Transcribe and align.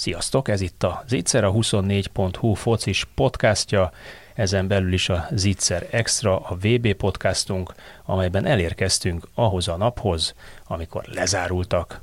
Sziasztok, 0.00 0.48
ez 0.48 0.60
itt 0.60 0.82
a 0.82 1.04
Zicser, 1.08 1.44
a 1.44 1.52
24.hu 1.52 2.54
focis 2.54 3.06
podcastja, 3.14 3.92
ezen 4.34 4.68
belül 4.68 4.92
is 4.92 5.08
a 5.08 5.26
Zicser 5.30 5.86
Extra, 5.90 6.38
a 6.38 6.54
VB 6.54 6.92
podcastunk, 6.92 7.74
amelyben 8.04 8.46
elérkeztünk 8.46 9.28
ahhoz 9.34 9.68
a 9.68 9.76
naphoz, 9.76 10.34
amikor 10.66 11.04
lezárultak 11.06 12.00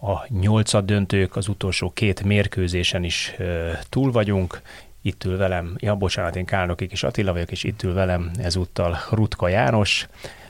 a 0.00 0.26
nyolcad 0.28 0.84
döntők, 0.84 1.36
az 1.36 1.48
utolsó 1.48 1.90
két 1.90 2.22
mérkőzésen 2.22 3.04
is 3.04 3.34
ö, 3.38 3.72
túl 3.88 4.12
vagyunk, 4.12 4.60
itt 5.02 5.24
ül 5.24 5.36
velem, 5.36 5.76
ja 5.78 5.94
bocsánat, 5.94 6.36
én 6.36 6.44
Kálnokik 6.44 6.92
és 6.92 7.02
Attila 7.02 7.32
vagyok, 7.32 7.50
és 7.50 7.64
itt 7.64 7.82
ül 7.82 7.94
velem 7.94 8.30
ezúttal 8.38 8.98
Rutka 9.10 9.48
János, 9.48 10.08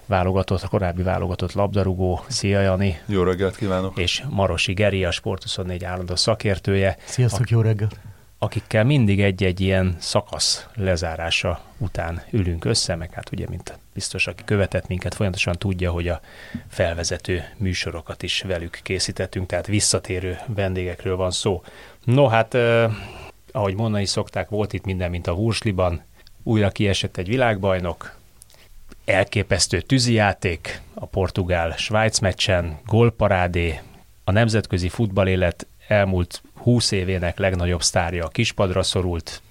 válogatott, 0.09 0.63
a 0.63 0.69
korábbi 0.69 1.03
válogatott 1.03 1.53
labdarúgó. 1.53 2.25
Szia 2.29 2.61
Jani! 2.61 3.01
Jó 3.07 3.23
reggelt 3.23 3.57
kívánok! 3.57 3.99
És 3.99 4.23
Marosi 4.29 4.73
Geri, 4.73 5.05
a 5.05 5.11
Sport24 5.11 5.83
állandó 5.85 6.17
szakértője. 6.17 6.97
Sziasztok, 7.05 7.47
a, 7.47 7.49
jó 7.51 7.61
reggelt! 7.61 8.01
Akikkel 8.39 8.85
mindig 8.85 9.21
egy-egy 9.21 9.61
ilyen 9.61 9.97
szakasz 9.99 10.67
lezárása 10.75 11.61
után 11.79 12.23
ülünk 12.31 12.65
össze, 12.65 12.95
meg 12.95 13.13
hát 13.13 13.33
ugye, 13.33 13.47
mint 13.49 13.79
biztos, 13.95 14.27
aki 14.27 14.45
követett 14.45 14.89
minket, 14.89 15.15
folyamatosan 15.15 15.55
tudja, 15.59 15.91
hogy 15.91 16.09
a 16.09 16.21
felvezető 16.69 17.43
műsorokat 17.57 18.23
is 18.23 18.43
velük 18.43 18.81
készítettünk, 18.83 19.47
tehát 19.47 19.67
visszatérő 19.67 20.39
vendégekről 20.47 21.17
van 21.17 21.31
szó. 21.31 21.63
No, 22.05 22.27
hát 22.27 22.55
eh, 22.55 22.93
ahogy 23.53 23.75
mondani 23.75 24.07
szokták, 24.07 24.49
volt 24.49 24.73
itt 24.73 24.85
minden, 24.85 25.11
mint 25.11 25.27
a 25.27 25.33
Wursliban, 25.33 26.03
újra 26.43 26.71
kiesett 26.71 27.17
egy 27.17 27.29
világbajnok, 27.29 28.18
elképesztő 29.09 29.81
tűzijáték 29.81 30.81
a 30.95 31.07
portugál-svájc 31.07 32.19
meccsen, 32.19 32.79
gólparádé, 32.87 33.81
a 34.25 34.33
nemzetközi 34.33 34.89
futballélet 34.89 35.67
elmúlt 35.89 36.43
20 36.55 36.91
évének 36.91 37.39
legnagyobb 37.39 37.83
sztárja 37.83 38.25
a 38.25 38.29
kispadra 38.29 38.83
szorult, 38.83 39.43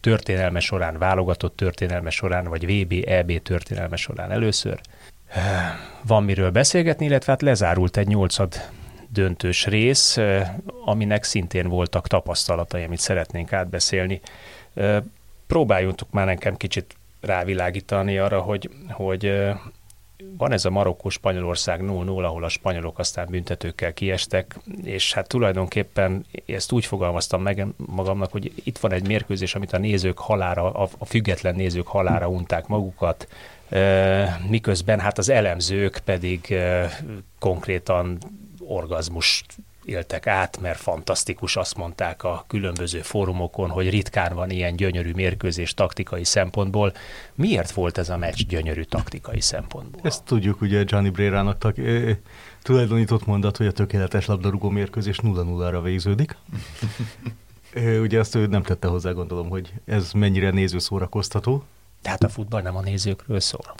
történelme 0.00 0.60
során, 0.60 0.98
válogatott 0.98 1.56
történelme 1.56 2.10
során, 2.10 2.44
vagy 2.44 2.66
VB, 2.66 3.04
EB 3.06 3.42
történelme 3.42 3.96
során 3.96 4.30
először. 4.30 4.80
Van 6.02 6.24
miről 6.24 6.50
beszélgetni, 6.50 7.06
illetve 7.06 7.32
hát 7.32 7.42
lezárult 7.42 7.96
egy 7.96 8.06
nyolcad 8.06 8.54
döntős 9.08 9.66
rész, 9.66 10.18
aminek 10.84 11.24
szintén 11.24 11.68
voltak 11.68 12.06
tapasztalatai, 12.06 12.84
amit 12.84 12.98
szeretnénk 12.98 13.52
átbeszélni. 13.52 14.20
Próbáljunk 15.46 16.10
már 16.10 16.26
nekem 16.26 16.56
kicsit 16.56 16.96
rávilágítani 17.20 18.18
arra, 18.18 18.40
hogy, 18.40 18.70
hogy 18.90 19.32
van 20.36 20.52
ez 20.52 20.64
a 20.64 20.70
Marokkó-Spanyolország 20.70 21.80
0-0, 21.82 22.24
ahol 22.24 22.44
a 22.44 22.48
spanyolok 22.48 22.98
aztán 22.98 23.26
büntetőkkel 23.30 23.92
kiestek, 23.92 24.58
és 24.84 25.12
hát 25.12 25.28
tulajdonképpen 25.28 26.24
ezt 26.46 26.72
úgy 26.72 26.84
fogalmaztam 26.84 27.42
meg 27.42 27.66
magamnak, 27.76 28.32
hogy 28.32 28.52
itt 28.64 28.78
van 28.78 28.92
egy 28.92 29.06
mérkőzés, 29.06 29.54
amit 29.54 29.72
a 29.72 29.78
nézők 29.78 30.18
halára, 30.18 30.72
a 30.98 31.04
független 31.04 31.54
nézők 31.54 31.86
halára 31.86 32.28
unták 32.28 32.66
magukat, 32.66 33.28
miközben 34.48 35.00
hát 35.00 35.18
az 35.18 35.28
elemzők 35.28 36.00
pedig 36.04 36.54
konkrétan 37.38 38.18
orgazmus 38.58 39.44
éltek 39.88 40.26
át, 40.26 40.60
mert 40.60 40.78
fantasztikus, 40.78 41.56
azt 41.56 41.76
mondták 41.76 42.22
a 42.24 42.44
különböző 42.46 43.00
fórumokon, 43.00 43.70
hogy 43.70 43.90
ritkán 43.90 44.34
van 44.34 44.50
ilyen 44.50 44.76
gyönyörű 44.76 45.12
mérkőzés 45.12 45.74
taktikai 45.74 46.24
szempontból. 46.24 46.92
Miért 47.34 47.70
volt 47.70 47.98
ez 47.98 48.08
a 48.08 48.16
meccs 48.16 48.46
gyönyörű 48.46 48.82
taktikai 48.82 49.40
szempontból? 49.40 50.00
Ezt 50.04 50.24
tudjuk, 50.24 50.60
ugye 50.60 50.82
Gianni 50.82 51.10
Brérának 51.10 51.58
tak, 51.58 51.76
tulajdonított 52.62 53.26
mondat, 53.26 53.56
hogy 53.56 53.66
a 53.66 53.72
tökéletes 53.72 54.26
labdarúgó 54.26 54.68
mérkőzés 54.68 55.18
0-0-ra 55.22 55.80
végződik. 55.82 56.36
ugye 58.00 58.18
azt 58.18 58.34
ő 58.34 58.46
nem 58.46 58.62
tette 58.62 58.88
hozzá, 58.88 59.10
gondolom, 59.10 59.48
hogy 59.48 59.72
ez 59.84 60.12
mennyire 60.12 60.50
néző 60.50 60.78
szórakoztató. 60.78 61.64
Tehát 62.02 62.22
a 62.22 62.28
futball 62.28 62.62
nem 62.62 62.76
a 62.76 62.80
nézőkről 62.80 63.40
szól 63.40 63.74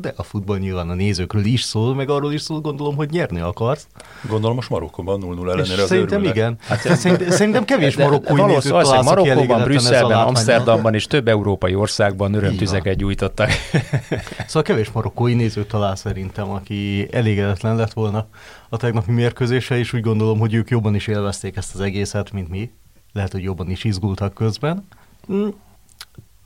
de 0.00 0.12
a 0.16 0.22
futball 0.22 0.58
nyilván 0.58 0.90
a 0.90 0.94
nézőkről 0.94 1.44
is 1.44 1.62
szól, 1.62 1.94
meg 1.94 2.08
arról 2.08 2.32
is 2.32 2.40
szól, 2.40 2.60
gondolom, 2.60 2.96
hogy 2.96 3.10
nyerni 3.10 3.40
akarsz. 3.40 3.86
Gondolom 4.28 4.56
most 4.56 4.70
Marokkóban 4.70 5.20
0-0 5.24 5.52
ellenére 5.52 5.82
az 5.82 5.88
Szerintem 5.88 6.18
örülnek. 6.18 6.36
igen. 6.36 6.58
Hát, 6.60 6.96
szerintem, 6.96 7.30
szerintem 7.30 7.64
kevés 7.64 7.96
marokkói 7.96 8.42
nézőt 8.42 8.72
találsz, 8.72 9.04
Marokkóban, 9.04 9.62
Brüsszelben, 9.62 10.18
Amsterdamban 10.18 10.94
és 10.94 11.06
több 11.06 11.28
európai 11.28 11.74
országban 11.74 12.34
örömtüzeket 12.34 12.96
gyújtottak. 12.96 13.50
Szóval 14.46 14.62
kevés 14.62 14.90
marokkói 14.90 15.34
nézőt 15.34 15.68
talál 15.68 15.96
szerintem, 15.96 16.50
aki 16.50 17.08
elégedetlen 17.10 17.76
lett 17.76 17.92
volna 17.92 18.26
a 18.68 18.76
tegnapi 18.76 19.12
mérkőzése, 19.12 19.78
és 19.78 19.92
úgy 19.92 20.00
gondolom, 20.00 20.38
hogy 20.38 20.54
ők 20.54 20.70
jobban 20.70 20.94
is 20.94 21.06
élvezték 21.06 21.56
ezt 21.56 21.74
az 21.74 21.80
egészet, 21.80 22.32
mint 22.32 22.48
mi. 22.48 22.70
Lehet, 23.12 23.32
hogy 23.32 23.42
jobban 23.42 23.70
is 23.70 23.84
izgultak 23.84 24.34
közben. 24.34 24.86
Hm, 25.26 25.48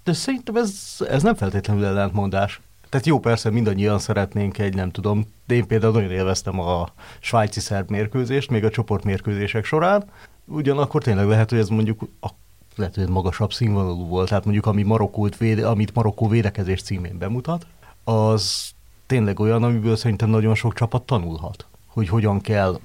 de 0.05 0.13
szerintem 0.13 0.57
ez, 0.57 0.73
ez 1.09 1.23
nem 1.23 1.35
feltétlenül 1.35 1.85
ellentmondás. 1.85 2.61
Tehát 2.91 3.07
jó, 3.07 3.19
persze 3.19 3.51
mindannyian 3.51 3.99
szeretnénk 3.99 4.59
egy, 4.59 4.75
nem 4.75 4.91
tudom, 4.91 5.27
de 5.47 5.55
én 5.55 5.67
például 5.67 5.93
nagyon 5.93 6.11
élveztem 6.11 6.61
a 6.61 6.89
svájci 7.21 7.61
szerb 7.61 7.91
mérkőzést, 7.91 8.51
még 8.51 8.65
a 8.65 8.71
csoportmérkőzések 8.71 9.65
során. 9.65 10.05
Ugyanakkor 10.45 11.03
tényleg 11.03 11.27
lehet, 11.27 11.51
hogy 11.51 11.59
ez 11.59 11.69
mondjuk 11.69 12.01
a 12.21 12.29
lehet, 12.77 12.95
hogy 12.95 13.09
magasabb 13.09 13.53
színvonalú 13.53 14.07
volt, 14.07 14.29
tehát 14.29 14.45
mondjuk 14.45 14.67
ami 14.67 14.83
Marokkót 14.83 15.37
véde, 15.37 15.67
amit 15.67 15.95
Marokkó 15.95 16.29
védekezés 16.29 16.83
címén 16.83 17.19
bemutat, 17.19 17.67
az 18.05 18.71
tényleg 19.07 19.41
olyan, 19.41 19.63
amiből 19.63 19.97
szerintem 19.97 20.29
nagyon 20.29 20.55
sok 20.55 20.75
csapat 20.75 21.03
tanulhat, 21.03 21.67
hogy 21.87 22.09
hogyan 22.09 22.41
kell 22.41 22.81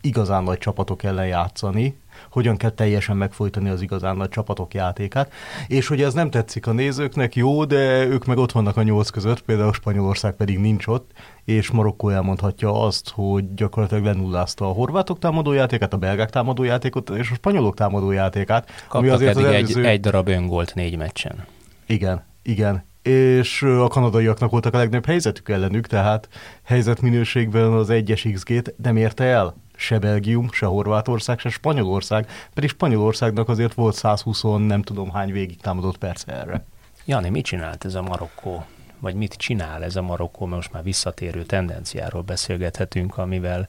igazán 0.00 0.42
nagy 0.42 0.58
csapatok 0.58 1.02
ellen 1.02 1.26
játszani, 1.26 1.98
hogyan 2.34 2.56
kell 2.56 2.70
teljesen 2.70 3.16
megfojtani 3.16 3.68
az 3.68 3.82
igazán 3.82 4.16
nagy 4.16 4.28
csapatok 4.28 4.74
játékát, 4.74 5.32
és 5.66 5.86
hogy 5.86 6.02
ez 6.02 6.14
nem 6.14 6.30
tetszik 6.30 6.66
a 6.66 6.72
nézőknek, 6.72 7.36
jó, 7.36 7.64
de 7.64 8.06
ők 8.06 8.24
meg 8.24 8.38
ott 8.38 8.52
vannak 8.52 8.76
a 8.76 8.82
nyolc 8.82 9.10
között, 9.10 9.40
például 9.40 9.72
Spanyolország 9.72 10.34
pedig 10.34 10.58
nincs 10.58 10.86
ott, 10.86 11.10
és 11.44 11.70
Marokkó 11.70 12.08
elmondhatja 12.08 12.82
azt, 12.82 13.10
hogy 13.10 13.54
gyakorlatilag 13.54 14.04
lenullázta 14.04 14.68
a 14.68 14.72
horvátok 14.72 15.18
támadójátékát, 15.18 15.92
a 15.92 15.96
belgák 15.96 16.30
támadójátékot, 16.30 17.10
és 17.10 17.30
a 17.30 17.34
spanyolok 17.34 17.74
támadójátékát. 17.74 18.66
Kaptak 18.66 18.94
ami 18.94 19.08
azért 19.08 19.32
pedig 19.32 19.48
az 19.48 19.54
előző... 19.54 19.80
egy, 19.80 19.86
egy 19.86 20.00
darab 20.00 20.28
öngolt 20.28 20.74
négy 20.74 20.96
meccsen. 20.96 21.44
Igen, 21.86 22.24
igen 22.42 22.84
és 23.02 23.62
a 23.62 23.88
kanadaiaknak 23.88 24.50
voltak 24.50 24.74
a 24.74 24.76
legnagyobb 24.76 25.06
helyzetük 25.06 25.48
ellenük, 25.48 25.86
tehát 25.86 26.28
helyzetminőségben 26.62 27.72
az 27.72 27.90
egyes 27.90 28.28
XG-t 28.32 28.74
nem 28.82 28.96
érte 28.96 29.24
el 29.24 29.54
se 29.76 29.98
Belgium, 29.98 30.50
se 30.50 30.66
Horvátország, 30.66 31.38
se 31.38 31.48
Spanyolország, 31.48 32.28
pedig 32.54 32.68
Spanyolországnak 32.68 33.48
azért 33.48 33.74
volt 33.74 33.94
120 33.94 34.42
nem 34.42 34.82
tudom 34.82 35.10
hány 35.10 35.32
végig 35.32 35.60
támadott 35.60 35.98
perc 35.98 36.22
erre. 36.26 36.64
Jani, 37.04 37.28
mit 37.28 37.44
csinált 37.44 37.84
ez 37.84 37.94
a 37.94 38.02
Marokkó? 38.02 38.64
Vagy 38.98 39.14
mit 39.14 39.34
csinál 39.34 39.84
ez 39.84 39.96
a 39.96 40.02
Marokkó? 40.02 40.46
Most 40.46 40.72
már 40.72 40.82
visszatérő 40.82 41.42
tendenciáról 41.42 42.22
beszélgethetünk, 42.22 43.18
amivel 43.18 43.68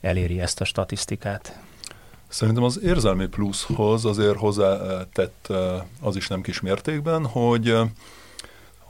eléri 0.00 0.40
ezt 0.40 0.60
a 0.60 0.64
statisztikát. 0.64 1.60
Szerintem 2.28 2.62
az 2.62 2.80
érzelmi 2.82 3.26
pluszhoz 3.26 4.04
azért 4.04 4.36
hozzátett 4.36 5.46
eh, 5.50 5.82
az 6.00 6.16
is 6.16 6.28
nem 6.28 6.40
kis 6.40 6.60
mértékben, 6.60 7.26
hogy 7.26 7.68
eh, 7.68 7.88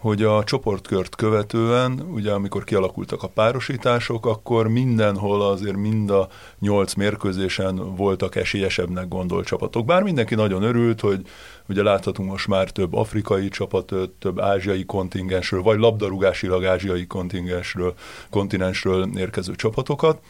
hogy 0.03 0.23
a 0.23 0.45
csoportkört 0.45 1.15
követően, 1.17 2.01
ugye 2.13 2.33
amikor 2.33 2.65
kialakultak 2.65 3.23
a 3.23 3.29
párosítások, 3.29 4.27
akkor 4.27 4.69
mindenhol 4.69 5.43
azért 5.43 5.77
mind 5.77 6.11
a 6.11 6.29
nyolc 6.59 6.95
mérkőzésen 6.95 7.97
voltak 7.97 8.37
esélyesebbnek 8.37 9.09
gondolt 9.09 9.47
csapatok. 9.47 9.85
Bár 9.85 10.03
mindenki 10.03 10.35
nagyon 10.35 10.63
örült, 10.63 11.01
hogy 11.01 11.27
ugye 11.69 11.83
láthatunk 11.83 12.31
most 12.31 12.49
már 12.49 12.71
több 12.71 12.95
afrikai 12.95 13.49
csapatot, 13.49 14.11
több 14.11 14.41
ázsiai 14.41 14.85
kontingensről, 14.85 15.63
vagy 15.63 15.79
labdarúgásilag 15.79 16.65
ázsiai 16.65 17.07
kontingensről, 17.07 17.95
kontinensről 18.31 19.09
érkező 19.17 19.55
csapatokat, 19.55 20.21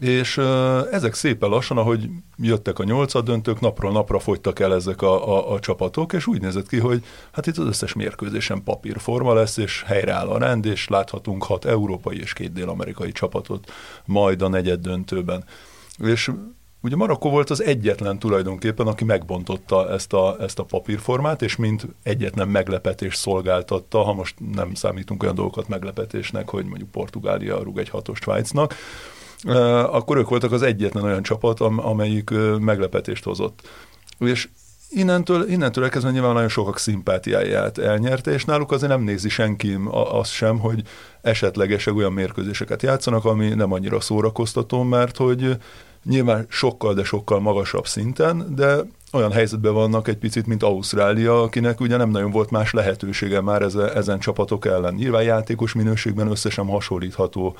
és 0.00 0.38
ezek 0.90 1.14
szépen 1.14 1.48
lassan, 1.48 1.78
ahogy 1.78 2.08
jöttek 2.36 2.78
a 2.78 2.84
nyolcad 2.84 3.24
döntők, 3.24 3.60
napról 3.60 3.92
napra 3.92 4.18
fogytak 4.18 4.60
el 4.60 4.74
ezek 4.74 5.02
a, 5.02 5.36
a, 5.36 5.52
a 5.52 5.58
csapatok, 5.58 6.12
és 6.12 6.26
úgy 6.26 6.40
nézett 6.40 6.68
ki, 6.68 6.78
hogy 6.78 7.04
hát 7.32 7.46
itt 7.46 7.56
az 7.56 7.66
összes 7.66 7.92
mérkőzésen 7.92 8.62
papírforma 8.62 9.34
lesz, 9.34 9.56
és 9.56 9.82
helyreáll 9.86 10.28
a 10.28 10.38
rend, 10.38 10.64
és 10.64 10.88
láthatunk 10.88 11.44
hat 11.44 11.64
európai 11.64 12.20
és 12.20 12.32
két 12.32 12.52
dél-amerikai 12.52 13.12
csapatot 13.12 13.72
majd 14.04 14.42
a 14.42 14.48
negyed 14.48 14.80
döntőben. 14.80 15.44
És 15.98 16.30
ugye 16.82 16.96
Marokkó 16.96 17.30
volt 17.30 17.50
az 17.50 17.62
egyetlen 17.62 18.18
tulajdonképpen, 18.18 18.86
aki 18.86 19.04
megbontotta 19.04 19.90
ezt 19.90 20.12
a, 20.12 20.36
ezt 20.40 20.58
a 20.58 20.64
papírformát, 20.64 21.42
és 21.42 21.56
mint 21.56 21.86
egyetlen 22.02 22.48
meglepetés 22.48 23.14
szolgáltatta, 23.14 24.02
ha 24.02 24.12
most 24.12 24.34
nem 24.52 24.74
számítunk 24.74 25.22
olyan 25.22 25.34
dolgokat 25.34 25.68
meglepetésnek, 25.68 26.48
hogy 26.48 26.64
mondjuk 26.64 26.90
Portugália 26.90 27.62
rúg 27.62 27.78
egy 27.78 27.88
hatos 27.88 28.18
Svájcnak, 28.18 28.74
akkor 29.90 30.16
ők 30.16 30.28
voltak 30.28 30.52
az 30.52 30.62
egyetlen 30.62 31.04
olyan 31.04 31.22
csapat, 31.22 31.60
amelyik 31.60 32.30
meglepetést 32.58 33.24
hozott. 33.24 33.68
És 34.18 34.48
innentől, 34.90 35.48
innentől 35.48 35.84
elkezdve 35.84 36.10
nyilván 36.10 36.32
nagyon 36.32 36.48
sokak 36.48 36.78
szimpátiáját 36.78 37.78
elnyerte, 37.78 38.32
és 38.32 38.44
náluk 38.44 38.72
azért 38.72 38.90
nem 38.90 39.02
nézi 39.02 39.28
senki 39.28 39.78
azt 39.90 40.32
sem, 40.32 40.58
hogy 40.58 40.82
esetlegesen 41.22 41.96
olyan 41.96 42.12
mérkőzéseket 42.12 42.82
játszanak, 42.82 43.24
ami 43.24 43.48
nem 43.48 43.72
annyira 43.72 44.00
szórakoztató, 44.00 44.82
mert 44.82 45.16
hogy 45.16 45.56
nyilván 46.04 46.46
sokkal, 46.48 46.94
de 46.94 47.04
sokkal 47.04 47.40
magasabb 47.40 47.86
szinten, 47.86 48.54
de 48.54 48.76
olyan 49.12 49.32
helyzetben 49.32 49.72
vannak 49.72 50.08
egy 50.08 50.16
picit, 50.16 50.46
mint 50.46 50.62
Ausztrália, 50.62 51.42
akinek 51.42 51.80
ugye 51.80 51.96
nem 51.96 52.10
nagyon 52.10 52.30
volt 52.30 52.50
más 52.50 52.72
lehetősége 52.72 53.40
már 53.40 53.62
ezen, 53.62 53.96
ezen 53.96 54.18
csapatok 54.18 54.66
ellen. 54.66 54.94
Nyilván 54.94 55.22
játékos 55.22 55.72
minőségben 55.72 56.30
összesen 56.30 56.66
hasonlítható 56.66 57.56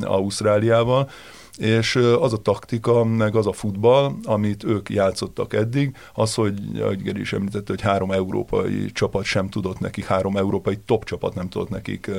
Ausztráliával, 0.00 1.10
és 1.56 1.96
az 1.96 2.32
a 2.32 2.36
taktika, 2.36 3.04
meg 3.04 3.36
az 3.36 3.46
a 3.46 3.52
futball, 3.52 4.12
amit 4.24 4.64
ők 4.64 4.90
játszottak 4.90 5.52
eddig, 5.52 5.96
az, 6.14 6.34
hogy, 6.34 6.60
ahogy 6.80 7.02
Geri 7.02 7.20
is 7.20 7.32
említette, 7.32 7.72
hogy 7.72 7.80
három 7.80 8.10
európai 8.10 8.92
csapat 8.92 9.24
sem 9.24 9.48
tudott 9.48 9.78
nekik, 9.78 10.04
három 10.04 10.36
európai 10.36 10.76
top 10.86 11.04
csapat 11.04 11.34
nem 11.34 11.48
tudott 11.48 11.68
nekik 11.68 12.10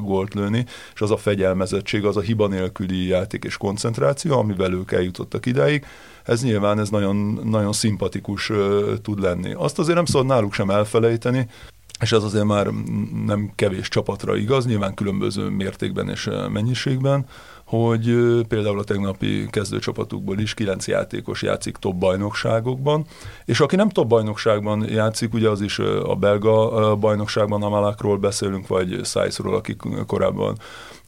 gólt 0.00 0.34
lőni, 0.34 0.64
és 0.94 1.00
az 1.00 1.10
a 1.10 1.16
fegyelmezettség, 1.16 2.04
az 2.04 2.16
a 2.16 2.20
hiba 2.20 2.46
nélküli 2.46 3.06
játék 3.06 3.44
és 3.44 3.56
koncentráció, 3.56 4.38
amivel 4.38 4.72
ők 4.72 4.92
eljutottak 4.92 5.46
ideig, 5.46 5.84
ez 6.24 6.42
nyilván 6.42 6.78
ez 6.78 6.88
nagyon, 6.88 7.40
nagyon 7.44 7.72
szimpatikus 7.72 8.50
tud 9.02 9.20
lenni. 9.20 9.52
Azt 9.52 9.78
azért 9.78 9.96
nem 9.96 10.04
szabad 10.04 10.26
náluk 10.26 10.52
sem 10.52 10.70
elfelejteni, 10.70 11.48
és 12.00 12.12
ez 12.12 12.22
azért 12.22 12.44
már 12.44 12.66
nem 13.26 13.52
kevés 13.54 13.88
csapatra 13.88 14.36
igaz, 14.36 14.66
nyilván 14.66 14.94
különböző 14.94 15.48
mértékben 15.48 16.08
és 16.08 16.30
mennyiségben, 16.52 17.26
hogy 17.66 18.04
például 18.48 18.78
a 18.78 18.84
tegnapi 18.84 19.46
kezdőcsapatukból 19.50 20.38
is 20.38 20.54
kilenc 20.54 20.88
játékos 20.88 21.42
játszik 21.42 21.76
top 21.76 21.94
bajnokságokban, 21.96 23.06
és 23.44 23.60
aki 23.60 23.76
nem 23.76 23.88
top 23.88 24.06
bajnokságban 24.06 24.88
játszik, 24.88 25.34
ugye 25.34 25.48
az 25.48 25.60
is 25.60 25.78
a 25.78 26.14
belga 26.14 26.96
bajnokságban, 26.96 27.62
a 27.62 27.68
Malakról 27.68 28.18
beszélünk, 28.18 28.66
vagy 28.66 29.00
Szájszról, 29.02 29.54
aki 29.54 29.76
korábban 30.06 30.58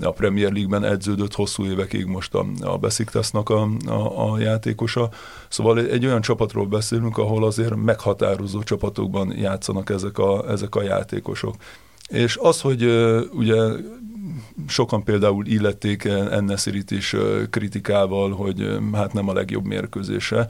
a 0.03 0.11
Premier 0.11 0.53
League-ben 0.53 0.85
edződött 0.85 1.35
hosszú 1.35 1.65
évekig, 1.65 2.07
most 2.07 2.35
a, 2.35 2.47
a 2.61 2.77
Besiktasnak 2.77 3.51
a, 3.51 3.69
a, 3.87 4.33
a 4.33 4.39
játékosa. 4.39 5.09
Szóval 5.49 5.79
egy 5.79 6.07
olyan 6.07 6.21
csapatról 6.21 6.67
beszélünk, 6.67 7.19
ahol 7.19 7.45
azért 7.45 7.77
meghatározó 7.77 8.63
csapatokban 8.63 9.33
játszanak 9.37 9.91
ezek 9.91 10.19
a, 10.19 10.51
ezek 10.51 10.75
a 10.75 10.83
játékosok. 10.83 11.55
És 12.09 12.39
az, 12.43 12.61
hogy 12.61 12.85
ugye 13.33 13.63
sokan 14.67 15.03
például 15.03 15.47
illették 15.47 16.05
Ennesirit 16.05 16.91
is 16.91 17.17
kritikával, 17.51 18.31
hogy 18.31 18.79
hát 18.93 19.13
nem 19.13 19.29
a 19.29 19.33
legjobb 19.33 19.65
mérkőzése, 19.65 20.49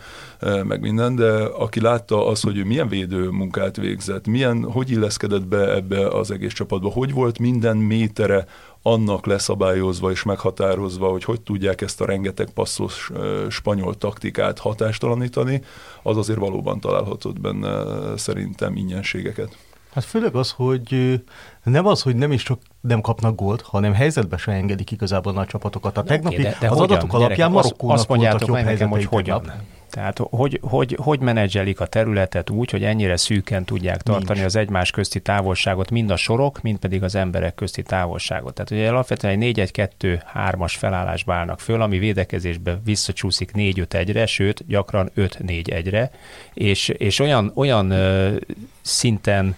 meg 0.65 0.81
minden, 0.81 1.17
de 1.17 1.33
aki 1.43 1.81
látta 1.81 2.27
az, 2.27 2.41
hogy 2.41 2.57
ő 2.57 2.65
milyen 2.65 2.89
védő 2.89 3.29
munkát 3.29 3.77
végzett, 3.77 4.27
milyen, 4.27 4.63
hogy 4.63 4.91
illeszkedett 4.91 5.47
be 5.47 5.75
ebbe 5.75 6.09
az 6.09 6.31
egész 6.31 6.53
csapatba, 6.53 6.89
hogy 6.89 7.13
volt 7.13 7.39
minden 7.39 7.77
métere 7.77 8.47
annak 8.83 9.27
leszabályozva 9.27 10.11
és 10.11 10.23
meghatározva, 10.23 11.09
hogy 11.09 11.25
hogy 11.25 11.41
tudják 11.41 11.81
ezt 11.81 12.01
a 12.01 12.05
rengeteg 12.05 12.51
passzos 12.51 13.11
spanyol 13.49 13.95
taktikát 13.95 14.59
hatástalanítani, 14.59 15.63
az 16.03 16.17
azért 16.17 16.39
valóban 16.39 16.81
találhatott 16.81 17.41
benne 17.41 17.85
szerintem 18.17 18.77
ingyenségeket. 18.77 19.57
Hát 19.99 20.07
főleg 20.07 20.35
az, 20.35 20.51
hogy 20.51 21.21
nem 21.63 21.87
az, 21.87 22.03
hogy 22.03 22.17
nem 22.17 22.33
is 22.33 22.43
csak 22.43 22.61
nem 22.81 23.01
kapnak 23.01 23.37
gólt, 23.37 23.61
hanem 23.61 23.95
helyzetbe 23.95 24.37
se 24.37 24.53
engedik 24.53 24.91
igazából 24.91 25.33
nagy 25.33 25.47
csapatokat. 25.47 25.97
A 25.97 26.03
tegnapi 26.03 26.43
de, 26.43 26.57
de 26.61 26.69
az 26.69 26.79
hogyan? 26.79 26.97
adatok 26.97 27.15
alapján 27.15 27.51
Marokkónak 27.51 27.97
azt 27.97 28.09
mondjátok 28.09 28.51
meg 28.51 28.65
nekem, 28.65 28.89
hogy 28.89 29.05
hogyan. 29.05 29.43
Tegnap. 29.43 29.63
Tehát 29.91 30.19
hogy, 30.31 30.61
hogy, 30.63 30.97
hogy 31.03 31.21
menedzselik 31.21 31.81
a 31.81 31.87
területet 31.87 32.51
úgy, 32.51 32.71
hogy 32.71 32.85
ennyire 32.85 33.17
szűken 33.17 33.65
tudják 33.65 34.03
tartani 34.03 34.39
Nincs. 34.39 34.45
az 34.45 34.57
egymás 34.57 34.91
közti 34.91 35.21
távolságot, 35.21 35.91
mind 35.91 36.11
a 36.11 36.17
sorok, 36.17 36.63
mind 36.63 36.79
pedig 36.79 37.03
az 37.03 37.15
emberek 37.15 37.55
közti 37.55 37.83
távolságot. 37.83 38.55
Tehát 38.55 38.71
ugye 38.71 38.89
alapvetően 38.89 39.43
egy 39.43 39.73
4-1-2-3-as 39.75 40.75
felállásba 40.79 41.35
állnak 41.35 41.61
föl, 41.61 41.83
ami 41.83 41.99
védekezésbe 41.99 42.81
visszacsúszik 42.85 43.51
4-5-1-re, 43.55 44.27
sőt, 44.27 44.67
gyakran 44.67 45.11
5-4-1-re, 45.17 46.11
és, 46.55 46.89
és 46.89 47.19
olyan, 47.19 47.53
olyan 47.55 47.91
ö, 47.91 48.37
szinten 48.81 49.57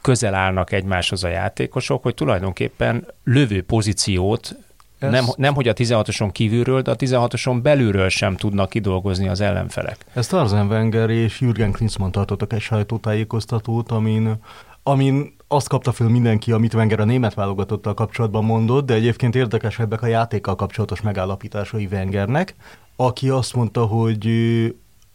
közel 0.00 0.34
állnak 0.34 0.72
egymáshoz 0.72 1.24
a 1.24 1.28
játékosok, 1.28 2.02
hogy 2.02 2.14
tulajdonképpen 2.14 3.06
lövő 3.24 3.62
pozíciót 3.62 4.56
ez... 5.02 5.10
Nem, 5.10 5.24
nem, 5.36 5.54
hogy 5.54 5.68
a 5.68 5.72
16-oson 5.72 6.28
kívülről, 6.32 6.82
de 6.82 6.90
a 6.90 6.96
16-oson 6.96 7.58
belülről 7.62 8.08
sem 8.08 8.36
tudnak 8.36 8.68
kidolgozni 8.68 9.28
az 9.28 9.40
ellenfelek. 9.40 9.96
Ezt 10.12 10.32
Arsene 10.32 10.74
Wenger 10.74 11.10
és 11.10 11.40
Jürgen 11.40 11.72
Klinsmann 11.72 12.10
tartottak 12.10 12.52
egy 12.52 12.60
sajtótájékoztatót, 12.60 13.90
amin, 13.90 14.34
amin 14.82 15.34
azt 15.48 15.68
kapta 15.68 15.92
föl 15.92 16.08
mindenki, 16.08 16.52
amit 16.52 16.74
Wenger 16.74 17.00
a 17.00 17.04
német 17.04 17.34
válogatottal 17.34 17.94
kapcsolatban 17.94 18.44
mondott, 18.44 18.86
de 18.86 18.94
egyébként 18.94 19.34
érdekesebbek 19.34 20.02
a 20.02 20.06
játékkal 20.06 20.54
kapcsolatos 20.54 21.00
megállapításai 21.00 21.88
Wengernek, 21.90 22.54
aki 22.96 23.28
azt 23.28 23.54
mondta, 23.54 23.84
hogy 23.84 24.26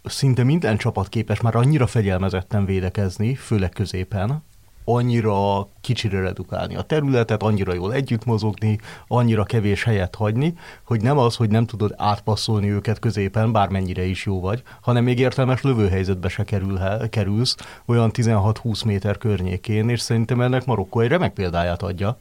szinte 0.08 0.44
minden 0.44 0.78
csapat 0.78 1.10
képes 1.10 1.42
már 1.42 1.56
annyira 1.56 1.88
fegyelmezetten 1.88 2.66
védekezni, 2.66 3.36
főleg 3.36 3.70
középen, 3.70 4.44
annyira 4.90 5.68
kicsire 5.82 6.22
redukálni 6.22 6.76
a 6.76 6.82
területet, 6.82 7.44
annyira 7.44 7.74
jól 7.74 7.94
együtt 7.94 8.26
mozogni, 8.26 8.80
annyira 9.08 9.44
kevés 9.44 9.84
helyet 9.84 10.16
hagyni, 10.16 10.54
hogy 10.84 11.02
nem 11.02 11.18
az, 11.18 11.36
hogy 11.36 11.50
nem 11.50 11.66
tudod 11.66 11.94
átpasszolni 11.98 12.70
őket 12.70 13.00
középen, 13.00 13.52
bármennyire 13.52 14.06
is 14.06 14.26
jó 14.26 14.40
vagy, 14.40 14.64
hanem 14.82 15.04
még 15.04 15.20
értelmes 15.20 15.62
lövőhelyzetbe 15.62 16.28
se 16.28 16.44
kerül, 16.44 16.80
kerülsz, 17.10 17.56
olyan 17.86 18.12
16-20 18.14 18.86
méter 18.86 19.18
környékén, 19.18 19.90
és 19.90 20.00
szerintem 20.00 20.42
ennek 20.42 20.66
Marokkó 20.66 21.00
egy 21.00 21.10
remek 21.10 21.34
példáját 21.34 21.82
adja. 21.82 22.18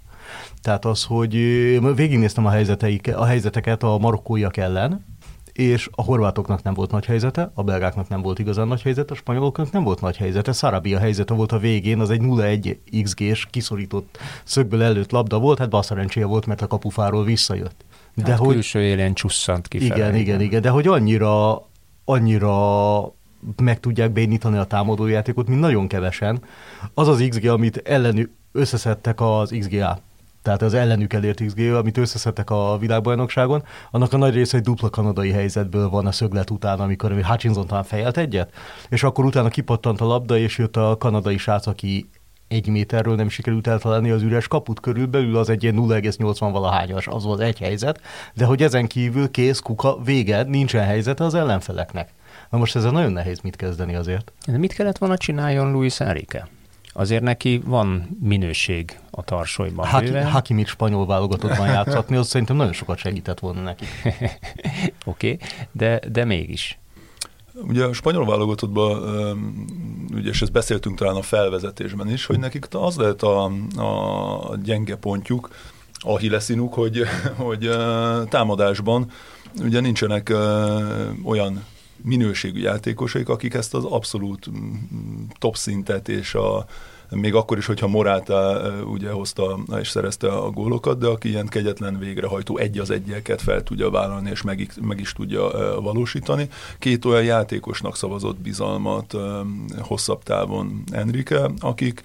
Tehát 0.62 0.84
az, 0.84 1.04
hogy 1.04 1.32
végignéztem 1.94 2.46
a, 2.46 2.52
a 3.14 3.24
helyzeteket 3.24 3.82
a 3.82 3.98
marokkóiak 3.98 4.56
ellen, 4.56 5.04
és 5.56 5.88
a 5.91 6.03
horvátoknak 6.03 6.62
nem 6.62 6.75
volt 6.75 6.91
nagy 6.91 7.05
helyzete, 7.05 7.50
a 7.55 7.62
belgáknak 7.62 8.08
nem 8.08 8.23
volt 8.23 8.38
igazán 8.38 8.69
nagy 8.69 8.82
helyzete, 8.82 9.12
a 9.12 9.17
spanyoloknak 9.17 9.70
nem 9.70 9.82
volt 9.82 10.00
nagy 10.00 10.17
helyzete. 10.17 10.53
Sarabia 10.53 10.99
helyzete 10.99 11.35
volt 11.35 11.53
a 11.53 11.58
végén, 11.58 12.01
az 12.01 12.10
egy 12.10 12.20
0-1 12.22 12.77
XG-s 13.03 13.46
kiszorított 13.51 14.19
szögből 14.44 14.82
előtt 14.82 15.10
labda 15.10 15.39
volt, 15.39 15.58
hát 15.58 15.69
basszerencséje 15.69 16.27
volt, 16.27 16.46
mert 16.46 16.63
a 16.63 16.67
kapufáról 16.67 17.25
visszajött. 17.25 17.84
De 18.15 18.31
hát 18.31 18.39
hogy, 18.39 18.53
külső 18.53 18.82
élén 18.82 19.15
csusszant. 19.15 19.75
Igen, 19.75 19.96
igen, 19.96 20.15
igen, 20.15 20.41
igen, 20.41 20.63
de 20.63 20.69
hogy 20.69 20.86
annyira, 20.86 21.67
annyira 22.05 23.15
meg 23.63 23.81
tudják 23.81 24.10
bénítani 24.10 24.56
a 24.56 24.65
támadójátékot, 24.65 25.48
mint 25.48 25.60
nagyon 25.60 25.89
kevesen. 25.89 26.43
Az 26.94 27.08
az 27.08 27.27
XG, 27.29 27.46
amit 27.46 27.77
ellenük 27.77 28.31
összeszedtek 28.53 29.20
az 29.20 29.55
XGA 29.58 29.98
tehát 30.46 30.62
az 30.62 30.74
ellenük 30.74 31.12
elért 31.12 31.44
XG, 31.44 31.58
amit 31.60 31.98
összeszedtek 31.98 32.50
a 32.50 32.76
világbajnokságon, 32.79 33.62
annak 33.91 34.12
a 34.12 34.17
nagy 34.17 34.34
része 34.34 34.56
egy 34.56 34.62
dupla 34.62 34.91
kanadai 34.91 35.31
helyzetből 35.31 35.88
van 35.88 36.06
a 36.06 36.12
szöglet 36.12 36.50
után, 36.50 36.81
amikor 36.81 37.22
Hutchinson 37.22 37.67
talán 37.67 37.84
fejelt 37.84 38.17
egyet, 38.17 38.53
és 38.88 39.03
akkor 39.03 39.24
utána 39.24 39.48
kipattant 39.48 40.00
a 40.00 40.05
labda, 40.05 40.38
és 40.38 40.58
jött 40.58 40.76
a 40.76 40.96
kanadai 40.98 41.36
srác, 41.38 41.67
aki 41.67 42.08
egy 42.48 42.69
méterről 42.69 43.15
nem 43.15 43.29
sikerült 43.29 43.67
eltalálni 43.67 44.10
az 44.10 44.22
üres 44.22 44.48
kaput 44.48 44.81
körülbelül, 44.81 45.36
az 45.36 45.48
egy 45.50 45.62
ilyen 45.62 45.76
0,80 45.79 46.48
valahányas, 46.53 47.06
az 47.06 47.24
volt 47.24 47.41
egy 47.41 47.58
helyzet, 47.58 48.00
de 48.34 48.44
hogy 48.44 48.62
ezen 48.62 48.86
kívül 48.86 49.31
kész, 49.31 49.58
kuka, 49.58 50.03
vége, 50.05 50.43
nincsen 50.43 50.84
helyzete 50.84 51.24
az 51.24 51.34
ellenfeleknek. 51.34 52.10
Na 52.50 52.58
most 52.58 52.76
ezzel 52.76 52.91
nagyon 52.91 53.12
nehéz 53.12 53.41
mit 53.41 53.56
kezdeni 53.56 53.94
azért. 53.94 54.32
De 54.46 54.58
mit 54.58 54.72
kellett 54.72 54.98
volna 54.98 55.17
csináljon 55.17 55.72
Luis 55.72 56.00
Enrique? 56.00 56.48
Azért 56.96 57.22
neki 57.22 57.62
van 57.65 58.17
minőség 58.20 58.98
a 59.10 59.22
tarsolyban. 59.22 59.86
Haki, 59.86 60.12
Hakimit 60.12 60.67
spanyol 60.67 61.06
válogatottban 61.06 61.67
játszatni, 61.67 62.17
az 62.17 62.29
szerintem 62.29 62.56
nagyon 62.56 62.72
sokat 62.72 62.98
segített 62.98 63.38
volna 63.38 63.60
neki. 63.60 63.84
Oké, 65.05 65.32
okay, 65.32 65.38
de, 65.72 66.00
de 66.10 66.24
mégis. 66.24 66.79
Ugye 67.55 67.84
a 67.84 67.93
spanyol 67.93 68.26
válogatottban, 68.26 69.03
ugye, 70.15 70.29
és 70.29 70.43
ezt 70.43 70.53
beszéltünk 70.53 70.98
talán 70.98 71.17
a 71.17 71.22
felvezetésben 71.22 72.10
is, 72.10 72.26
hogy 72.26 72.38
nekik 72.38 72.67
az 72.70 72.96
lehet 72.96 73.22
a, 73.22 73.44
a 73.76 74.56
gyenge 74.56 74.96
pontjuk, 74.96 75.50
a 75.98 76.19
hileszínuk, 76.19 76.74
hogy, 76.74 77.03
hogy 77.36 77.70
támadásban 78.29 79.10
ugye 79.62 79.81
nincsenek 79.81 80.34
olyan 81.24 81.65
minőségű 82.06 82.60
játékosaik, 82.60 83.29
akik 83.29 83.55
ezt 83.55 83.75
az 83.75 83.84
abszolút 83.84 84.51
mm, 84.51 84.75
top 85.39 85.56
szintet 85.56 86.08
és 86.08 86.34
a, 86.34 86.67
még 87.10 87.34
akkor 87.34 87.58
is, 87.58 87.67
hogyha 87.67 87.89
Morata 87.89 88.72
ugye 88.84 89.10
hozta 89.10 89.58
és 89.81 89.89
szerezte 89.89 90.29
a 90.29 90.51
gólokat, 90.51 90.98
de 90.98 91.06
aki 91.06 91.29
ilyen 91.29 91.46
kegyetlen 91.46 91.98
végrehajtó 91.98 92.56
egy 92.56 92.79
az 92.79 92.91
egyeket 92.91 93.43
fel 93.43 93.63
tudja 93.63 93.91
vállalni 93.91 94.31
és 94.31 94.43
meg, 94.43 94.72
meg 94.81 95.01
is 95.01 95.13
tudja 95.13 95.51
valósítani. 95.81 96.48
Két 96.79 97.05
olyan 97.05 97.25
játékosnak 97.25 97.96
szavazott 97.96 98.41
bizalmat 98.41 99.15
hosszabb 99.79 100.22
távon 100.22 100.82
Enrique, 100.93 101.51
akik 101.60 102.03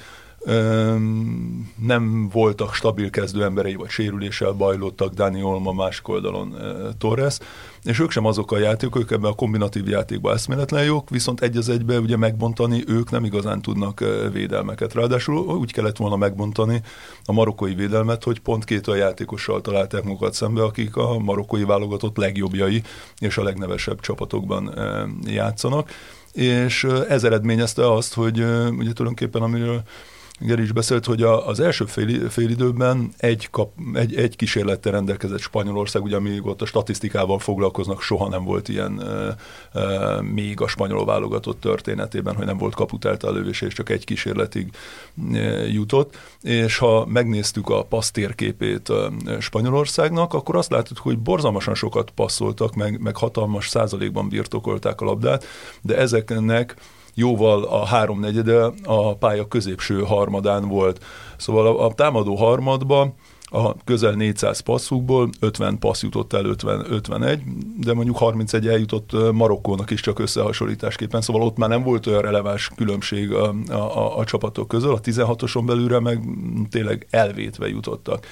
nem 1.75 2.29
voltak 2.31 2.73
stabil 2.73 3.09
kezdő 3.09 3.43
emberei, 3.43 3.75
vagy 3.75 3.89
sérüléssel 3.89 4.51
bajlottak, 4.51 5.13
Dani 5.13 5.43
Olma, 5.43 5.71
másik 5.71 6.07
oldalon 6.07 6.55
Torres, 6.97 7.37
és 7.83 7.99
ők 7.99 8.11
sem 8.11 8.25
azok 8.25 8.51
a 8.51 8.57
játékok, 8.57 9.11
ebben 9.11 9.31
a 9.31 9.35
kombinatív 9.35 9.87
játékban 9.87 10.33
eszméletlen 10.33 10.83
jók, 10.83 11.09
viszont 11.09 11.41
egy 11.41 11.57
az 11.57 11.69
egybe 11.69 11.99
ugye 11.99 12.17
megbontani 12.17 12.83
ők 12.87 13.11
nem 13.11 13.23
igazán 13.23 13.61
tudnak 13.61 14.03
védelmeket. 14.31 14.93
Ráadásul 14.93 15.37
úgy 15.37 15.73
kellett 15.73 15.97
volna 15.97 16.15
megbontani 16.15 16.81
a 17.25 17.31
marokkói 17.31 17.73
védelmet, 17.73 18.23
hogy 18.23 18.39
pont 18.39 18.63
két 18.63 18.87
olyan 18.87 19.07
játékossal 19.07 19.61
találták 19.61 20.03
magukat 20.03 20.33
szembe, 20.33 20.63
akik 20.63 20.95
a 20.95 21.19
marokkói 21.19 21.63
válogatott 21.63 22.17
legjobbjai 22.17 22.81
és 23.19 23.37
a 23.37 23.43
legnevesebb 23.43 23.99
csapatokban 23.99 24.73
játszanak 25.25 25.89
és 26.33 26.83
ez 27.09 27.23
eredményezte 27.23 27.91
azt, 27.91 28.13
hogy 28.13 28.39
ugye 28.39 28.93
tulajdonképpen 28.93 29.41
amiről 29.41 29.81
Geri 30.43 30.61
is 30.61 30.71
beszélt, 30.71 31.05
hogy 31.05 31.21
a, 31.21 31.47
az 31.47 31.59
első 31.59 31.85
fél, 31.85 32.29
fél 32.29 32.49
időben 32.49 33.11
egy, 33.17 33.49
kap, 33.49 33.71
egy, 33.93 34.15
egy 34.15 34.35
kísérlettel 34.35 34.91
rendelkezett 34.91 35.39
Spanyolország, 35.39 36.03
ugye 36.03 36.15
amíg 36.15 36.45
ott 36.45 36.61
a 36.61 36.65
statisztikával 36.65 37.39
foglalkoznak, 37.39 38.01
soha 38.01 38.29
nem 38.29 38.43
volt 38.43 38.69
ilyen 38.69 39.01
e, 39.01 39.35
e, 39.79 40.21
még 40.21 40.61
a 40.61 40.67
spanyol 40.67 41.05
válogatott 41.05 41.59
történetében, 41.59 42.35
hogy 42.35 42.45
nem 42.45 42.57
volt 42.57 42.75
kaput 42.75 43.05
a 43.05 43.31
lövés, 43.31 43.61
és 43.61 43.73
csak 43.73 43.89
egy 43.89 44.05
kísérletig 44.05 44.69
e, 45.33 45.37
jutott. 45.67 46.17
És 46.41 46.77
ha 46.77 47.05
megnéztük 47.05 47.69
a 47.69 47.83
passztérképét 47.83 48.89
e, 48.89 49.39
Spanyolországnak, 49.39 50.33
akkor 50.33 50.55
azt 50.55 50.71
láttuk, 50.71 50.97
hogy 50.97 51.19
borzalmasan 51.19 51.75
sokat 51.75 52.09
passzoltak, 52.09 52.75
meg, 52.75 53.01
meg 53.01 53.15
hatalmas 53.15 53.67
százalékban 53.67 54.29
birtokolták 54.29 55.01
a 55.01 55.05
labdát, 55.05 55.45
de 55.81 55.97
ezeknek 55.97 56.75
jóval 57.13 57.63
a 57.63 57.85
háromnegyede 57.85 58.71
a 58.83 59.15
pálya 59.15 59.47
középső 59.47 60.01
harmadán 60.01 60.67
volt. 60.67 61.03
Szóval 61.37 61.67
a, 61.67 61.85
a 61.85 61.93
támadó 61.93 62.35
harmadba 62.35 63.13
a 63.53 63.75
közel 63.83 64.13
400 64.13 64.59
passzukból 64.59 65.29
50 65.39 65.79
passz 65.79 66.01
jutott 66.01 66.33
el 66.33 66.45
50, 66.45 66.85
51, 66.89 67.41
de 67.79 67.93
mondjuk 67.93 68.17
31 68.17 68.67
eljutott 68.67 69.31
Marokkónak 69.31 69.91
is 69.91 70.01
csak 70.01 70.19
összehasonlításképpen, 70.19 71.21
szóval 71.21 71.41
ott 71.41 71.57
már 71.57 71.69
nem 71.69 71.83
volt 71.83 72.07
olyan 72.07 72.21
releváns 72.21 72.71
különbség 72.75 73.33
a, 73.33 73.53
a, 73.69 74.17
a 74.17 74.23
csapatok 74.23 74.67
közül, 74.67 74.93
a 74.93 74.99
16-oson 74.99 75.63
belülre 75.65 75.99
meg 75.99 76.19
tényleg 76.69 77.07
elvétve 77.09 77.67
jutottak. 77.67 78.25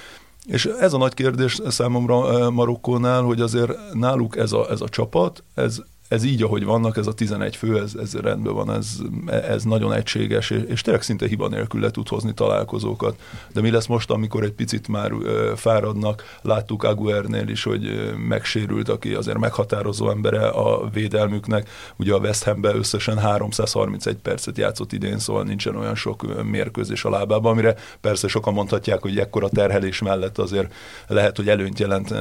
És 0.46 0.64
ez 0.64 0.92
a 0.92 0.98
nagy 0.98 1.14
kérdés 1.14 1.60
számomra 1.68 2.50
Marokkónál, 2.50 3.22
hogy 3.22 3.40
azért 3.40 3.72
náluk 3.92 4.36
ez 4.36 4.52
a, 4.52 4.70
ez 4.70 4.80
a 4.80 4.88
csapat, 4.88 5.42
ez 5.54 5.78
ez 6.10 6.24
így, 6.24 6.42
ahogy 6.42 6.64
vannak, 6.64 6.96
ez 6.96 7.06
a 7.06 7.12
11 7.12 7.56
fő, 7.56 7.80
ez, 7.82 7.94
ez 7.94 8.14
rendben 8.14 8.54
van, 8.54 8.72
ez, 8.72 8.96
ez 9.26 9.64
nagyon 9.64 9.92
egységes, 9.92 10.50
és, 10.50 10.62
és 10.68 10.80
tényleg 10.80 11.02
szinte 11.02 11.26
hiba 11.26 11.48
nélkül 11.48 11.80
le 11.80 11.90
tud 11.90 12.08
hozni 12.08 12.34
találkozókat. 12.34 13.20
De 13.52 13.60
mi 13.60 13.70
lesz 13.70 13.86
most, 13.86 14.10
amikor 14.10 14.42
egy 14.42 14.52
picit 14.52 14.88
már 14.88 15.12
ö, 15.12 15.52
fáradnak? 15.56 16.38
Láttuk 16.42 16.84
Aguernél 16.84 17.48
is, 17.48 17.62
hogy 17.62 17.86
ö, 17.86 18.12
megsérült, 18.28 18.88
aki 18.88 19.14
azért 19.14 19.38
meghatározó 19.38 20.10
embere 20.10 20.48
a 20.48 20.88
védelmüknek. 20.92 21.68
Ugye 21.96 22.14
a 22.14 22.18
West 22.18 22.44
Hamben 22.44 22.76
összesen 22.76 23.18
331 23.18 24.16
percet 24.16 24.58
játszott 24.58 24.92
idén, 24.92 25.18
szóval 25.18 25.42
nincsen 25.42 25.76
olyan 25.76 25.94
sok 25.94 26.44
mérkőzés 26.44 27.04
a 27.04 27.10
lábában, 27.10 27.52
amire 27.52 27.74
persze 28.00 28.28
sokan 28.28 28.52
mondhatják, 28.52 29.00
hogy 29.00 29.18
ekkora 29.18 29.48
terhelés 29.48 30.02
mellett 30.02 30.38
azért 30.38 30.72
lehet, 31.06 31.36
hogy 31.36 31.48
előnyt 31.48 31.78
jelent 31.78 32.14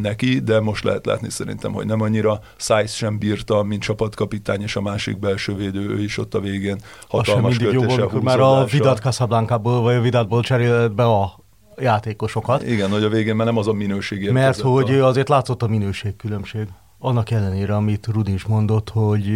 neki, 0.00 0.38
de 0.38 0.60
most 0.60 0.84
lehet 0.84 1.06
látni 1.06 1.30
szerintem, 1.30 1.72
hogy 1.72 1.86
nem 1.86 2.00
annyira. 2.00 2.40
Size 2.56 2.86
sem 2.86 3.18
bír 3.18 3.34
bírta, 3.36 3.62
mint 3.62 3.82
csapatkapitány, 3.82 4.62
és 4.62 4.76
a 4.76 4.80
másik 4.80 5.18
belső 5.18 5.54
védő, 5.54 5.88
ő 5.88 6.02
is 6.02 6.18
ott 6.18 6.34
a 6.34 6.40
végén 6.40 6.80
hatalmas 7.08 7.58
jó 7.58 7.82
amikor 7.82 8.22
már 8.22 8.40
a 8.40 8.64
Vidat 8.64 8.98
Casablanca-ból 8.98 9.80
vagy 9.80 9.94
a 9.94 10.00
Vidatból 10.00 10.42
cserélt 10.42 10.94
be 10.94 11.04
a 11.04 11.38
játékosokat. 11.78 12.62
Igen, 12.62 12.90
hogy 12.90 13.04
a 13.04 13.08
végén 13.08 13.36
már 13.36 13.46
nem 13.46 13.56
az 13.56 13.66
a 13.66 13.72
minőség 13.72 14.30
Mert 14.30 14.60
hogy 14.60 14.98
a... 14.98 15.06
azért 15.06 15.28
látszott 15.28 15.62
a 15.62 15.66
minőségkülönbség. 15.66 16.68
Annak 16.98 17.30
ellenére, 17.30 17.74
amit 17.74 18.06
Rudi 18.06 18.32
is 18.32 18.44
mondott, 18.44 18.90
hogy 18.90 19.30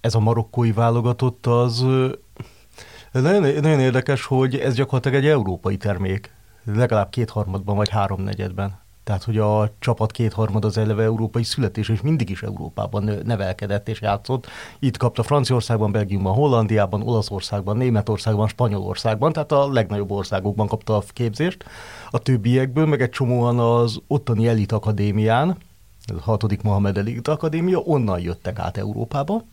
ez 0.00 0.14
a 0.14 0.20
marokkói 0.20 0.72
válogatott 0.72 1.46
az 1.46 1.84
nagyon, 3.12 3.42
nagyon 3.42 3.80
érdekes, 3.80 4.24
hogy 4.24 4.56
ez 4.56 4.74
gyakorlatilag 4.74 5.24
egy 5.24 5.30
európai 5.30 5.76
termék. 5.76 6.30
Legalább 6.74 7.10
kétharmadban 7.10 7.76
vagy 7.76 7.88
háromnegyedben. 7.88 8.82
Tehát, 9.04 9.24
hogy 9.24 9.38
a 9.38 9.70
csapat 9.78 10.10
kétharmad 10.10 10.64
az 10.64 10.78
eleve 10.78 11.02
európai 11.02 11.42
születés, 11.42 11.88
és 11.88 12.00
mindig 12.00 12.30
is 12.30 12.42
Európában 12.42 13.10
nevelkedett 13.24 13.88
és 13.88 14.00
játszott. 14.00 14.46
Itt 14.78 14.96
kapta 14.96 15.22
Franciaországban, 15.22 15.92
Belgiumban, 15.92 16.34
Hollandiában, 16.34 17.02
Olaszországban, 17.02 17.76
Németországban, 17.76 18.48
Spanyolországban, 18.48 19.32
tehát 19.32 19.52
a 19.52 19.72
legnagyobb 19.72 20.10
országokban 20.10 20.66
kapta 20.66 20.96
a 20.96 21.02
képzést. 21.08 21.64
A 22.10 22.18
többiekből, 22.18 22.86
meg 22.86 23.02
egy 23.02 23.10
csomóan 23.10 23.58
az 23.58 24.00
ottani 24.06 24.48
elit 24.48 24.72
akadémián, 24.72 25.56
a 26.06 26.20
hatodik 26.20 26.62
Mohamed 26.62 26.98
Elit 26.98 27.28
Akadémia, 27.28 27.78
onnan 27.78 28.20
jöttek 28.20 28.58
át 28.58 28.76
Európába. 28.76 29.44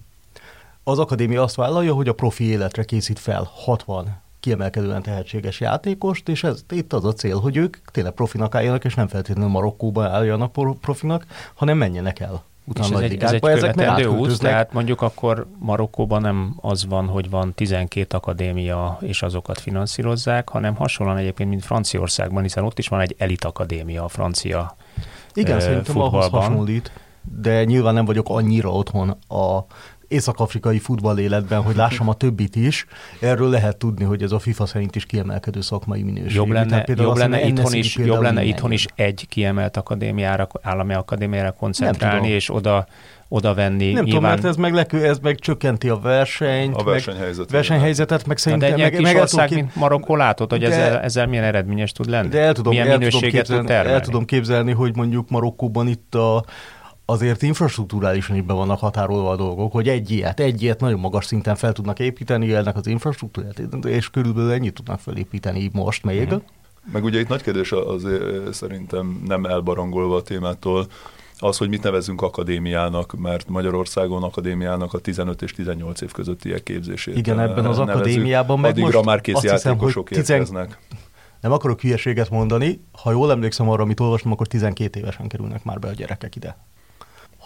Az 0.84 1.00
akadémia 1.00 1.44
azt 1.44 1.56
vállalja, 1.56 1.94
hogy 1.94 2.08
a 2.08 2.14
profi 2.14 2.44
életre 2.44 2.84
készít 2.84 3.20
fel 3.20 3.50
60 3.54 4.22
kiemelkedően 4.42 5.02
tehetséges 5.02 5.60
játékost, 5.60 6.30
és 6.30 6.44
ez 6.44 6.64
itt 6.70 6.94
az 6.94 7.06
a 7.06 7.14
cél, 7.14 7.40
hogy 7.40 7.58
ők 7.58 7.78
tényleg 7.92 8.14
profinak 8.14 8.56
álljanak, 8.56 8.84
és 8.84 8.96
nem 8.96 9.08
feltétlenül 9.08 9.52
Marokkóba 9.52 10.04
álljanak 10.04 10.52
profinak, 10.82 11.26
hanem 11.54 11.78
menjenek 11.78 12.20
el. 12.20 12.44
Utána 12.66 12.96
ez 12.96 13.12
egy, 13.12 13.24
ez 13.24 13.32
egy 13.32 13.40
követendő 13.42 14.06
út, 14.06 14.40
tehát 14.40 14.74
mondjuk 14.74 15.02
akkor 15.02 15.48
Marokkóban 15.60 16.22
nem 16.22 16.54
az 16.62 16.86
van, 16.86 17.08
hogy 17.08 17.30
van 17.30 17.54
12 17.54 18.18
akadémia, 18.18 18.98
és 19.02 19.22
azokat 19.22 19.60
finanszírozzák, 19.60 20.50
hanem 20.50 20.76
hasonlóan 20.76 21.18
egyébként, 21.18 21.50
mint 21.50 21.66
Franciaországban, 21.66 22.44
hiszen 22.44 22.64
ott 22.64 22.80
is 22.80 22.88
van 22.88 23.00
egy 23.00 23.16
elit 23.18 23.44
akadémia 23.44 24.04
a 24.04 24.08
francia 24.08 24.76
Igen, 25.34 25.56
uh, 25.56 25.62
szerintem 25.62 25.94
futballban. 25.94 26.20
ahhoz 26.20 26.46
hasonlít, 26.46 26.92
de 27.42 27.64
nyilván 27.64 27.94
nem 27.94 28.06
vagyok 28.06 28.30
annyira 28.30 28.70
otthon 28.70 29.10
a 29.28 29.66
észak-afrikai 30.12 30.80
futball 30.80 31.18
életben, 31.18 31.62
hogy 31.62 31.76
lássam 31.76 32.10
a 32.10 32.14
többit 32.14 32.56
is, 32.56 32.86
erről 33.20 33.50
lehet 33.50 33.78
tudni, 33.78 34.04
hogy 34.04 34.24
ez 34.24 34.32
a 34.32 34.40
FIFA 34.40 34.66
szerint 34.66 34.96
is 34.96 35.06
kiemelkedő 35.06 35.62
szakmai 35.62 36.04
minőség. 36.04 36.36
Jobb 36.36 36.50
lenne, 36.50 36.86
jobb 36.88 37.18
lenne, 37.18 37.46
itthon, 37.46 37.74
is, 37.74 37.96
jobb 37.96 38.22
lenne 38.22 38.44
itthon 38.44 38.72
is 38.72 38.86
egy 38.96 39.26
kiemelt 39.30 39.78
akadémiára, 39.78 40.48
állami 40.62 40.94
akadémiára 40.94 41.52
koncentrálni, 41.52 42.28
és 42.28 42.54
oda 42.54 42.88
oda 43.34 43.54
venni. 43.54 43.92
Nem 43.92 44.04
nyilván... 44.04 44.06
tudom, 44.06 44.24
mert 44.24 44.46
ez 44.46 44.56
meg, 44.56 44.74
lekő, 44.74 45.06
ez 45.06 45.20
meg 45.20 45.40
csökkenti 45.40 45.90
a 45.90 46.00
versenyt, 46.00 46.76
a 46.76 46.84
versenyhelyzetet, 46.84 47.52
meg 47.52 47.62
versenyhelyzetet, 47.62 48.28
meg 48.28 48.38
szerintem... 48.38 48.70
De 48.70 48.76
egy 48.76 48.82
meg, 48.82 48.92
kis 48.92 49.02
meg 49.02 49.16
ország, 49.16 49.48
kép... 49.48 49.58
mint 49.58 49.76
Marokkó 49.76 50.16
látod, 50.16 50.50
hogy 50.50 50.60
de, 50.60 50.68
ezzel, 50.68 51.00
ezzel 51.00 51.28
milyen 51.28 51.44
eredményes 51.44 51.92
tud 51.92 52.10
lenni? 52.10 52.28
De 52.28 52.40
el 52.40 52.54
tudom, 52.54 52.72
milyen 52.72 52.88
el 52.88 52.98
minőséget 52.98 53.22
tudom 53.22 53.32
képzelni, 53.40 53.62
tud 53.62 53.72
termelni. 53.72 54.00
El 54.00 54.06
tudom 54.06 54.26
képzelni, 54.26 54.72
hogy 54.72 54.96
mondjuk 54.96 55.30
Marokkóban 55.30 55.88
itt 55.88 56.16
a 56.16 56.44
azért 57.12 57.42
infrastruktúrálisan 57.42 58.36
is 58.36 58.42
be 58.42 58.54
vannak 58.54 58.80
határolva 58.80 59.30
a 59.30 59.36
dolgok, 59.36 59.72
hogy 59.72 59.88
egy 59.88 60.12
ilyet, 60.12 60.40
egy 60.40 60.62
ilyet 60.62 60.80
nagyon 60.80 61.00
magas 61.00 61.26
szinten 61.26 61.56
fel 61.56 61.74
tudnak 61.74 62.00
építeni 62.00 62.54
ennek 62.54 62.76
az 62.76 62.88
infrastruktúrát, 62.88 63.60
és 63.86 64.10
körülbelül 64.10 64.52
ennyit 64.52 64.74
tudnak 64.74 65.00
felépíteni 65.00 65.70
most 65.74 66.04
még. 66.04 66.34
Mm. 66.34 66.38
Meg 66.92 67.04
ugye 67.04 67.20
itt 67.20 67.28
nagy 67.28 67.42
kérdés 67.42 67.72
azért 67.72 68.54
szerintem 68.54 69.22
nem 69.28 69.46
elbarangolva 69.46 70.16
a 70.16 70.22
témától, 70.22 70.88
az, 71.38 71.58
hogy 71.58 71.70
mit 71.70 71.84
nevezünk 71.84 72.22
akadémiának, 72.22 73.14
mert 73.20 73.50
Magyarországon 73.50 74.24
akadémiának 74.24 74.94
a 74.94 75.00
15 75.00 75.42
és 75.42 75.54
18 75.54 76.02
év 76.02 76.12
közöttiek 76.12 76.64
képzését 76.64 77.18
Igen, 77.18 77.40
ebben 77.40 77.66
az 77.66 77.78
nevezük. 77.78 78.02
akadémiában 78.02 78.60
meg 78.60 78.72
Addigra 78.72 78.92
most 78.92 79.06
már 79.06 79.22
kész 79.22 79.44
játékosok 79.44 80.10
hiszem, 80.10 80.36
érkeznek. 80.36 80.78
Nem 81.42 81.52
akarok 81.52 81.82
hülyeséget 81.82 82.30
mondani, 82.30 82.84
ha 82.92 83.12
jól 83.12 83.32
emlékszem 83.32 83.70
arra, 83.70 83.84
amit 83.84 84.00
olvastam, 84.00 84.32
akkor 84.32 84.48
12 84.48 85.00
évesen 85.00 85.28
kerülnek 85.28 85.64
már 85.64 85.80
be 85.80 85.88
a 85.88 85.94
gyerekek 85.94 86.36
ide 86.36 86.58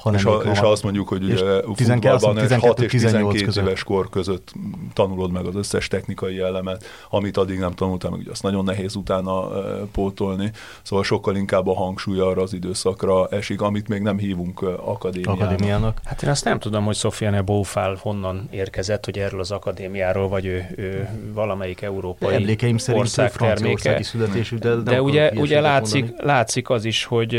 hanem 0.05 0.19
és, 0.19 0.25
a, 0.25 0.51
és 0.51 0.59
ha 0.59 0.67
azt 0.67 0.83
mondjuk, 0.83 1.07
hogy 1.07 1.23
ugye 1.23 1.61
futballban 1.61 2.59
6 2.59 2.79
és 2.79 2.91
12 2.91 3.45
között. 3.45 3.63
éves 3.63 3.83
kor 3.83 4.09
között 4.09 4.53
tanulod 4.93 5.31
meg 5.31 5.45
az 5.45 5.55
összes 5.55 5.87
technikai 5.87 6.39
elemet, 6.39 6.85
amit 7.09 7.37
addig 7.37 7.59
nem 7.59 7.71
tanultál 7.71 8.11
meg, 8.11 8.19
ugye 8.19 8.31
azt 8.31 8.43
nagyon 8.43 8.63
nehéz 8.63 8.95
utána 8.95 9.47
pótolni, 9.91 10.51
szóval 10.81 11.03
sokkal 11.03 11.35
inkább 11.35 11.67
a 11.67 11.73
hangsúly 11.73 12.19
arra 12.19 12.41
az 12.41 12.53
időszakra 12.53 13.27
esik, 13.27 13.61
amit 13.61 13.87
még 13.87 14.01
nem 14.01 14.17
hívunk 14.17 14.61
akadémiának. 14.61 15.41
akadémiának. 15.41 16.01
Hát 16.03 16.23
én 16.23 16.29
azt 16.29 16.43
nem 16.43 16.59
tudom, 16.59 16.85
hogy 16.85 16.95
Sofiane 16.95 17.41
Bófál 17.41 17.97
honnan 18.01 18.47
érkezett, 18.51 19.05
hogy 19.05 19.19
erről 19.19 19.39
az 19.39 19.51
akadémiáról, 19.51 20.27
vagy 20.27 20.45
ő, 20.45 20.65
ő 20.75 21.09
valamelyik 21.33 21.81
európai 21.81 22.35
Emlékeim 22.35 22.77
szerint 22.77 23.03
ország 23.03 23.31
terméke. 23.31 24.03
születésű, 24.03 24.57
de, 24.57 24.75
de 24.75 25.01
ugye, 25.01 25.31
ugye 25.31 25.61
látszik, 25.61 26.21
látszik 26.21 26.69
az 26.69 26.85
is, 26.85 27.03
hogy 27.03 27.35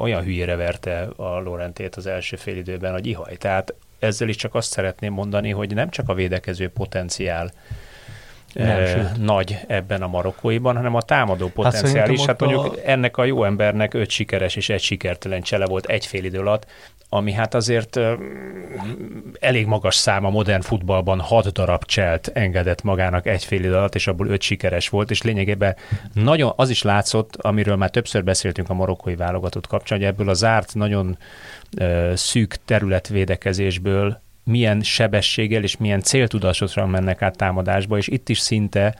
olyan 0.00 0.22
hülyére 0.22 0.56
verte 0.56 1.08
a 1.16 1.40
Lorentét 1.40 1.96
az 2.06 2.12
első 2.12 2.36
fél 2.36 2.56
időben, 2.56 2.92
hogy 2.92 3.06
ihaj. 3.06 3.36
Tehát 3.36 3.74
ezzel 3.98 4.28
is 4.28 4.36
csak 4.36 4.54
azt 4.54 4.70
szeretném 4.72 5.12
mondani, 5.12 5.50
hogy 5.50 5.74
nem 5.74 5.90
csak 5.90 6.08
a 6.08 6.14
védekező 6.14 6.68
potenciál 6.68 7.50
Nem, 8.52 8.68
e, 8.68 8.86
sőt. 8.86 9.24
nagy 9.24 9.58
ebben 9.66 10.02
a 10.02 10.06
marokkóiban, 10.06 10.76
hanem 10.76 10.94
a 10.94 11.02
támadó 11.02 11.48
potenciál 11.48 11.86
szerintem 11.86 12.12
is. 12.14 12.24
Hát 12.24 12.40
mondjuk 12.40 12.64
a- 12.64 12.76
ennek 12.84 13.16
a 13.16 13.24
jó 13.24 13.44
embernek 13.44 13.94
öt 13.94 14.10
sikeres 14.10 14.56
és 14.56 14.68
egy 14.68 14.80
sikertelen 14.82 15.42
csele 15.42 15.66
volt 15.66 15.86
egy 15.86 16.06
fél 16.06 16.24
idő 16.24 16.38
alatt, 16.38 16.66
ami 17.14 17.32
hát 17.32 17.54
azért 17.54 18.00
elég 19.40 19.66
magas 19.66 19.94
szám 19.94 20.24
a 20.24 20.30
modern 20.30 20.60
futballban, 20.60 21.20
hat 21.20 21.52
darab 21.52 21.84
cselt 21.84 22.30
engedett 22.34 22.82
magának 22.82 23.26
egy 23.26 23.44
fél 23.44 23.58
idő 23.58 23.74
alatt, 23.74 23.94
és 23.94 24.06
abból 24.06 24.28
öt 24.28 24.42
sikeres 24.42 24.88
volt, 24.88 25.10
és 25.10 25.22
lényegében 25.22 25.76
nagyon 26.12 26.52
az 26.56 26.70
is 26.70 26.82
látszott, 26.82 27.36
amiről 27.36 27.76
már 27.76 27.90
többször 27.90 28.24
beszéltünk 28.24 28.70
a 28.70 28.74
marokkói 28.74 29.14
válogatott 29.14 29.66
kapcsán, 29.66 29.98
hogy 29.98 30.06
ebből 30.06 30.28
a 30.28 30.34
zárt, 30.34 30.74
nagyon 30.74 31.18
szűk 32.14 32.56
területvédekezésből 32.64 34.20
milyen 34.44 34.82
sebességgel 34.82 35.62
és 35.62 35.76
milyen 35.76 36.00
céltudatosan 36.00 36.88
mennek 36.88 37.22
át 37.22 37.36
támadásba, 37.36 37.96
és 37.96 38.08
itt 38.08 38.28
is 38.28 38.38
szinte 38.38 38.94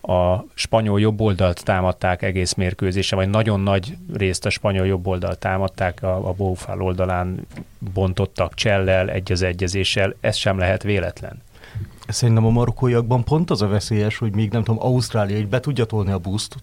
a 0.00 0.44
spanyol 0.54 1.00
jobb 1.00 1.20
oldalt 1.20 1.64
támadták 1.64 2.22
egész 2.22 2.54
mérkőzése, 2.54 3.16
vagy 3.16 3.28
nagyon 3.28 3.60
nagy 3.60 3.96
részt 4.12 4.46
a 4.46 4.50
spanyol 4.50 4.86
jobb 4.86 5.06
oldalt 5.06 5.38
támadták, 5.38 6.02
a, 6.02 6.28
a 6.28 6.32
Bófál 6.32 6.80
oldalán 6.80 7.46
bontottak 7.92 8.54
csellel, 8.54 9.10
egy 9.10 9.32
az 9.32 9.42
egyezéssel, 9.42 10.14
ez 10.20 10.36
sem 10.36 10.58
lehet 10.58 10.82
véletlen. 10.82 11.42
Szerintem 12.08 12.46
a 12.46 12.50
marokkóiakban 12.50 13.24
pont 13.24 13.50
az 13.50 13.62
a 13.62 13.68
veszélyes, 13.68 14.18
hogy 14.18 14.34
még 14.34 14.50
nem 14.50 14.64
tudom, 14.64 14.82
Ausztrália 14.82 15.36
így 15.36 15.48
be 15.48 15.60
tudja 15.60 15.84
tolni 15.84 16.10
a 16.10 16.18
buszt 16.18 16.56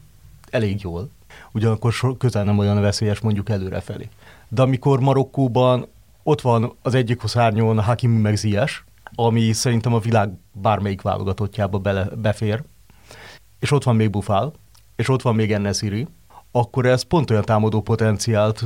elég 0.49 0.79
jól, 0.81 1.09
ugyanakkor 1.51 1.91
so- 1.91 2.17
közel 2.17 2.43
nem 2.43 2.57
olyan 2.57 2.81
veszélyes 2.81 3.19
mondjuk 3.19 3.49
előrefelé. 3.49 4.09
De 4.47 4.61
amikor 4.61 4.99
Marokkóban 4.99 5.87
ott 6.27 6.41
van 6.41 6.75
az 6.81 6.93
egyik 6.93 7.21
szárnyon 7.25 7.81
Hakimi 7.81 8.17
meg 8.17 8.35
Ziyech, 8.35 8.73
ami 9.15 9.51
szerintem 9.51 9.93
a 9.93 9.99
világ 9.99 10.29
bármelyik 10.51 11.01
válogatottjába 11.01 11.77
bele, 11.77 12.07
befér, 12.15 12.63
és 13.59 13.71
ott 13.71 13.83
van 13.83 13.95
még 13.95 14.09
Bufál, 14.09 14.53
és 14.95 15.09
ott 15.09 15.21
van 15.21 15.35
még 15.35 15.51
Ennesiri, 15.51 16.07
akkor 16.51 16.85
ez 16.85 17.01
pont 17.01 17.31
olyan 17.31 17.43
támadó 17.43 17.81
potenciált 17.81 18.63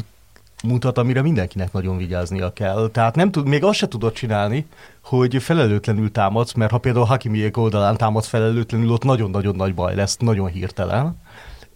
mutat, 0.63 0.97
amire 0.97 1.21
mindenkinek 1.21 1.71
nagyon 1.71 1.97
vigyáznia 1.97 2.53
kell. 2.53 2.89
Tehát 2.89 3.15
nem 3.15 3.31
tud, 3.31 3.47
még 3.47 3.63
azt 3.63 3.77
se 3.77 3.87
tudod 3.87 4.13
csinálni, 4.13 4.65
hogy 5.03 5.41
felelőtlenül 5.43 6.11
támadsz, 6.11 6.53
mert 6.53 6.71
ha 6.71 6.77
például 6.77 7.05
Hakimiék 7.05 7.57
oldalán 7.57 7.97
támadsz 7.97 8.27
felelőtlenül, 8.27 8.91
ott 8.91 9.03
nagyon-nagyon 9.03 9.55
nagy 9.55 9.73
baj 9.73 9.95
lesz, 9.95 10.17
nagyon 10.17 10.47
hirtelen. 10.47 11.17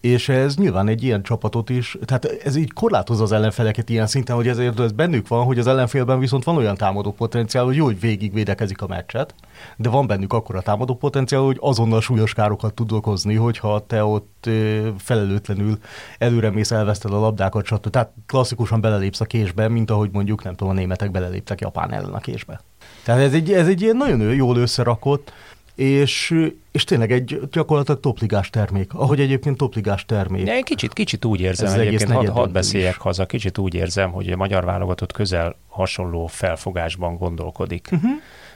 És 0.03 0.29
ez 0.29 0.55
nyilván 0.55 0.87
egy 0.87 1.03
ilyen 1.03 1.23
csapatot 1.23 1.69
is, 1.69 1.97
tehát 2.05 2.25
ez 2.25 2.55
így 2.55 2.73
korlátozza 2.73 3.23
az 3.23 3.31
ellenfeleket 3.31 3.89
ilyen 3.89 4.07
szinten, 4.07 4.35
hogy 4.35 4.47
ezért 4.47 4.79
ez 4.79 4.91
bennük 4.91 5.27
van, 5.27 5.45
hogy 5.45 5.59
az 5.59 5.67
ellenfélben 5.67 6.19
viszont 6.19 6.43
van 6.43 6.57
olyan 6.57 6.75
támadó 6.75 7.11
potenciál, 7.11 7.63
hogy 7.63 7.75
jó, 7.75 7.85
hogy 7.85 7.99
végig 7.99 8.33
védekezik 8.33 8.81
a 8.81 8.87
meccset, 8.87 9.35
de 9.77 9.89
van 9.89 10.07
bennük 10.07 10.33
a 10.33 10.61
támadó 10.61 10.95
potenciál, 10.95 11.41
hogy 11.41 11.57
azonnal 11.59 12.01
súlyos 12.01 12.33
károkat 12.33 12.73
tud 12.73 12.91
okozni, 12.91 13.35
hogyha 13.35 13.85
te 13.87 14.03
ott 14.03 14.49
felelőtlenül 14.97 15.77
előremész, 16.17 16.71
elveszted 16.71 17.13
a 17.13 17.19
labdákat, 17.19 17.65
stb. 17.65 17.89
Tehát 17.89 18.11
klasszikusan 18.25 18.81
belelépsz 18.81 19.21
a 19.21 19.25
késbe, 19.25 19.67
mint 19.67 19.91
ahogy 19.91 20.09
mondjuk, 20.11 20.43
nem 20.43 20.55
tudom, 20.55 20.73
a 20.73 20.75
németek 20.75 21.11
beleléptek 21.11 21.61
Japán 21.61 21.93
ellen 21.93 22.13
a 22.13 22.19
késbe. 22.19 22.61
Tehát 23.03 23.21
ez 23.21 23.33
egy, 23.33 23.51
ez 23.51 23.67
egy 23.67 23.81
ilyen 23.81 23.97
nagyon 23.97 24.33
jól 24.33 24.57
összerakott, 24.57 25.33
és, 25.75 26.35
és 26.71 26.83
tényleg 26.83 27.11
egy 27.11 27.39
gyakorlatilag 27.51 27.99
topligás 27.99 28.49
termék, 28.49 28.93
ahogy 28.93 29.19
egyébként 29.19 29.57
topligás 29.57 30.05
termék. 30.05 30.45
De 30.45 30.55
én 30.55 30.63
kicsit, 30.63 30.93
kicsit 30.93 31.25
úgy 31.25 31.41
érzem, 31.41 31.67
Ez 31.67 31.73
egyébként 31.73 32.11
hadd 32.11 32.27
had 32.27 32.51
beszéljek 32.51 32.95
is. 32.95 32.97
haza, 32.97 33.25
kicsit 33.25 33.57
úgy 33.57 33.73
érzem, 33.73 34.11
hogy 34.11 34.29
a 34.31 34.35
magyar 34.35 34.65
válogatott 34.65 35.11
közel 35.11 35.55
hasonló 35.67 36.27
felfogásban 36.27 37.17
gondolkodik. 37.17 37.89
Uh-huh. 37.91 38.11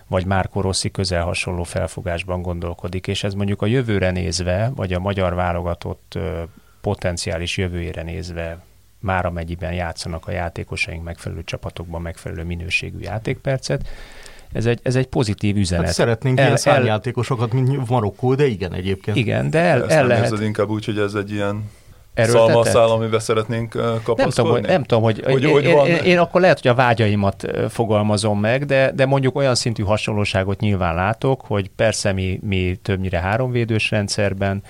Vagy 0.08 0.26
Márko 0.26 0.62
Rossi 0.62 0.92
közel 0.92 1.24
hasonló 1.24 1.64
felfogásban 1.64 2.42
gondolkodik, 2.42 3.08
és 3.08 3.24
ez 3.24 3.34
mondjuk 3.34 3.62
a 3.62 3.66
jövőre 3.66 4.12
nézve, 4.12 4.72
vagy 4.76 4.94
a 4.94 5.00
magyar 5.00 5.34
válogatott 5.34 6.14
ö, 6.16 6.44
potenciális 6.82 7.58
jövőjére 7.58 8.04
nézve, 8.04 8.64
már 9.00 9.26
amennyiben 9.26 9.74
játszanak 9.74 10.28
a 10.28 10.32
játékosaink 10.32 11.04
megfelelő 11.04 11.44
csapatokban 11.44 12.02
megfelelő 12.02 12.44
minőségű 12.44 13.00
játékpercet, 13.00 13.88
ez 14.54 14.66
egy, 14.66 14.80
ez 14.84 14.96
egy 14.96 15.08
pozitív 15.08 15.58
üzenet. 15.58 15.86
Hát 15.86 15.94
szeretnénk 15.94 16.38
El- 16.40 16.46
ilyen 16.46 16.58
szárnyjátékosokat, 16.58 17.54
mint 17.54 17.90
Marokkó, 17.90 18.36
de 18.36 18.46
igen 18.48 18.74
egyébként. 18.74 19.18
Igen, 19.18 19.50
de 19.50 19.60
el, 19.60 19.82
Ezt 19.84 19.92
el 19.92 19.98
nem 20.00 20.08
lehet 20.08 20.24
érzed 20.24 20.42
inkább 20.46 20.70
úgy, 20.70 20.86
hogy 20.86 20.98
ez 20.98 21.14
egy 21.14 21.32
ilyen 21.32 21.70
szalmaszál, 22.16 22.90
amiben 22.90 23.20
szeretnénk 23.20 23.70
kapaszkodni? 24.04 24.22
Nem 24.22 24.30
tudom, 24.30 24.52
hogy, 24.52 24.62
nem 24.68 24.84
tudom, 24.84 25.04
hogy, 25.04 25.24
Hogy- 25.26 25.44
én, 25.44 25.52
hogy 25.52 25.64
én, 25.64 25.76
van- 25.76 25.88
én, 25.88 25.96
én 26.04 26.18
akkor 26.18 26.42
lehet, 26.42 26.62
hogy 26.62 26.72
a 26.72 26.76
vágyaimat 26.76 27.48
fogalmazom 27.70 28.40
meg, 28.40 28.66
de, 28.66 28.92
de 28.92 29.06
mondjuk 29.06 29.36
olyan 29.36 29.56
szintű 29.56 29.84
hasonlóságot 29.84 30.60
nyilván 30.60 30.96
látok, 30.96 31.42
hogy 31.48 31.70
persze 31.76 32.12
mi, 32.12 32.40
mi 32.44 32.80
többnyire 32.82 33.20
háromvédős 33.20 33.92
rendszerben, 33.92 34.62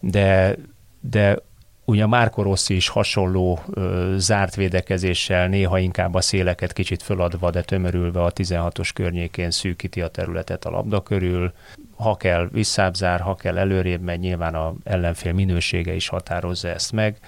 de, 0.00 0.56
de 1.00 1.38
ugye 1.86 2.06
Márko 2.06 2.42
Rossi 2.42 2.74
is 2.74 2.88
hasonló 2.88 3.58
ö, 3.70 4.14
zárt 4.16 4.54
védekezéssel, 4.54 5.48
néha 5.48 5.78
inkább 5.78 6.14
a 6.14 6.20
széleket 6.20 6.72
kicsit 6.72 7.02
föladva, 7.02 7.50
de 7.50 7.62
tömörülve 7.62 8.22
a 8.22 8.32
16-os 8.32 8.90
környékén 8.94 9.50
szűkíti 9.50 10.00
a 10.00 10.08
területet 10.08 10.64
a 10.64 10.70
labda 10.70 11.02
körül. 11.02 11.52
Ha 11.96 12.16
kell 12.16 12.48
visszább 12.52 12.94
zár, 12.94 13.20
ha 13.20 13.34
kell 13.34 13.58
előrébb 13.58 14.00
megy, 14.00 14.20
nyilván 14.20 14.54
a 14.54 14.74
ellenfél 14.84 15.32
minősége 15.32 15.94
is 15.94 16.08
határozza 16.08 16.68
ezt 16.68 16.92
meg. 16.92 17.18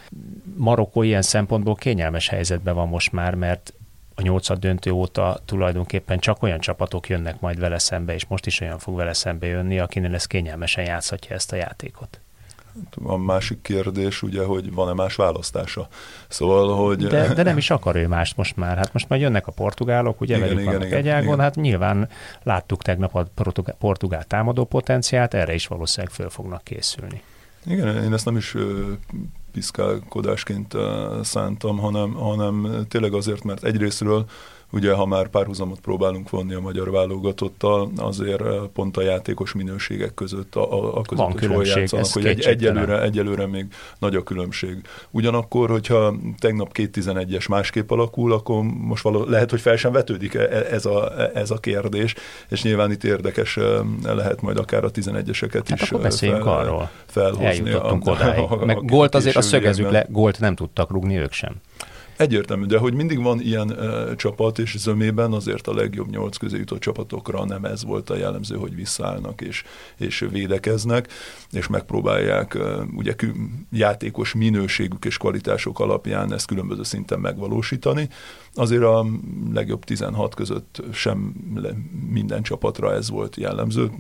Marokkó 0.56 1.02
ilyen 1.02 1.22
szempontból 1.22 1.74
kényelmes 1.74 2.28
helyzetben 2.28 2.74
van 2.74 2.88
most 2.88 3.12
már, 3.12 3.34
mert 3.34 3.72
a 4.14 4.22
nyolcad 4.22 4.58
döntő 4.58 4.90
óta 4.90 5.40
tulajdonképpen 5.44 6.18
csak 6.18 6.42
olyan 6.42 6.58
csapatok 6.58 7.08
jönnek 7.08 7.40
majd 7.40 7.58
vele 7.58 7.78
szembe, 7.78 8.14
és 8.14 8.26
most 8.26 8.46
is 8.46 8.60
olyan 8.60 8.78
fog 8.78 8.96
vele 8.96 9.12
szembe 9.12 9.46
jönni, 9.46 9.78
akinél 9.78 10.14
ez 10.14 10.26
kényelmesen 10.26 10.84
játszhatja 10.84 11.34
ezt 11.34 11.52
a 11.52 11.56
játékot. 11.56 12.20
A 13.02 13.16
másik 13.16 13.62
kérdés 13.62 14.22
ugye, 14.22 14.44
hogy 14.44 14.72
van-e 14.72 14.92
más 14.92 15.14
választása. 15.14 15.88
Szóval, 16.28 16.86
hogy... 16.86 17.06
De, 17.06 17.34
de 17.34 17.42
nem 17.42 17.56
is 17.56 17.70
akar 17.70 17.96
ő 17.96 18.06
mást 18.06 18.36
most 18.36 18.56
már. 18.56 18.76
Hát 18.76 18.92
most 18.92 19.08
már 19.08 19.20
jönnek 19.20 19.46
a 19.46 19.52
portugálok, 19.52 20.20
ugye 20.20 20.36
Igen, 20.36 20.48
velük 20.48 20.60
igen, 20.60 20.72
vannak 20.72 20.88
igen, 20.88 20.98
egy 20.98 21.08
ágon, 21.08 21.26
igen. 21.26 21.38
hát 21.38 21.54
nyilván 21.54 22.08
láttuk 22.42 22.82
tegnap 22.82 23.14
a 23.14 23.26
portugál, 23.34 23.76
portugál 23.78 24.24
támadó 24.24 24.64
potenciált, 24.64 25.34
erre 25.34 25.54
is 25.54 25.66
valószínűleg 25.66 26.14
föl 26.14 26.30
fognak 26.30 26.64
készülni. 26.64 27.22
Igen, 27.66 28.02
én 28.04 28.12
ezt 28.12 28.24
nem 28.24 28.36
is 28.36 28.54
piszkálkodásként 29.52 30.74
szántam, 31.22 31.78
hanem, 31.78 32.12
hanem 32.12 32.86
tényleg 32.88 33.14
azért, 33.14 33.44
mert 33.44 33.64
egyrésztről 33.64 34.26
ugye, 34.72 34.92
ha 34.92 35.06
már 35.06 35.28
párhuzamot 35.28 35.80
próbálunk 35.80 36.30
vonni 36.30 36.54
a 36.54 36.60
magyar 36.60 36.90
válogatottal, 36.90 37.90
azért 37.96 38.40
ö, 38.40 38.62
pont 38.72 38.96
a 38.96 39.02
játékos 39.02 39.52
minőségek 39.52 40.14
között, 40.14 40.54
a, 40.54 40.72
a, 40.72 40.96
a 40.98 41.02
között, 41.02 41.24
Van 41.24 41.32
hogy 41.32 41.46
hol 41.46 41.64
játszanak, 41.66 42.06
hogy 42.12 42.26
egy, 42.26 42.40
egyelőre, 42.40 43.02
egyelőre 43.02 43.46
még 43.46 43.66
nagy 43.98 44.14
a 44.14 44.22
különbség. 44.22 44.76
Ugyanakkor, 45.10 45.70
hogyha 45.70 46.14
tegnap 46.38 46.70
2-11-es 46.74 47.48
másképp 47.48 47.90
alakul, 47.90 48.32
akkor 48.32 48.62
most 48.62 49.02
való, 49.02 49.24
lehet, 49.24 49.50
hogy 49.50 49.60
fel 49.60 49.76
sem 49.76 49.92
vetődik 49.92 50.34
e- 50.34 50.40
e- 50.40 50.66
ez 50.70 50.86
a, 50.86 51.12
ez 51.34 51.50
a 51.50 51.58
kérdés, 51.58 52.14
és 52.48 52.62
nyilván 52.62 52.90
itt 52.90 53.04
érdekes 53.04 53.56
ö, 53.56 53.80
lehet 54.02 54.40
majd 54.40 54.58
akár 54.58 54.84
a 54.84 54.90
11-eseket 54.90 55.52
Hát 55.68 55.80
is 55.80 55.82
akkor 55.90 56.00
ö, 56.00 56.02
beszéljünk 56.02 56.42
fel, 56.42 56.52
arról. 56.52 56.90
felhozni. 57.06 57.44
Eljutottunk 57.46 58.06
a- 58.06 58.10
odáig. 58.10 58.38
a- 58.38 58.60
a- 58.60 58.64
Meg 58.64 58.76
a 58.76 58.80
gólt 58.80 59.14
azért, 59.14 59.36
azt 59.36 59.48
szögezzük 59.48 59.90
le, 59.90 60.06
gólt 60.08 60.40
nem 60.40 60.54
tudtak 60.54 60.90
rugni 60.90 61.16
ők 61.16 61.32
sem. 61.32 61.54
Egyértelmű, 62.18 62.64
de 62.64 62.78
hogy 62.78 62.94
mindig 62.94 63.22
van 63.22 63.40
ilyen 63.40 63.70
uh, 63.70 64.14
csapat, 64.14 64.58
és 64.58 64.78
zömében 64.78 65.32
azért 65.32 65.66
a 65.66 65.74
legjobb 65.74 66.10
nyolc 66.10 66.36
közé 66.36 66.56
jutott 66.58 66.80
csapatokra 66.80 67.44
nem 67.44 67.64
ez 67.64 67.84
volt 67.84 68.10
a 68.10 68.16
jellemző, 68.16 68.56
hogy 68.56 68.74
visszaállnak 68.74 69.40
és, 69.40 69.64
és 69.96 70.26
védekeznek, 70.30 71.08
és 71.50 71.66
megpróbálják 71.66 72.54
uh, 72.54 72.82
ugye 72.96 73.14
játékos 73.70 74.34
minőségük 74.34 75.04
és 75.04 75.16
kvalitások 75.16 75.80
alapján 75.80 76.32
ezt 76.32 76.46
különböző 76.46 76.82
szinten 76.82 77.20
megvalósítani. 77.20 78.08
Azért 78.58 78.82
a 78.82 79.06
legjobb 79.52 79.84
16 79.84 80.34
között 80.34 80.82
sem 80.92 81.18
minden 82.10 82.42
csapatra 82.42 82.94
ez 82.94 83.10
volt 83.10 83.36
jellemző. 83.36 83.90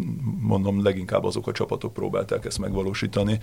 Mondom, 0.40 0.82
leginkább 0.82 1.24
azok 1.24 1.46
a 1.46 1.52
csapatok 1.52 1.92
próbálták 1.92 2.44
ezt 2.44 2.58
megvalósítani, 2.58 3.38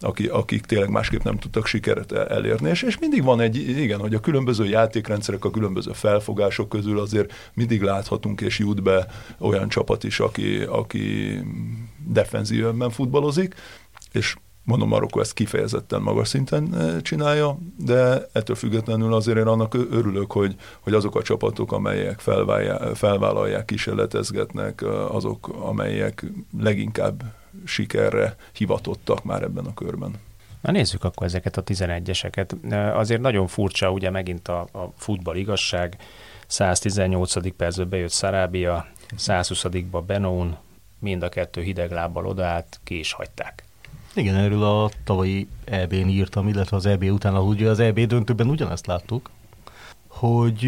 aki, 0.00 0.26
akik 0.26 0.66
tényleg 0.66 0.90
másképp 0.90 1.22
nem 1.22 1.38
tudtak 1.38 1.66
sikeret 1.66 2.12
el- 2.12 2.26
elérni. 2.26 2.68
És, 2.68 2.82
és 2.82 2.98
mindig 2.98 3.22
van 3.24 3.40
egy, 3.40 3.56
igen, 3.56 4.00
hogy 4.00 4.14
a 4.14 4.20
különböző 4.20 4.64
játékrendszerek, 4.64 5.44
a 5.44 5.50
különböző 5.50 5.92
felfogások 5.92 6.68
közül 6.68 6.98
azért 6.98 7.32
mindig 7.54 7.82
láthatunk 7.82 8.40
és 8.40 8.58
jut 8.58 8.82
be 8.82 9.06
olyan 9.38 9.68
csapat 9.68 10.04
is, 10.04 10.20
aki, 10.20 10.60
aki 10.62 11.38
defenzívben 12.06 12.90
futballozik, 12.90 13.54
és 14.12 14.36
mondom, 14.70 14.88
Marokkó 14.88 15.20
ezt 15.20 15.32
kifejezetten 15.32 16.02
magas 16.02 16.28
szinten 16.28 16.74
eh, 16.74 17.00
csinálja, 17.00 17.58
de 17.76 18.26
ettől 18.32 18.56
függetlenül 18.56 19.14
azért 19.14 19.38
én 19.38 19.46
annak 19.46 19.74
örülök, 19.74 20.32
hogy, 20.32 20.54
hogy 20.80 20.94
azok 20.94 21.16
a 21.16 21.22
csapatok, 21.22 21.72
amelyek 21.72 22.20
felvállalják, 22.94 23.64
kísérletezgetnek, 23.64 24.82
eh, 24.82 25.14
azok, 25.14 25.48
amelyek 25.48 26.24
leginkább 26.58 27.22
sikerre 27.64 28.36
hivatottak 28.52 29.24
már 29.24 29.42
ebben 29.42 29.64
a 29.64 29.74
körben. 29.74 30.14
Na 30.60 30.70
nézzük 30.70 31.04
akkor 31.04 31.26
ezeket 31.26 31.56
a 31.56 31.62
11-eseket. 31.62 32.52
Azért 32.94 33.20
nagyon 33.20 33.46
furcsa, 33.46 33.90
ugye 33.90 34.10
megint 34.10 34.48
a, 34.48 34.60
a 34.60 34.92
futball 34.96 35.36
igazság, 35.36 35.96
118. 36.46 37.56
percben 37.56 37.88
bejött 37.88 38.12
Sarabia, 38.12 38.86
120-ba 39.16 40.02
Benoun, 40.06 40.56
mind 40.98 41.22
a 41.22 41.28
kettő 41.28 41.62
hideg 41.62 41.90
lábbal 41.90 42.26
odaállt, 42.26 42.80
ki 42.84 42.98
is 42.98 43.12
hagyták. 43.12 43.64
Igen, 44.14 44.34
erről 44.34 44.62
a 44.62 44.90
tavalyi 45.04 45.48
EB-n 45.64 46.08
írtam, 46.08 46.48
illetve 46.48 46.76
az 46.76 46.86
EB 46.86 47.02
után, 47.02 47.34
ahol 47.34 47.48
ugye 47.48 47.68
az 47.68 47.78
EB 47.78 48.00
döntőben 48.00 48.48
ugyanezt 48.48 48.86
láttuk, 48.86 49.30
hogy 50.08 50.64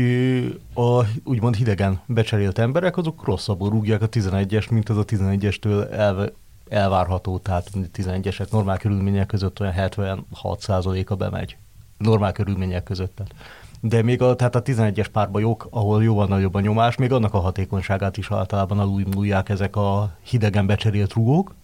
a 0.74 1.04
úgymond 1.24 1.54
hidegen 1.54 2.00
becserélt 2.06 2.58
emberek, 2.58 2.96
azok 2.96 3.24
rosszabbul 3.24 3.70
rúgják 3.70 4.02
a 4.02 4.08
11-est, 4.08 4.70
mint 4.70 4.88
az 4.88 4.96
a 4.96 5.04
11-estől 5.04 5.90
elve, 5.90 6.32
elvárható, 6.68 7.38
tehát 7.38 7.70
11-esek 7.94 8.50
normál 8.50 8.76
körülmények 8.78 9.26
között 9.26 9.60
olyan 9.60 9.74
76%-a 9.76 11.14
bemegy. 11.14 11.56
Normál 11.98 12.32
körülmények 12.32 12.82
között. 12.82 13.14
Tehát. 13.14 13.34
De 13.80 14.02
még 14.02 14.22
a, 14.22 14.36
tehát 14.36 14.54
a 14.54 14.62
11-es 14.62 15.06
párbajok, 15.12 15.66
ahol 15.70 16.02
jóval 16.02 16.26
nagyobb 16.26 16.54
a 16.54 16.60
nyomás, 16.60 16.96
még 16.96 17.12
annak 17.12 17.34
a 17.34 17.40
hatékonyságát 17.40 18.16
is 18.16 18.30
általában 18.30 18.78
alulmúlják 18.78 19.48
ezek 19.48 19.76
a 19.76 20.16
hidegen 20.22 20.66
becserélt 20.66 21.12
rugók. 21.12 21.54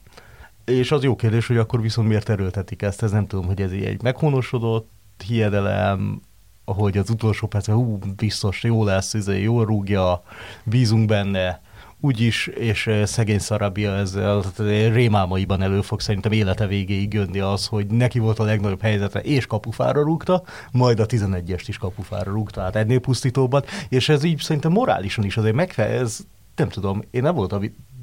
És 0.68 0.92
az 0.92 1.02
jó 1.02 1.16
kérdés, 1.16 1.46
hogy 1.46 1.56
akkor 1.56 1.80
viszont 1.80 2.08
miért 2.08 2.28
erőltetik 2.28 2.82
ezt, 2.82 3.02
ez 3.02 3.10
nem 3.10 3.26
tudom, 3.26 3.46
hogy 3.46 3.60
ez 3.60 3.70
egy 3.70 4.02
meghonosodott 4.02 4.90
hiedelem, 5.26 6.20
hogy 6.64 6.98
az 6.98 7.10
utolsó 7.10 7.46
percben 7.46 7.76
hú, 7.76 7.98
biztos 8.16 8.62
jó 8.62 8.84
lesz, 8.84 9.14
izé, 9.14 9.42
jól 9.42 9.64
rúgja, 9.64 10.22
bízunk 10.64 11.06
benne, 11.06 11.60
úgyis, 12.00 12.46
és 12.46 12.90
szegény 13.04 13.38
Szarabia 13.38 13.94
ezzel 13.94 14.42
rémálmaiban 14.92 15.62
elő 15.62 15.80
fog 15.80 16.00
szerintem 16.00 16.32
élete 16.32 16.66
végéig 16.66 17.12
jönni 17.12 17.38
az, 17.38 17.66
hogy 17.66 17.86
neki 17.86 18.18
volt 18.18 18.38
a 18.38 18.44
legnagyobb 18.44 18.82
helyzete, 18.82 19.20
és 19.20 19.46
kapufára 19.46 20.02
rúgta, 20.02 20.42
majd 20.72 21.00
a 21.00 21.06
11-est 21.06 21.64
is 21.66 21.78
kapufára 21.78 22.30
rúgta, 22.30 22.56
tehát 22.56 22.76
ennél 22.76 22.98
pusztítóbban, 22.98 23.62
és 23.88 24.08
ez 24.08 24.24
így 24.24 24.38
szerintem 24.40 24.72
morálisan 24.72 25.24
is 25.24 25.36
azért 25.36 25.54
megfelel, 25.54 26.00
ez 26.00 26.18
nem 26.56 26.68
tudom, 26.68 27.02
én 27.10 27.22
nem 27.22 27.34
voltam 27.34 27.62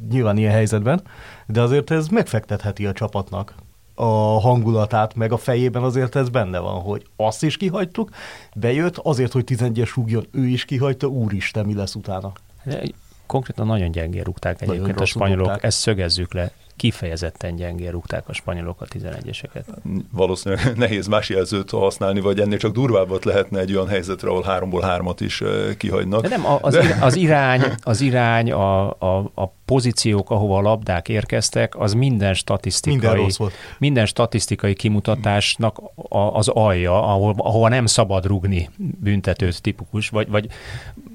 nyilván 0.10 0.38
ilyen 0.38 0.52
helyzetben, 0.52 1.02
de 1.46 1.62
azért 1.62 1.92
ez 1.92 2.08
megfektetheti 2.08 2.86
a 2.86 2.92
csapatnak 2.92 3.56
a 3.96 4.40
hangulatát, 4.40 5.16
meg 5.16 5.32
a 5.32 5.38
fejében 5.38 5.84
azért 5.84 6.16
ez 6.16 6.30
benne 6.30 6.60
van, 6.60 6.82
hogy 6.82 7.06
azt 7.16 7.44
is 7.44 7.58
kihagytuk, 7.58 8.10
bejött, 8.56 8.98
azért, 8.98 9.32
hogy 9.32 9.44
11-es 9.48 9.92
rúgjon, 9.96 10.28
ő 10.32 10.46
is 10.46 10.66
kihagyta, 10.66 11.08
úristen, 11.08 11.66
mi 11.66 11.74
lesz 11.74 11.96
utána. 11.96 12.32
De 12.64 12.84
konkrétan 13.26 13.66
nagyon 13.66 13.92
gyengén 13.92 14.24
rúgták 14.24 14.62
egyébként 14.62 15.00
a 15.00 15.06
spanyolok, 15.06 15.46
rúgták. 15.46 15.64
ezt 15.64 15.78
szögezzük 15.78 16.34
le 16.34 16.52
kifejezetten 16.76 17.56
gyengén 17.56 17.92
rúgták 17.92 18.30
a 18.30 18.34
spanyolok 18.34 18.82
a 18.82 18.86
11-eseket. 18.86 19.64
Valószínűleg 20.12 20.78
nehéz 20.78 21.08
más 21.08 21.30
jelzőt 21.30 21.70
használni, 21.70 22.20
vagy 22.20 22.40
ennél 22.40 22.58
csak 22.58 22.74
durvábbat 22.74 23.26
lehetne 23.26 23.60
egy 23.60 23.74
olyan 23.74 23.88
helyzetre, 23.88 24.30
ahol 24.30 24.44
háromból 24.44 24.82
hármat 24.82 25.22
is 25.22 25.44
kihagynak. 25.78 26.22
De 26.22 26.28
nem, 26.28 26.46
az, 26.62 26.74
De... 26.74 26.98
az 27.02 27.16
irány, 27.16 27.62
az 27.84 28.02
irány 28.02 28.52
a, 28.52 28.90
a, 28.90 29.32
a 29.36 29.54
pozíciók, 29.66 30.30
ahova 30.30 30.58
a 30.58 30.62
labdák 30.62 31.10
érkeztek, 31.10 31.80
az 31.80 31.94
minden 31.94 32.34
statisztikai, 32.34 33.20
minden, 33.20 33.52
minden 33.78 34.06
statisztikai 34.06 34.74
kimutatásnak 34.74 35.82
a, 35.96 36.18
az 36.18 36.48
alja, 36.48 37.04
ahol, 37.04 37.34
ahova 37.38 37.68
nem 37.68 37.86
szabad 37.86 38.26
rugni 38.26 38.70
büntetőt 38.78 39.62
tipikus, 39.62 40.10
vagy, 40.10 40.30
vagy 40.30 40.48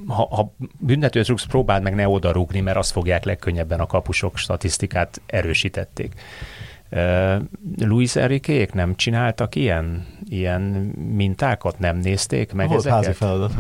ha, 0.07 0.29
ha 0.31 0.55
büntetőt 0.79 1.27
rúgsz, 1.27 1.45
próbáld 1.45 1.83
meg 1.83 1.95
ne 1.95 2.09
oda 2.09 2.33
rúgni, 2.33 2.61
mert 2.61 2.77
azt 2.77 2.93
fogják 2.93 3.25
legkönnyebben 3.25 3.81
a 3.81 3.87
kapusok 3.87 4.37
statisztikát 4.37 5.21
erősítették. 5.27 6.15
Uh, 6.91 7.43
Luis 7.79 8.17
Enriquék 8.17 8.73
nem 8.73 8.97
csináltak 8.97 9.55
ilyen, 9.55 10.07
ilyen 10.29 10.61
mintákat, 11.15 11.79
nem 11.79 11.97
nézték 11.97 12.53
meg 12.53 12.69
Volt 12.69 12.79
ezeket? 12.79 13.05
házi 13.05 13.17
feladat. 13.17 13.53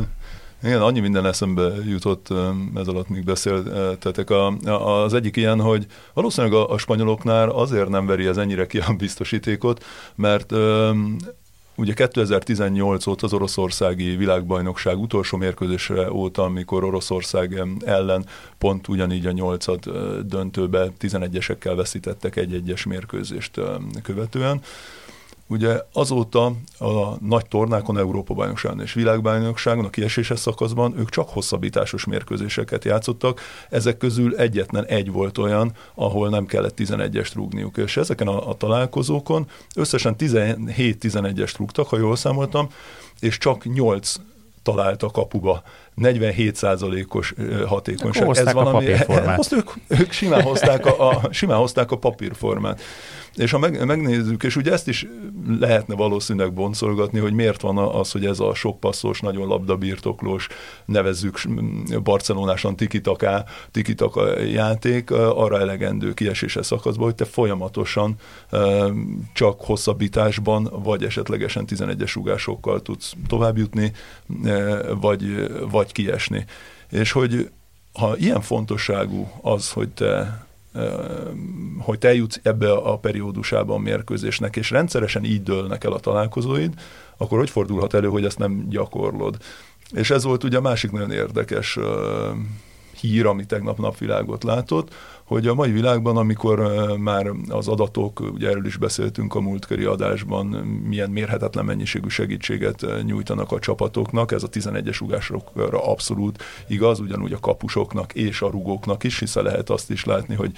Igen, 0.63 0.81
annyi 0.81 1.01
minden 1.01 1.27
eszembe 1.27 1.73
jutott 1.89 2.29
ez 2.75 2.89
alatt, 2.89 3.09
míg 3.09 3.25
beszéltetek. 3.25 4.31
A, 4.31 4.47
az 5.03 5.15
egyik 5.15 5.37
ilyen, 5.37 5.61
hogy 5.61 5.87
valószínűleg 6.15 6.57
a, 6.57 6.71
a 6.71 6.79
spanyoloknál 6.79 7.49
azért 7.49 7.89
nem 7.89 8.07
veri 8.07 8.27
ez 8.27 8.37
ennyire 8.37 8.67
ki 8.67 8.79
a 8.79 8.95
biztosítékot, 8.99 9.85
mert 10.15 10.53
Ugye 11.81 11.93
2018 11.95 13.07
óta 13.07 13.27
az 13.27 13.33
oroszországi 13.33 14.17
világbajnokság 14.17 14.99
utolsó 14.99 15.37
mérkőzésre 15.37 16.13
óta, 16.13 16.43
amikor 16.43 16.85
Oroszország 16.85 17.63
ellen 17.85 18.27
pont 18.59 18.89
ugyanígy 18.89 19.27
a 19.27 19.31
nyolcad 19.31 19.91
döntőbe 20.27 20.93
11-esekkel 21.01 21.73
veszítettek 21.77 22.37
egy-egyes 22.37 22.85
mérkőzést 22.85 23.61
követően. 24.03 24.61
Ugye 25.51 25.81
azóta 25.93 26.45
a 26.79 27.17
nagy 27.21 27.47
tornákon, 27.47 27.99
Európa-bajnokságon 27.99 28.81
és 28.81 28.93
világbajnokságon, 28.93 29.85
a 29.85 29.91
kieséses 29.91 30.39
szakaszban 30.39 30.99
ők 30.99 31.09
csak 31.09 31.29
hosszabbításos 31.29 32.05
mérkőzéseket 32.05 32.85
játszottak, 32.85 33.41
ezek 33.71 33.97
közül 33.97 34.37
egyetlen 34.37 34.85
egy 34.85 35.13
volt 35.13 35.39
olyan, 35.39 35.73
ahol 35.95 36.29
nem 36.29 36.47
kellett 36.47 36.75
11-est 36.77 37.31
rúgniuk, 37.35 37.77
és 37.77 37.97
ezeken 37.97 38.27
a, 38.27 38.49
a 38.49 38.55
találkozókon 38.55 39.47
összesen 39.75 40.15
17-11-est 40.19 41.55
rúgtak, 41.57 41.89
ha 41.89 41.99
jól 41.99 42.17
számoltam, 42.17 42.69
és 43.21 43.39
csak 43.39 43.65
8 43.65 44.15
talált 44.63 45.03
a 45.03 45.11
kapuba. 45.11 45.63
47%-os 46.03 47.35
hatékonyság. 47.67 48.29
Ez 48.37 48.53
valami, 48.53 48.93
a 48.93 49.35
Azt 49.37 49.53
ők, 49.53 49.71
ők 49.89 50.13
simán, 50.13 50.43
hozták 50.43 50.87
a, 50.87 51.09
a, 51.09 51.21
simán 51.31 51.59
hozták 51.59 51.91
a 51.91 51.99
papírformát. 51.99 52.81
És 53.35 53.51
ha 53.51 53.59
meg, 53.59 53.87
megnézzük, 53.87 54.43
és 54.43 54.57
ugye 54.57 54.73
ezt 54.73 54.89
is 54.89 55.07
lehetne 55.61 55.95
valószínűleg 55.95 56.53
boncolgatni, 56.53 57.19
hogy 57.19 57.33
miért 57.33 57.61
van 57.61 57.79
az, 57.79 58.11
hogy 58.11 58.27
ez 58.27 58.41
a 58.41 58.55
sok 58.55 58.81
passzos, 58.81 59.21
nagyon 59.21 59.49
labdabirtoklós, 59.49 60.49
nevezzük 60.85 61.39
barcelonásan 62.03 62.77
tikitaká, 62.77 63.45
tikitaka 63.71 64.41
játék, 64.41 65.11
arra 65.11 65.59
elegendő 65.61 66.13
kiesése 66.13 66.63
szakaszban, 66.63 67.05
hogy 67.05 67.15
te 67.15 67.25
folyamatosan 67.25 68.15
csak 69.33 69.61
hosszabbításban, 69.61 70.71
vagy 70.83 71.05
esetlegesen 71.05 71.65
11-es 71.69 72.19
ugásokkal 72.19 72.83
tudsz 72.83 73.13
továbbjutni, 73.27 73.93
vagy, 75.01 75.51
vagy 75.71 75.90
kiesni. 75.93 76.45
És 76.91 77.13
hogy 77.13 77.51
ha 77.93 78.17
ilyen 78.17 78.41
fontosságú 78.41 79.31
az, 79.43 79.71
hogy 79.71 79.89
te 79.89 80.45
hogy 81.79 81.99
te 81.99 82.15
jutsz 82.15 82.41
ebbe 82.43 82.73
a 82.73 82.99
periódusában 82.99 83.77
a 83.77 83.83
mérkőzésnek, 83.83 84.57
és 84.57 84.71
rendszeresen 84.71 85.25
így 85.25 85.43
dőlnek 85.43 85.85
el 85.85 85.93
a 85.93 86.01
találkozóid, 86.01 86.75
akkor 87.17 87.39
hogy 87.39 87.51
fordulhat 87.51 87.95
elő, 87.95 88.09
hogy 88.09 88.25
ezt 88.25 88.39
nem 88.39 88.67
gyakorlod? 88.69 89.37
És 89.93 90.11
ez 90.11 90.25
volt 90.25 90.45
ugye 90.45 90.57
a 90.57 90.61
másik 90.61 90.91
nagyon 90.91 91.11
érdekes 91.11 91.79
hír, 93.01 93.27
ami 93.27 93.47
tegnap 93.47 93.79
napvilágot 93.79 94.45
látott, 94.45 94.95
hogy 95.31 95.47
a 95.47 95.55
mai 95.55 95.71
világban, 95.71 96.17
amikor 96.17 96.59
már 96.99 97.31
az 97.49 97.69
adatok, 97.69 98.21
ugye 98.21 98.49
erről 98.49 98.67
is 98.67 98.77
beszéltünk 98.77 99.35
a 99.35 99.41
múltkori 99.41 99.85
adásban, 99.85 100.47
milyen 100.87 101.11
mérhetetlen 101.11 101.65
mennyiségű 101.65 102.09
segítséget 102.09 102.87
nyújtanak 103.05 103.53
a 103.53 103.59
csapatoknak, 103.59 104.33
ez 104.33 104.43
a 104.43 104.49
11-es 104.49 105.03
ugásokra 105.03 105.85
abszolút 105.85 106.43
igaz, 106.69 107.01
ugyanúgy 107.01 107.33
a 107.33 107.41
kapusoknak 107.41 108.15
és 108.15 108.43
a 108.43 108.51
rugóknak 108.51 109.05
is, 109.05 109.19
hiszen 109.19 109.43
lehet 109.43 109.71
azt 109.71 109.91
is 109.91 110.05
látni, 110.05 110.35
hogy 110.35 110.53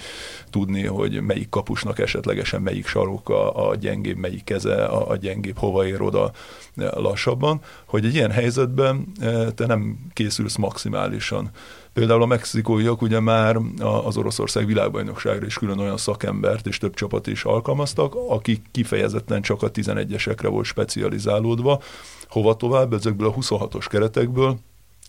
tudni, 0.49 0.85
hogy 0.85 1.21
melyik 1.21 1.49
kapusnak 1.49 1.99
esetlegesen 1.99 2.61
melyik 2.61 2.87
sarok 2.87 3.29
a, 3.29 3.69
a 3.69 3.75
gyengébb, 3.75 4.17
melyik 4.17 4.43
keze 4.43 4.85
a, 4.85 5.09
a 5.09 5.15
gyengébb, 5.15 5.57
hova 5.57 5.85
ér 5.85 6.01
oda 6.01 6.31
lassabban, 6.75 7.61
hogy 7.85 8.05
egy 8.05 8.13
ilyen 8.13 8.31
helyzetben 8.31 9.11
te 9.55 9.65
nem 9.65 9.97
készülsz 10.13 10.55
maximálisan. 10.55 11.51
Például 11.93 12.21
a 12.21 12.25
mexikóiak 12.25 13.01
ugye 13.01 13.19
már 13.19 13.57
az 13.79 14.17
Oroszország 14.17 14.65
világbajnokságra 14.65 15.45
is 15.45 15.57
külön 15.57 15.79
olyan 15.79 15.97
szakembert 15.97 16.67
és 16.67 16.77
több 16.77 16.93
csapat 16.93 17.27
is 17.27 17.43
alkalmaztak, 17.43 18.15
akik 18.27 18.61
kifejezetten 18.71 19.41
csak 19.41 19.61
a 19.63 19.71
11-esekre 19.71 20.47
volt 20.47 20.65
specializálódva, 20.65 21.81
hova 22.27 22.55
tovább? 22.55 22.93
Ezekből 22.93 23.27
a 23.27 23.33
26-os 23.33 23.85
keretekből, 23.89 24.57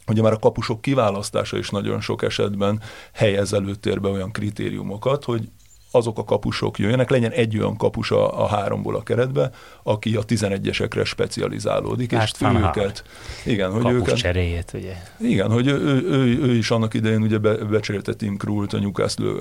Ugye 0.07 0.23
már 0.23 0.33
a 0.33 0.39
kapusok 0.39 0.81
kiválasztása 0.81 1.59
is 1.59 1.71
nagyon 1.71 2.01
sok 2.01 2.23
esetben 2.23 2.81
helyez 3.13 3.53
előtérbe 3.53 4.09
olyan 4.09 4.33
kritériumokat, 4.33 5.25
hogy 5.25 5.49
azok 5.95 6.19
a 6.19 6.25
kapusok 6.25 6.79
jöjjenek, 6.79 7.11
legyen 7.11 7.31
egy 7.31 7.59
olyan 7.59 7.77
kapus 7.77 8.11
a, 8.11 8.43
a 8.43 8.47
háromból 8.47 8.97
a 8.97 9.03
keretbe, 9.03 9.51
aki 9.83 10.17
a 10.17 10.25
11-esekre 10.25 11.05
specializálódik, 11.05 12.13
és 12.13 12.33
ő 12.41 12.47
őket... 12.47 13.05
Igen, 13.45 13.73
hogy 13.73 13.83
kapus 13.83 13.99
őket... 13.99 14.17
cseréjét, 14.17 14.73
ugye? 14.75 14.95
Igen, 15.21 15.51
hogy 15.51 15.67
ő, 15.67 15.79
ő, 15.81 16.03
ő, 16.11 16.43
ő 16.43 16.55
is 16.55 16.71
annak 16.71 16.95
idején 16.95 17.23
ugye 17.23 17.39
be, 17.39 17.55
becserélte 17.55 18.15
Tim 18.15 18.37
Krult 18.37 18.73
a 18.73 18.79
Newcastle 18.79 19.33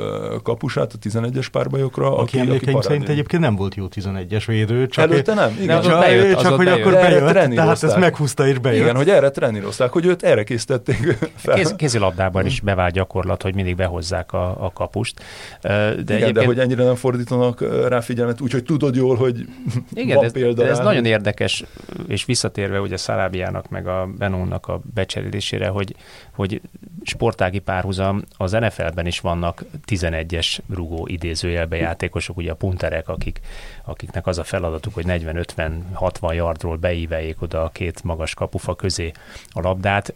kapusát 0.44 0.94
a 0.94 0.98
11-es 1.10 1.48
párbajokra. 1.52 2.18
Aki, 2.18 2.22
aki 2.22 2.40
emlékeim 2.40 2.82
szerint 2.82 3.10
egyébként 3.10 3.42
nem 3.42 3.56
volt 3.56 3.76
jó 3.76 3.86
11-es 3.96 4.44
védő. 4.48 4.88
Csak 4.88 5.12
Előtte 5.12 5.34
nem, 5.34 5.58
igen. 5.62 5.82
Csak, 5.82 6.00
bejött, 6.00 6.40
csak 6.40 6.56
hogy 6.56 6.66
bejött. 6.66 6.80
akkor 6.80 6.94
bejött, 6.94 7.56
tehát 7.56 7.84
ezt 7.84 7.98
meghúzta 7.98 8.48
és 8.48 8.60
bejött. 8.60 8.82
Igen, 8.82 8.96
hogy 8.96 9.10
erre 9.10 9.30
trenírozták, 9.30 9.92
hogy 9.92 10.06
őt 10.06 10.24
erre 10.24 10.44
készítették 10.44 11.18
fel. 11.36 11.56
Kéz, 11.56 11.74
kézilabdában 11.76 12.46
is 12.46 12.60
bevált 12.60 12.94
gyakorlat, 12.94 13.42
hogy 13.42 13.56
mindig 13.56 13.76
behozzák 13.76 14.34
a, 14.34 14.66
a 14.66 14.72
kapust. 14.74 15.20
De 15.62 16.02
igen, 16.08 16.34
de 16.34 16.43
de 16.44 16.54
hogy 16.54 16.60
ennyire 16.60 16.84
nem 16.84 16.96
fordítanak 16.96 17.88
rá 17.88 18.00
figyelmet, 18.00 18.42
úgyhogy 18.42 18.64
tudod 18.64 18.96
jól, 18.96 19.16
hogy 19.16 19.46
Igen, 19.94 20.16
van 20.16 20.26
ez, 20.26 20.32
példa 20.32 20.68
ez 20.68 20.80
nagyon 20.80 21.06
érdekes, 21.06 21.64
és 22.08 22.26
visszatérve 22.26 22.82
ugye 22.82 22.98
Szalábiának 22.98 23.70
meg 23.70 23.88
a 23.88 24.10
Benónak 24.18 24.68
a 24.68 24.82
becserélésére, 24.94 25.68
hogy, 25.68 25.96
hogy 26.36 26.62
sportági 27.04 27.60
párhuzam, 27.60 28.22
az 28.38 28.52
NFL-ben 28.52 29.06
is 29.06 29.20
vannak 29.20 29.64
11-es 29.88 30.58
rugó 30.74 31.08
idézőjelbe 31.08 31.76
játékosok, 31.76 32.38
ugye 32.38 32.52
a 32.52 32.56
punterek, 32.56 33.10
akik, 33.10 33.40
akiknek 33.86 34.28
az 34.28 34.38
a 34.38 34.44
feladatuk, 34.44 34.94
hogy 34.94 35.06
40-50-60 35.08 36.34
yardról 36.34 36.78
beíveljék 36.78 37.42
oda 37.42 37.64
a 37.64 37.70
két 37.70 38.04
magas 38.04 38.34
kapufa 38.34 38.76
közé 38.76 39.12
a 39.50 39.62
labdát. 39.62 40.14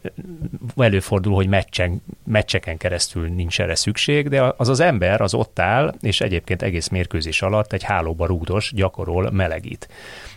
Előfordul, 0.75 1.33
hogy 1.33 1.47
meccsen, 1.47 2.01
meccseken 2.23 2.77
keresztül 2.77 3.27
nincs 3.27 3.61
erre 3.61 3.75
szükség, 3.75 4.29
de 4.29 4.53
az 4.57 4.69
az 4.69 4.79
ember 4.79 5.21
az 5.21 5.33
ott 5.33 5.59
áll, 5.59 5.93
és 6.01 6.21
egyébként 6.21 6.61
egész 6.61 6.87
mérkőzés 6.87 7.41
alatt 7.41 7.73
egy 7.73 7.83
hálóba 7.83 8.25
rúgdos, 8.25 8.71
gyakorol, 8.75 9.31
melegít. 9.31 9.87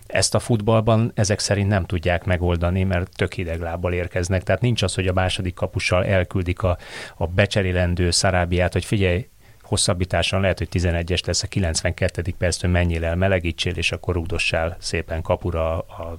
Ezt 0.06 0.34
a 0.34 0.38
futballban 0.38 1.12
ezek 1.14 1.38
szerint 1.38 1.68
nem 1.68 1.86
tudják 1.86 2.24
megoldani, 2.24 2.84
mert 2.84 3.16
tök 3.16 3.32
hideg 3.32 3.60
lábbal 3.60 3.92
érkeznek. 3.92 4.42
Tehát 4.42 4.60
nincs 4.60 4.82
az, 4.82 4.94
hogy 4.94 5.06
a 5.06 5.12
második 5.12 5.54
kapussal 5.54 6.04
elküldik 6.04 6.62
a, 6.62 6.78
a 7.16 7.26
becserélendő 7.26 8.10
szarábiát, 8.10 8.72
hogy 8.72 8.84
figyelj, 8.84 9.26
hosszabbításon 9.70 10.40
lehet, 10.40 10.58
hogy 10.58 10.68
11-es 10.72 11.26
lesz 11.26 11.42
a 11.42 11.46
92. 11.46 12.22
perctől 12.38 12.70
mennyire 12.70 13.06
el 13.06 13.16
melegítsél, 13.16 13.72
és 13.76 13.92
akkor 13.92 14.14
rúgdossál 14.14 14.76
szépen 14.78 15.22
kapura 15.22 15.78
a 15.78 16.18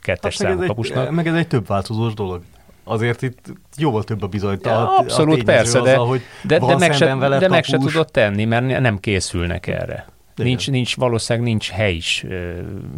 kettes 0.00 0.38
hát 0.38 0.48
számú 0.48 0.66
kapusnak. 0.66 1.06
Egy, 1.06 1.12
meg 1.12 1.26
ez 1.26 1.34
egy 1.34 1.48
több 1.48 1.66
változós 1.66 2.14
dolog 2.14 2.42
azért 2.84 3.22
itt 3.22 3.52
jóval 3.76 4.04
több 4.04 4.22
a 4.22 4.26
bizonytalan. 4.26 4.80
Ja, 4.80 4.96
abszolút, 4.96 5.40
a 5.40 5.44
persze, 5.44 5.80
de, 5.80 5.90
azzal, 5.90 6.06
hogy 6.06 6.20
de, 6.42 6.58
de, 6.58 6.76
meg 6.76 6.92
se, 6.92 7.14
de 7.38 7.48
meg 7.48 7.64
se 7.64 7.78
tudod 7.78 8.10
tenni, 8.10 8.44
mert 8.44 8.80
nem 8.80 8.98
készülnek 9.00 9.66
erre. 9.66 10.06
Nincs, 10.34 10.70
nincs, 10.70 10.96
valószínűleg 10.96 11.48
nincs 11.48 11.70
hely 11.70 11.94
is, 11.94 12.24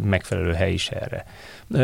megfelelő 0.03 0.53
hely 0.53 0.73
is 0.73 0.89
erre. 0.89 1.25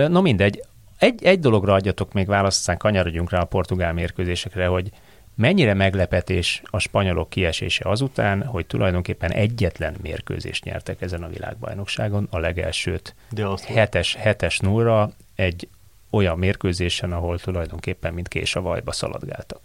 Na 0.08 0.21
mindegy, 0.21 0.63
egy, 0.97 1.23
egy 1.23 1.39
dologra 1.39 1.73
adjatok 1.73 2.13
még 2.13 2.28
választ, 2.28 2.58
aztán 2.58 2.78
kanyarodjunk 2.78 3.30
rá 3.30 3.39
a 3.39 3.45
portugál 3.45 3.93
mérkőzésekre, 3.93 4.67
hogy 4.67 4.89
mennyire 5.36 5.74
meglepetés 5.74 6.62
a 6.65 6.80
spanyolok 6.80 7.30
kiesése 7.30 7.89
azután, 7.89 8.43
hogy 8.45 8.65
tulajdonképpen 8.65 9.32
egyetlen 9.32 9.95
mérkőzést 10.02 10.63
nyertek 10.63 11.02
ezen 11.02 11.24
a 11.24 11.30
világbajnokságon, 11.30 12.28
a 12.32 12.38
legelsőt 12.38 13.15
De 13.30 13.48
azt 13.48 13.63
hetes, 13.63 14.15
hetes 14.15 14.60
nullra, 14.60 15.12
egy 15.36 15.67
olyan 16.10 16.38
mérkőzésen, 16.38 17.12
ahol 17.12 17.39
tulajdonképpen 17.39 18.13
mint 18.13 18.28
kés 18.28 18.56
a 18.56 18.62
vajba 18.62 18.91
szaladgáltak. 18.91 19.60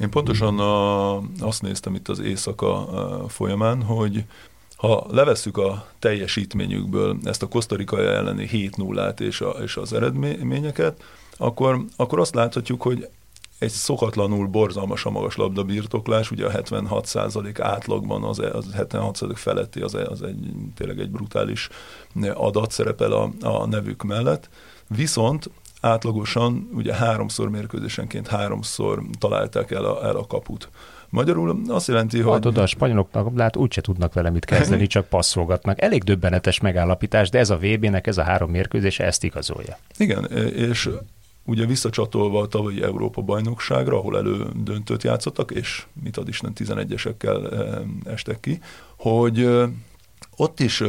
Én 0.00 0.10
pontosan 0.10 0.58
a, 0.58 1.16
azt 1.40 1.62
néztem 1.62 1.94
itt 1.94 2.08
az 2.08 2.18
éjszaka 2.18 2.88
folyamán, 3.28 3.82
hogy 3.82 4.24
ha 4.76 5.06
levesszük 5.10 5.56
a 5.56 5.86
teljesítményükből 5.98 7.18
ezt 7.24 7.42
a 7.42 7.48
Kosztarika 7.48 8.00
elleni 8.00 8.46
7 8.46 8.76
0 8.76 9.08
és, 9.08 9.40
a, 9.40 9.50
és 9.50 9.76
az 9.76 9.92
eredményeket, 9.92 11.02
akkor, 11.36 11.84
akkor 11.96 12.20
azt 12.20 12.34
láthatjuk, 12.34 12.82
hogy 12.82 13.08
egy 13.58 13.70
szokatlanul 13.70 14.46
borzalmasan 14.46 15.12
magas 15.12 15.36
labdabirtoklás, 15.36 16.30
ugye 16.30 16.46
a 16.46 16.50
76% 16.50 17.58
átlagban 17.60 18.24
az, 18.24 18.38
az 18.38 18.66
76% 18.76 19.32
feletti, 19.34 19.80
az, 19.80 19.94
az 19.94 20.22
egy, 20.22 20.52
tényleg 20.74 21.00
egy 21.00 21.10
brutális 21.10 21.68
adat 22.34 22.70
szerepel 22.70 23.12
a, 23.12 23.30
a 23.40 23.66
nevük 23.66 24.02
mellett. 24.02 24.48
Viszont 24.86 25.50
átlagosan 25.80 26.70
ugye 26.74 26.94
háromszor 26.94 27.50
mérkőzésenként 27.50 28.28
háromszor 28.28 29.02
találták 29.18 29.70
el 29.70 29.84
a, 29.84 30.04
el 30.06 30.16
a 30.16 30.26
kaput. 30.26 30.68
Magyarul 31.10 31.60
azt 31.68 31.88
jelenti, 31.88 32.20
hogy... 32.20 32.32
Adod 32.32 32.58
a 32.58 32.66
spanyoloknak, 32.66 33.36
lát 33.36 33.56
úgyse 33.56 33.80
tudnak 33.80 34.12
vele 34.12 34.30
mit 34.30 34.44
kezdeni, 34.44 34.86
csak 34.86 35.08
passzolgatnak. 35.08 35.82
Elég 35.82 36.02
döbbenetes 36.02 36.60
megállapítás, 36.60 37.30
de 37.30 37.38
ez 37.38 37.50
a 37.50 37.56
VB-nek, 37.56 38.06
ez 38.06 38.18
a 38.18 38.22
három 38.22 38.50
mérkőzés 38.50 38.98
ezt 38.98 39.24
igazolja. 39.24 39.78
Igen, 39.96 40.24
és 40.54 40.90
ugye 41.48 41.66
visszacsatolva 41.66 42.40
a 42.40 42.46
tavalyi 42.46 42.82
Európa 42.82 43.22
bajnokságra, 43.22 43.96
ahol 43.98 44.16
elődöntőt 44.16 45.02
játszottak, 45.02 45.50
és 45.50 45.86
mit 46.02 46.16
ad 46.16 46.28
Isten 46.28 46.52
11-esekkel 46.54 47.52
eh, 47.52 48.12
estek 48.12 48.40
ki, 48.40 48.60
hogy 48.96 49.40
eh, 49.40 49.68
ott 50.36 50.60
is 50.60 50.82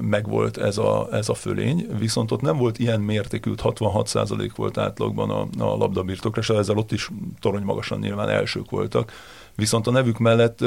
megvolt 0.00 0.56
ez 0.56 0.78
a, 0.78 1.08
ez 1.12 1.28
a 1.28 1.34
fölény, 1.34 1.86
viszont 1.98 2.30
ott 2.30 2.40
nem 2.40 2.56
volt 2.56 2.78
ilyen 2.78 3.00
mértékű, 3.00 3.52
66% 3.56 4.50
volt 4.56 4.78
átlagban 4.78 5.30
a, 5.30 5.40
a 5.58 5.76
labdabirtokra, 5.76 6.40
és 6.40 6.48
ezzel 6.48 6.76
ott 6.76 6.92
is 6.92 7.10
torony 7.40 7.62
magasan 7.62 7.98
nyilván 7.98 8.28
elsők 8.28 8.70
voltak, 8.70 9.12
viszont 9.56 9.86
a 9.86 9.90
nevük 9.90 10.18
mellett 10.18 10.64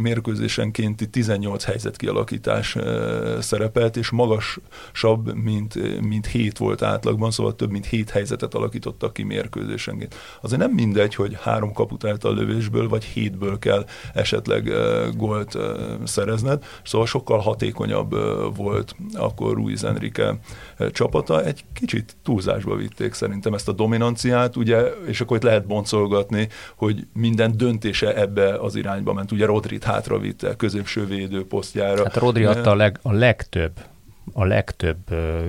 mérkőzésenkénti 0.00 1.08
18 1.08 1.64
helyzet 1.64 1.96
kialakítás 1.96 2.76
szerepelt, 3.38 3.96
és 3.96 4.10
magasabb, 4.10 5.34
mint, 5.34 6.00
mint 6.00 6.26
7 6.26 6.58
volt 6.58 6.82
átlagban, 6.82 7.30
szóval 7.30 7.54
több 7.54 7.70
mint 7.70 7.86
7 7.86 8.10
helyzetet 8.10 8.54
alakítottak 8.54 9.12
ki 9.12 9.22
mérkőzésenként. 9.22 10.14
Azért 10.40 10.60
nem 10.60 10.70
mindegy, 10.70 11.14
hogy 11.14 11.36
három 11.40 11.72
kaput 11.72 12.04
a 12.04 12.30
lövésből, 12.30 12.88
vagy 12.88 13.04
hétből 13.04 13.58
kell 13.58 13.84
esetleg 14.14 14.72
gólt 15.16 15.58
szerezned, 16.04 16.64
szóval 16.84 17.06
sokkal 17.06 17.38
hatékonyabb 17.38 18.10
volt 18.56 18.96
akkor 19.14 19.54
Ruiz 19.54 19.84
Enrique 19.84 20.38
csapata. 20.92 21.44
Egy 21.44 21.64
kicsit 21.74 22.16
túlzásba 22.22 22.76
vitték 22.76 23.12
szerintem 23.12 23.54
ezt 23.54 23.68
a 23.68 23.72
dominanciát, 23.72 24.56
ugye, 24.56 24.80
és 25.06 25.20
akkor 25.20 25.36
itt 25.36 25.42
lehet 25.42 25.66
boncolgatni, 25.66 26.48
hogy 26.76 27.06
minden 27.12 27.56
döntése 27.56 28.14
ebbe 28.20 28.54
az 28.54 28.74
irányba 28.74 29.12
ment. 29.12 29.32
Ugye 29.32 29.46
Rodrit 29.46 29.84
hátra 29.84 30.18
vitte 30.18 30.56
középső 30.56 31.06
védő 31.06 31.46
posztjára. 31.46 32.02
Hát 32.02 32.16
Rodri 32.16 32.44
adta 32.44 32.70
a, 32.70 32.74
leg, 32.74 32.98
a 33.02 33.12
legtöbb 33.12 33.72
a 34.32 34.44
legtöbb 34.44 34.98
ö, 35.10 35.44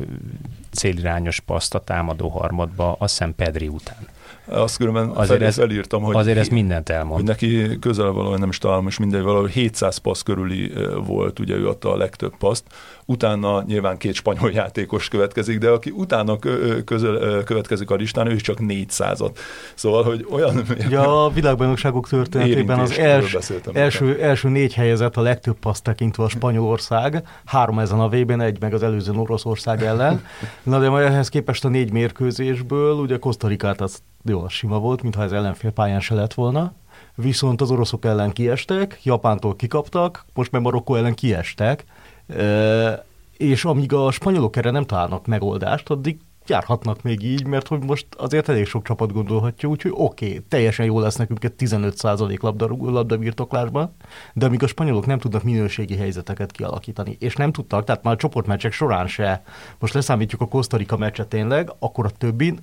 célirányos 0.72 1.40
paszt 1.40 1.76
a 1.76 1.80
támadó 1.80 2.28
harmadba, 2.28 2.96
azt 3.00 3.18
hiszem 3.18 3.36
Pedri 3.36 3.68
után. 3.68 4.08
Azt 4.46 4.78
különben 4.78 5.10
azért 5.10 5.40
fel, 5.40 5.48
ez, 5.48 5.56
felírtam, 5.56 6.04
hogy, 6.04 6.16
azért 6.16 6.38
ez 6.38 6.48
mindent 6.48 6.90
elmond. 6.90 7.16
Hogy 7.16 7.24
neki 7.24 7.80
közel 7.80 8.12
valahol, 8.12 8.38
nem 8.38 8.50
is 8.50 8.58
találom, 8.58 8.88
és 8.88 9.00
mindegy, 9.00 9.22
valahol 9.22 9.48
700 9.48 9.98
passz 9.98 10.22
körüli 10.22 10.72
volt, 11.06 11.40
ugye 11.40 11.56
ő 11.56 11.68
adta 11.68 11.92
a 11.92 11.98
legtöbb 11.98 12.34
paszt. 12.38 12.64
Utána 13.06 13.64
nyilván 13.68 13.98
két 13.98 14.14
spanyol 14.14 14.52
játékos 14.62 15.08
következik, 15.08 15.58
de 15.58 15.70
aki 15.70 15.90
utána 15.90 16.38
közöl, 16.86 17.44
következik 17.44 17.90
a 17.90 17.96
listán, 17.96 18.28
ő 18.28 18.34
is 18.34 18.42
csak 18.42 18.58
400-at. 18.62 19.32
Szóval, 19.76 20.04
hogy 20.04 20.26
olyan... 20.30 20.64
Ja, 20.90 21.26
a 21.26 21.30
világbajnokságok 21.30 22.08
történetében 22.08 22.80
az 22.80 22.98
els, 22.98 23.38
első, 23.74 24.22
első 24.22 24.50
négy 24.50 24.74
helyezett 24.74 25.18
a 25.18 25.22
legtöbb 25.22 25.60
paszt 25.60 25.84
tekintve 25.84 26.24
a 26.24 26.30
Spanyolország, 26.30 27.24
három 27.46 27.80
ezen 27.80 28.00
a 28.00 28.08
VB-n, 28.08 28.42
egy 28.42 28.60
meg 28.60 28.74
az 28.74 28.84
előző 28.84 29.12
Oroszország 29.12 29.84
ellen. 29.84 30.26
Na 30.64 30.80
de 30.80 30.90
majd 30.90 31.06
ehhez 31.06 31.30
képest 31.30 31.66
a 31.66 31.70
négy 31.70 31.92
mérkőzésből, 31.92 32.94
ugye 32.94 33.18
Kosztarikát 33.18 33.82
az 33.82 34.02
jó, 34.24 34.48
sima 34.48 34.80
volt, 34.80 35.02
mintha 35.02 35.24
ez 35.24 35.32
ellenfél 35.32 35.72
pályán 35.72 36.00
se 36.00 36.14
lett 36.14 36.34
volna. 36.34 36.74
Viszont 37.16 37.62
az 37.62 37.72
oroszok 37.72 38.06
ellen 38.06 38.32
kiestek, 38.32 39.00
Japántól 39.04 39.56
kikaptak, 39.56 40.26
most 40.34 40.52
meg 40.52 40.62
Marokkó 40.62 40.96
ellen 40.96 41.14
kiestek, 41.14 41.84
e, 42.28 43.06
és 43.38 43.66
amíg 43.66 43.94
a 43.94 44.12
spanyolok 44.12 44.56
erre 44.56 44.72
nem 44.72 44.86
találnak 44.86 45.28
megoldást, 45.28 45.90
addig 45.90 46.20
járhatnak 46.48 47.02
még 47.02 47.24
így, 47.24 47.46
mert 47.46 47.68
hogy 47.68 47.84
most 47.84 48.08
azért 48.18 48.50
elég 48.50 48.66
sok 48.66 48.84
csapat 48.84 49.14
gondolhatja, 49.14 49.70
úgyhogy 49.70 49.92
oké, 49.96 50.28
okay, 50.28 50.42
teljesen 50.48 50.86
jó 50.86 51.00
lesz 51.00 51.16
nekünk 51.16 51.44
egy 51.44 51.54
15% 51.58 52.42
labda, 52.42 52.68
labda 52.80 53.18
birtoklásban, 53.18 53.96
de 54.34 54.46
amíg 54.46 54.64
a 54.64 54.68
spanyolok 54.68 55.06
nem 55.06 55.20
tudnak 55.20 55.44
minőségi 55.44 55.96
helyzeteket 55.96 56.52
kialakítani, 56.52 57.16
és 57.20 57.36
nem 57.36 57.52
tudtak, 57.52 57.84
tehát 57.84 58.04
már 58.04 58.14
a 58.14 58.18
csoportmeccsek 58.18 58.72
során 58.72 59.08
se, 59.08 59.44
most 59.80 59.94
leszámítjuk 59.94 60.42
a 60.42 60.48
Kosztarika 60.48 60.98
meccset 60.98 61.28
tényleg, 61.28 61.74
akkor 61.80 62.06
a 62.06 62.10
többi 62.10 62.60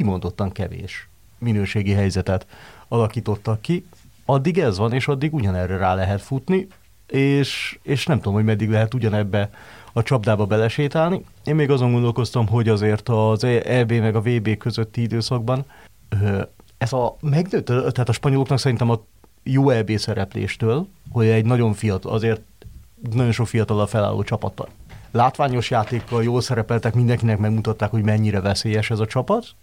kimondottan 0.00 0.52
kevés 0.52 1.08
minőségi 1.38 1.92
helyzetet 1.92 2.46
alakítottak 2.88 3.60
ki. 3.60 3.86
Addig 4.24 4.58
ez 4.58 4.78
van, 4.78 4.92
és 4.92 5.08
addig 5.08 5.34
ugyanerre 5.34 5.76
rá 5.76 5.94
lehet 5.94 6.20
futni, 6.20 6.66
és, 7.06 7.78
és 7.82 8.06
nem 8.06 8.16
tudom, 8.16 8.34
hogy 8.34 8.44
meddig 8.44 8.70
lehet 8.70 8.94
ugyanebbe 8.94 9.50
a 9.92 10.02
csapdába 10.02 10.46
belesétálni. 10.46 11.24
Én 11.44 11.54
még 11.54 11.70
azon 11.70 11.92
gondolkoztam, 11.92 12.46
hogy 12.48 12.68
azért 12.68 13.08
az 13.08 13.44
EB 13.44 13.92
meg 13.92 14.14
a 14.14 14.20
VB 14.20 14.56
közötti 14.56 15.02
időszakban 15.02 15.64
ez 16.78 16.92
a 16.92 17.16
megnőtt, 17.20 17.66
tehát 17.66 18.08
a 18.08 18.12
spanyoloknak 18.12 18.58
szerintem 18.58 18.90
a 18.90 19.00
jó 19.42 19.70
EB 19.70 19.90
szerepléstől, 19.96 20.86
hogy 21.10 21.26
egy 21.26 21.44
nagyon 21.44 21.72
fiatal, 21.72 22.12
azért 22.12 22.40
nagyon 23.12 23.32
sok 23.32 23.46
fiatal 23.46 23.80
a 23.80 23.86
felálló 23.86 24.22
csapattal. 24.22 24.68
Látványos 25.10 25.70
játékkal 25.70 26.22
jól 26.22 26.40
szerepeltek, 26.40 26.94
mindenkinek 26.94 27.38
megmutatták, 27.38 27.90
hogy 27.90 28.02
mennyire 28.02 28.40
veszélyes 28.40 28.90
ez 28.90 28.98
a 28.98 29.06
csapat, 29.06 29.54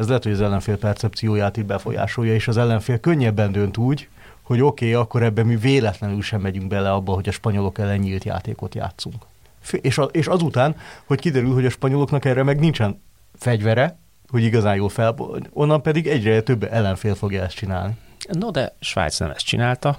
ez 0.00 0.06
lehet, 0.06 0.22
hogy 0.22 0.32
az 0.32 0.40
ellenfél 0.40 0.78
percepcióját 0.78 1.56
így 1.56 1.64
befolyásolja, 1.64 2.34
és 2.34 2.48
az 2.48 2.56
ellenfél 2.56 2.98
könnyebben 2.98 3.52
dönt 3.52 3.76
úgy, 3.76 4.08
hogy 4.42 4.60
oké, 4.60 4.84
okay, 4.84 5.00
akkor 5.02 5.22
ebben 5.22 5.46
mi 5.46 5.56
véletlenül 5.56 6.22
sem 6.22 6.40
megyünk 6.40 6.68
bele 6.68 6.92
abba, 6.92 7.12
hogy 7.12 7.28
a 7.28 7.32
spanyolok 7.32 7.78
ellen 7.78 7.98
nyílt 7.98 8.24
játékot 8.24 8.74
játszunk. 8.74 9.26
És, 9.70 9.98
a, 9.98 10.02
és 10.02 10.26
azután, 10.26 10.76
hogy 11.04 11.20
kiderül, 11.20 11.52
hogy 11.52 11.66
a 11.66 11.70
spanyoloknak 11.70 12.24
erre 12.24 12.42
meg 12.42 12.58
nincsen 12.58 13.02
fegyvere, 13.38 13.98
hogy 14.28 14.42
igazán 14.42 14.76
jól 14.76 14.88
fel, 14.88 15.14
onnan 15.52 15.82
pedig 15.82 16.06
egyre 16.06 16.40
több 16.40 16.62
ellenfél 16.62 17.14
fogja 17.14 17.42
ezt 17.42 17.56
csinálni. 17.56 17.96
No, 18.28 18.50
de 18.50 18.74
Svájc 18.80 19.18
nem 19.18 19.30
ezt 19.30 19.46
csinálta. 19.46 19.98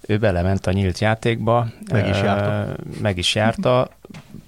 ő 0.00 0.18
belement 0.18 0.66
a 0.66 0.72
nyílt 0.72 0.98
játékba. 0.98 1.66
Meg 1.92 2.08
is 2.08 2.20
járta. 2.20 2.76
Meg 3.00 3.18
is 3.18 3.34
járta, 3.34 3.88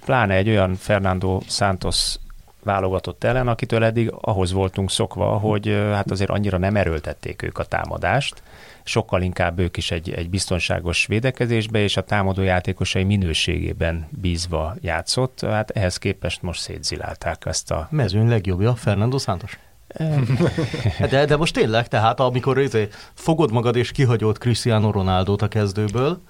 pláne 0.04 0.34
egy 0.34 0.48
olyan 0.48 0.74
Fernando 0.74 1.40
Santos 1.46 2.16
válogatott 2.62 3.24
ellen, 3.24 3.48
akitől 3.48 3.84
eddig 3.84 4.12
ahhoz 4.20 4.52
voltunk 4.52 4.90
szokva, 4.90 5.26
hogy 5.26 5.68
hát 5.92 6.10
azért 6.10 6.30
annyira 6.30 6.58
nem 6.58 6.76
erőltették 6.76 7.42
ők 7.42 7.58
a 7.58 7.64
támadást, 7.64 8.42
sokkal 8.84 9.22
inkább 9.22 9.58
ők 9.58 9.76
is 9.76 9.90
egy, 9.90 10.10
egy 10.10 10.30
biztonságos 10.30 11.06
védekezésbe 11.06 11.78
és 11.78 11.96
a 11.96 12.04
támadó 12.04 12.42
játékosai 12.42 13.04
minőségében 13.04 14.08
bízva 14.10 14.74
játszott. 14.80 15.40
Hát 15.40 15.70
ehhez 15.70 15.96
képest 15.96 16.42
most 16.42 16.60
szétzilálták 16.60 17.46
ezt 17.46 17.70
a... 17.70 17.88
Mezőny 17.90 18.28
legjobbja, 18.28 18.74
Fernando 18.74 19.18
Santos. 19.18 19.58
de, 21.10 21.24
de 21.24 21.36
most 21.36 21.54
tényleg, 21.54 21.88
tehát 21.88 22.20
amikor 22.20 22.58
izé, 22.58 22.88
fogod 23.14 23.52
magad 23.52 23.76
és 23.76 23.92
kihagyod 23.92 24.38
Cristiano 24.38 24.90
Ronaldo-t 24.90 25.42
a 25.42 25.48
kezdőből, 25.48 26.22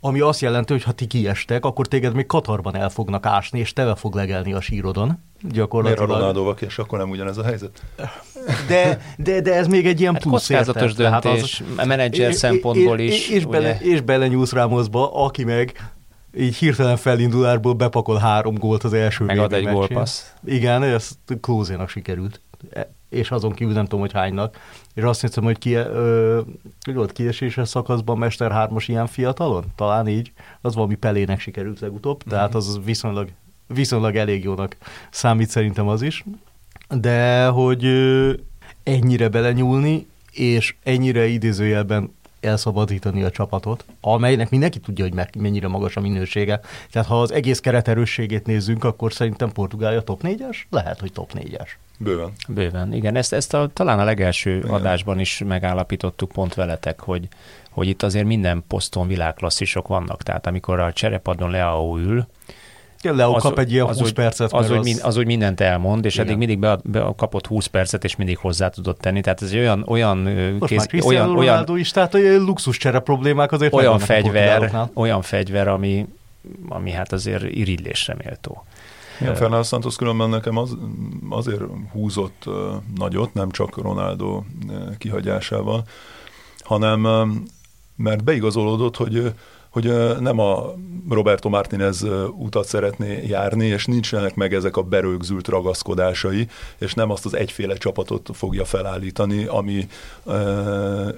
ami 0.00 0.20
azt 0.20 0.40
jelenti, 0.40 0.72
hogy 0.72 0.82
ha 0.82 0.92
ti 0.92 1.06
kiestek, 1.06 1.64
akkor 1.64 1.86
téged 1.86 2.14
még 2.14 2.26
Katarban 2.26 2.76
el 2.76 2.88
fognak 2.88 3.26
ásni, 3.26 3.58
és 3.58 3.72
tele 3.72 3.94
fog 3.94 4.14
legelni 4.14 4.52
a 4.52 4.60
sírodon. 4.60 5.18
Gyakorlatilag. 5.42 6.08
Miért 6.08 6.22
a 6.22 6.26
Ronaldo 6.26 6.54
és 6.66 6.78
akkor 6.78 6.98
nem 6.98 7.10
ugyanez 7.10 7.38
a 7.38 7.44
helyzet? 7.44 7.82
De, 8.68 9.00
de, 9.16 9.40
de 9.40 9.54
ez 9.54 9.66
még 9.66 9.86
egy 9.86 10.00
ilyen 10.00 10.12
hát 10.12 10.22
plusz 10.22 10.46
kockázatos 10.46 10.90
érted. 10.90 10.96
döntés, 10.96 11.58
hát 11.58 11.78
az, 11.78 11.86
menedzser 11.86 12.30
és, 12.30 12.36
szempontból 12.36 12.98
is. 12.98 13.14
És, 13.14 13.28
és, 13.28 13.46
bele, 13.46 13.78
és 13.80 14.00
belenyúlsz 14.00 14.52
Ramosba, 14.52 15.24
aki 15.24 15.44
meg 15.44 15.92
így 16.36 16.56
hirtelen 16.56 16.96
felindulásból 16.96 17.72
bepakol 17.72 18.16
három 18.16 18.54
gólt 18.54 18.84
az 18.84 18.92
első 18.92 19.24
Megad 19.24 19.52
egy 19.52 19.66
gólpassz. 19.66 20.32
Igen, 20.44 20.82
ez 20.82 21.10
Klózénak 21.40 21.88
sikerült. 21.88 22.40
E, 22.70 22.90
és 23.08 23.30
azon 23.30 23.52
kívül 23.52 23.74
nem 23.74 23.84
tudom, 23.84 24.00
hogy 24.00 24.12
hánynak. 24.12 24.58
És 24.94 25.02
azt 25.02 25.20
hiszem, 25.20 25.44
hogy 25.44 25.58
ki, 25.58 25.74
ö, 25.74 26.40
volt 26.94 27.12
kieséses 27.12 27.68
szakaszban 27.68 28.18
Mester 28.18 28.52
3 28.52 28.76
ilyen 28.86 29.06
fiatalon? 29.06 29.64
Talán 29.76 30.08
így. 30.08 30.32
Az 30.60 30.74
valami 30.74 30.94
Pelének 30.94 31.40
sikerült 31.40 31.80
legutóbb, 31.80 32.16
mm-hmm. 32.16 32.36
tehát 32.36 32.54
az 32.54 32.80
viszonylag, 32.84 33.28
viszonylag 33.74 34.16
elég 34.16 34.44
jónak 34.44 34.76
számít 35.10 35.48
szerintem 35.48 35.88
az 35.88 36.02
is. 36.02 36.24
De 36.88 37.46
hogy 37.46 37.86
ennyire 38.82 39.28
belenyúlni, 39.28 40.06
és 40.32 40.74
ennyire 40.82 41.26
idézőjelben 41.26 42.14
elszabadítani 42.40 43.22
a 43.22 43.30
csapatot, 43.30 43.84
amelynek 44.00 44.50
mindenki 44.50 44.78
tudja, 44.78 45.04
hogy 45.04 45.26
mennyire 45.38 45.68
magas 45.68 45.96
a 45.96 46.00
minősége. 46.00 46.60
Tehát 46.90 47.08
ha 47.08 47.20
az 47.20 47.32
egész 47.32 47.60
keret 47.60 47.88
erősségét 47.88 48.46
nézzünk, 48.46 48.84
akkor 48.84 49.12
szerintem 49.12 49.52
Portugália 49.52 50.02
top 50.02 50.20
4-es? 50.22 50.56
Lehet, 50.70 51.00
hogy 51.00 51.12
top 51.12 51.30
4-es. 51.34 51.68
Bőven. 51.98 52.32
Bőven, 52.48 52.92
igen. 52.92 53.16
Ezt, 53.16 53.32
ezt 53.32 53.54
a, 53.54 53.70
talán 53.72 53.98
a 53.98 54.04
legelső 54.04 54.56
igen. 54.56 54.70
adásban 54.70 55.18
is 55.18 55.42
megállapítottuk 55.46 56.32
pont 56.32 56.54
veletek, 56.54 57.00
hogy, 57.00 57.28
hogy 57.70 57.88
itt 57.88 58.02
azért 58.02 58.26
minden 58.26 58.64
poszton 58.68 59.06
világklasszisok 59.06 59.88
vannak. 59.88 60.22
Tehát 60.22 60.46
amikor 60.46 60.80
a 60.80 60.92
cserepadon 60.92 61.50
Leao 61.50 61.98
ül, 61.98 62.26
Ja, 63.02 63.14
Leo 63.14 63.34
az, 63.34 63.42
kap 63.42 63.58
egy 63.58 63.72
ilyen 63.72 63.86
az, 63.86 63.98
20 63.98 64.10
percet. 64.10 64.52
Az, 64.52 64.70
az, 64.70 64.78
az, 64.78 65.00
az, 65.02 65.16
úgy 65.16 65.26
mindent 65.26 65.60
elmond, 65.60 66.04
és 66.04 66.14
igen. 66.14 66.26
eddig 66.26 66.38
mindig 66.38 66.58
be, 66.58 66.78
be, 66.84 67.12
kapott 67.16 67.46
20 67.46 67.66
percet, 67.66 68.04
és 68.04 68.16
mindig 68.16 68.38
hozzá 68.38 68.68
tudott 68.68 68.98
tenni. 69.00 69.20
Tehát 69.20 69.42
ez 69.42 69.50
egy 69.50 69.58
olyan, 69.58 69.84
olyan 69.86 70.18
Most 70.58 70.86
kész, 70.86 71.04
olyan, 71.04 71.36
olyan, 71.36 71.76
is, 71.76 71.90
tehát 71.90 72.14
olyan 72.14 72.44
luxus 72.44 72.76
csere 72.76 72.98
problémák 72.98 73.52
azért 73.52 73.72
olyan 73.72 73.98
fegyver, 73.98 74.88
olyan 74.94 75.22
fegyver, 75.22 75.68
ami, 75.68 76.06
ami 76.68 76.90
hát 76.90 77.12
azért 77.12 77.42
irigylésre 77.42 78.14
méltó. 78.24 78.64
Igen, 79.20 79.34
Fernando 79.34 79.62
Santos 79.62 79.96
különben 79.96 80.28
nekem 80.28 80.56
az, 80.56 80.76
azért 81.28 81.62
húzott 81.92 82.44
nagyot, 82.96 83.34
nem 83.34 83.50
csak 83.50 83.82
Ronaldo 83.82 84.42
kihagyásával, 84.98 85.84
hanem 86.62 87.00
mert 87.96 88.24
beigazolódott, 88.24 88.96
hogy 88.96 89.32
hogy 89.70 90.18
nem 90.20 90.38
a 90.38 90.74
Roberto 91.08 91.48
Martinez 91.48 92.06
utat 92.36 92.66
szeretné 92.66 93.26
járni, 93.26 93.66
és 93.66 93.84
nincsenek 93.84 94.34
meg 94.34 94.54
ezek 94.54 94.76
a 94.76 94.82
berögzült 94.82 95.48
ragaszkodásai, 95.48 96.48
és 96.78 96.94
nem 96.94 97.10
azt 97.10 97.24
az 97.24 97.34
egyféle 97.34 97.74
csapatot 97.74 98.28
fogja 98.32 98.64
felállítani, 98.64 99.44
ami 99.44 99.88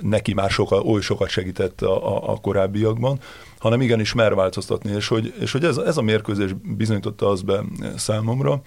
neki 0.00 0.34
már 0.34 0.50
soka, 0.50 0.80
oly 0.80 1.00
sokat 1.00 1.28
segített 1.28 1.82
a, 1.82 2.30
a, 2.30 2.36
korábbiakban, 2.36 3.20
hanem 3.58 3.80
igenis 3.80 4.12
mer 4.12 4.34
változtatni, 4.34 4.92
és 4.92 5.08
hogy, 5.08 5.34
és 5.40 5.52
hogy 5.52 5.64
ez, 5.64 5.76
ez 5.76 5.96
a 5.96 6.02
mérkőzés 6.02 6.52
bizonyította 6.76 7.28
az 7.28 7.42
be 7.42 7.64
számomra, 7.96 8.62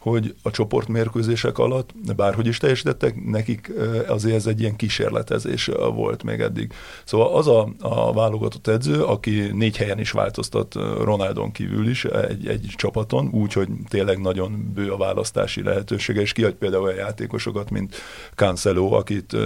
hogy 0.00 0.34
a 0.42 0.50
csoportmérkőzések 0.50 1.58
alatt, 1.58 1.90
bárhogy 2.16 2.46
is 2.46 2.58
teljesítettek, 2.58 3.24
nekik 3.24 3.72
azért 4.06 4.34
ez 4.34 4.46
egy 4.46 4.60
ilyen 4.60 4.76
kísérletezés 4.76 5.70
volt 5.94 6.22
még 6.22 6.40
eddig. 6.40 6.72
Szóval 7.04 7.34
az 7.36 7.48
a, 7.48 7.68
a 7.80 8.12
válogatott 8.12 8.66
edző, 8.66 9.02
aki 9.02 9.50
négy 9.52 9.76
helyen 9.76 9.98
is 9.98 10.10
változtat 10.10 10.74
Ronaldon 11.02 11.52
kívül 11.52 11.88
is 11.88 12.04
egy, 12.04 12.46
egy 12.46 12.72
csapaton, 12.76 13.28
úgy, 13.32 13.52
hogy 13.52 13.68
tényleg 13.88 14.20
nagyon 14.20 14.70
bő 14.74 14.90
a 14.90 14.96
választási 14.96 15.62
lehetősége, 15.62 16.20
és 16.20 16.32
kihagy 16.32 16.54
például 16.54 16.82
olyan 16.82 16.96
játékosokat, 16.96 17.70
mint 17.70 17.96
Cancelo, 18.34 18.92
akit 18.92 19.36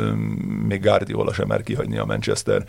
még 0.67 0.83
Guardiola 0.83 1.33
sem 1.33 1.47
mer 1.47 1.63
kihagyni 1.63 1.99
a 1.99 2.05
Manchester 2.05 2.65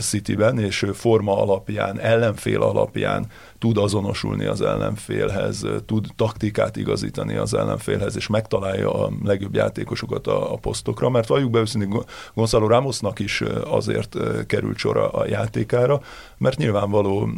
City-ben, 0.00 0.58
és 0.58 0.86
forma 0.92 1.42
alapján, 1.42 2.00
ellenfél 2.00 2.62
alapján 2.62 3.26
tud 3.58 3.78
azonosulni 3.78 4.44
az 4.44 4.60
ellenfélhez, 4.60 5.66
tud 5.86 6.06
taktikát 6.16 6.76
igazítani 6.76 7.36
az 7.36 7.54
ellenfélhez, 7.54 8.16
és 8.16 8.26
megtalálja 8.26 9.04
a 9.04 9.10
legjobb 9.24 9.54
játékosokat 9.54 10.26
a, 10.26 10.52
a 10.52 10.56
posztokra, 10.56 11.10
mert 11.10 11.28
valljuk 11.28 11.50
be 11.50 11.58
őszintén 11.58 12.02
Gonzalo 12.34 12.66
Ramosnak 12.66 13.18
is 13.18 13.42
azért 13.64 14.16
került 14.46 14.76
sor 14.76 14.96
a, 14.96 15.24
játékára, 15.26 16.00
mert 16.38 16.58
nyilvánvaló 16.58 17.28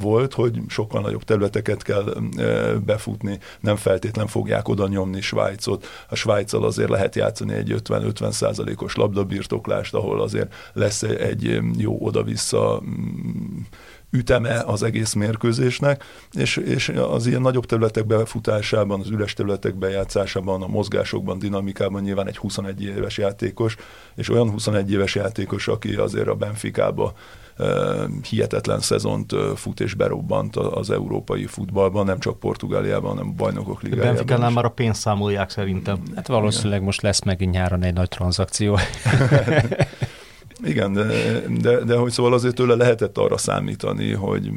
volt, 0.00 0.34
hogy 0.34 0.60
sokkal 0.68 1.00
nagyobb 1.00 1.22
területeket 1.22 1.82
kell 1.82 2.14
befutni, 2.84 3.38
nem 3.60 3.76
feltétlen 3.76 4.26
fogják 4.26 4.68
oda 4.68 4.88
nyomni 4.88 5.20
Svájcot. 5.20 5.86
A 6.08 6.14
Svájccal 6.14 6.64
azért 6.64 6.88
lehet 6.88 7.14
játszani 7.14 7.54
egy 7.54 7.74
50-50 7.84 8.30
százalékos 8.30 8.94
labdabirtoklást, 8.94 9.94
ahol 9.94 10.20
azért 10.20 10.54
lesz 10.72 11.02
egy 11.02 11.60
jó 11.76 11.96
oda-vissza 12.00 12.82
üteme 14.10 14.62
az 14.66 14.82
egész 14.82 15.12
mérkőzésnek, 15.12 16.04
és, 16.32 16.56
és 16.56 16.88
az 16.88 17.26
ilyen 17.26 17.40
nagyobb 17.40 17.66
területek 17.66 18.06
befutásában, 18.06 19.00
az 19.00 19.08
üres 19.10 19.32
területek 19.32 19.74
bejátszásában, 19.74 20.62
a 20.62 20.66
mozgásokban, 20.66 21.38
dinamikában 21.38 22.02
nyilván 22.02 22.28
egy 22.28 22.36
21 22.36 22.82
éves 22.82 23.18
játékos, 23.18 23.76
és 24.14 24.30
olyan 24.30 24.50
21 24.50 24.92
éves 24.92 25.14
játékos, 25.14 25.68
aki 25.68 25.94
azért 25.94 26.28
a 26.28 26.34
Benficába 26.34 27.12
hihetetlen 28.28 28.80
szezont 28.80 29.34
fut 29.56 29.80
és 29.80 29.94
berobbant 29.94 30.56
az 30.56 30.90
európai 30.90 31.46
futballban, 31.46 32.04
nem 32.04 32.18
csak 32.18 32.38
Portugáliában, 32.38 33.10
hanem 33.10 33.28
a 33.28 33.32
bajnokok 33.32 33.82
ligájában. 33.82 34.14
Benficánál 34.14 34.50
már 34.50 34.64
a 34.64 34.68
pénzt 34.68 35.00
számolják 35.00 35.50
szerintem. 35.50 36.02
Hát 36.14 36.26
valószínűleg 36.26 36.82
most 36.82 37.02
lesz 37.02 37.22
megint 37.22 37.52
nyáron 37.52 37.82
egy 37.82 37.94
nagy 37.94 38.08
tranzakció. 38.08 38.78
Igen, 40.64 40.92
de, 40.92 41.06
de, 41.60 41.84
de 41.84 41.96
hogy 41.96 42.10
szóval 42.10 42.32
azért 42.32 42.54
tőle 42.54 42.74
lehetett 42.74 43.18
arra 43.18 43.36
számítani, 43.36 44.12
hogy 44.12 44.50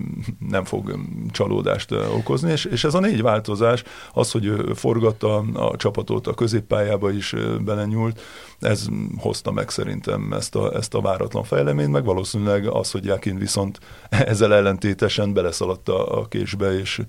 nem 0.49 0.63
fog 0.63 0.99
csalódást 1.31 1.91
okozni, 1.91 2.51
és, 2.51 2.65
és 2.65 2.83
ez 2.83 2.93
a 2.93 2.99
négy 2.99 3.21
változás, 3.21 3.83
az, 4.13 4.31
hogy 4.31 4.53
forgatta 4.75 5.37
a 5.53 5.75
csapatot 5.75 6.27
a 6.27 6.33
középpályába 6.33 7.11
is 7.11 7.35
belenyúlt, 7.59 8.21
ez 8.59 8.87
hozta 9.17 9.51
meg 9.51 9.69
szerintem 9.69 10.33
ezt 10.33 10.55
a, 10.55 10.75
ezt 10.75 10.93
a 10.93 11.01
váratlan 11.01 11.43
fejleményt, 11.43 11.91
meg 11.91 12.05
valószínűleg 12.05 12.67
az, 12.67 12.91
hogy 12.91 13.05
Jakin 13.05 13.37
viszont 13.37 13.79
ezzel 14.09 14.53
ellentétesen 14.53 15.33
beleszaladt 15.33 15.89
a 15.89 16.25
késbe, 16.29 16.79
és, 16.79 17.01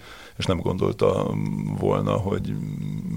és 0.43 0.49
nem 0.49 0.61
gondolta 0.61 1.35
volna, 1.79 2.13
hogy, 2.13 2.55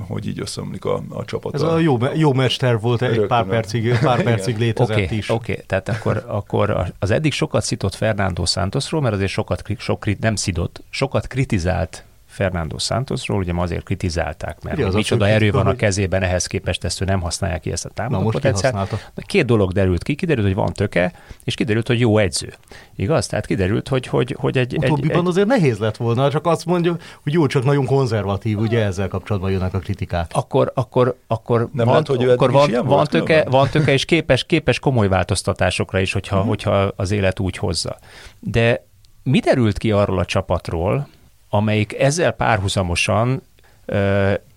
hogy 0.08 0.28
így 0.28 0.40
összeomlik 0.40 0.86
a, 0.86 1.04
a 1.10 1.26
csapat. 1.26 1.54
Ez 1.54 1.62
a 1.62 1.78
jó, 1.78 1.98
jó 2.14 2.34
mester 2.34 2.80
volt, 2.80 3.02
egy 3.02 3.26
pár 3.26 3.46
percig, 3.46 3.98
pár 4.00 4.24
percig 4.24 4.58
létezett 4.58 5.04
okay, 5.04 5.18
is. 5.18 5.30
Oké, 5.30 5.52
okay. 5.52 5.64
tehát 5.66 5.90
akkor, 5.90 6.24
akkor 6.28 6.94
az 7.00 7.12
eddig 7.12 7.32
sokat 7.32 7.64
szitott 7.64 7.96
Fernando 7.96 8.46
Santosról, 8.46 9.02
mert 9.02 9.14
azért 9.16 9.32
sokat, 9.32 9.64
sok, 9.78 10.20
nem 10.20 10.36
szidott, 10.36 10.84
sokat 10.90 11.28
kritizált 11.28 12.04
Fernando 12.36 12.78
Santosról, 12.78 13.38
ugye 13.38 13.54
ma 13.54 13.62
azért 13.62 13.84
kritizálták, 13.84 14.64
mert 14.64 14.84
az 14.84 14.94
micsoda 14.94 15.28
erő 15.28 15.52
van 15.52 15.68
a 15.68 15.76
kezében, 15.76 16.22
ehhez 16.22 16.48
képest 16.48 16.84
ezt 16.84 17.02
ő 17.02 17.06
nem 17.06 17.22
használja 17.22 17.58
ki 17.58 17.72
ezt 17.72 17.86
a 17.86 17.90
támadó 17.90 18.30
potenciált. 18.30 19.12
Két 19.16 19.46
dolog 19.46 19.72
derült 19.72 20.04
ki, 20.04 20.16
kiderült, 20.16 20.46
hogy 20.46 20.56
van 20.56 20.74
töke, 20.74 21.14
és 21.44 21.56
kiderült, 21.56 21.88
hogy 21.88 22.00
jó 22.00 22.18
edző. 22.18 22.54
Igaz? 22.96 23.28
Tehát 23.28 23.46
kiderült, 23.46 23.88
hogy, 23.88 24.08
hogy, 24.08 24.36
hogy 24.40 24.58
egy... 24.58 24.78
Utóbbiban 24.78 25.22
egy, 25.22 25.28
azért 25.28 25.48
nehéz 25.48 25.78
lett 25.78 25.98
volna, 25.98 26.30
csak 26.30 26.46
azt 26.46 26.66
mondja, 26.66 26.96
hogy 27.24 27.34
jó, 27.34 27.46
csak 27.46 27.64
nagyon 27.64 27.86
konzervatív, 27.86 28.60
ugye 28.60 28.84
ezzel 28.84 29.08
kapcsolatban 29.08 29.52
jönnek 29.52 29.74
a 29.74 29.80
kritikák. 29.80 30.32
Akkor, 30.34 30.72
akkor, 30.74 31.18
akkor 31.28 31.60
nem 31.60 31.86
van, 31.86 31.88
lehet, 31.88 32.08
hogy 32.08 32.30
akkor 32.30 32.52
van, 32.52 32.72
van, 32.86 33.06
töke, 33.06 33.46
van 33.50 33.70
töke, 33.70 33.92
és 33.92 34.06
képes, 34.06 34.44
képes 34.44 34.80
komoly 34.80 35.08
változtatásokra 35.08 36.00
is, 36.00 36.14
hogyha, 36.14 36.36
uh-huh. 36.36 36.50
hogyha 36.50 36.92
az 36.96 37.12
élet 37.12 37.40
úgy 37.40 37.58
hozza. 37.58 37.98
De 38.40 38.86
mi 39.24 39.40
derült 39.40 39.78
ki 39.78 39.92
arról 39.92 40.20
a 40.20 40.26
csapatról, 40.26 41.08
amelyik 41.50 42.00
ezzel 42.00 42.32
párhuzamosan 42.32 43.42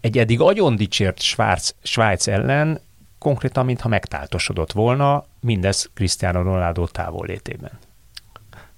egy 0.01 0.19
eddig 0.19 0.41
agyon 0.41 0.77
dicsért 0.77 1.21
Svájc, 1.21 1.71
Svájc 1.83 2.27
ellen 2.27 2.81
konkrétan, 3.19 3.65
mintha 3.65 3.89
megtáltosodott 3.89 4.73
volna, 4.73 5.25
mindez 5.41 5.91
Cristiano 5.95 6.43
Ronaldo 6.43 6.87
távollétében. 6.87 7.71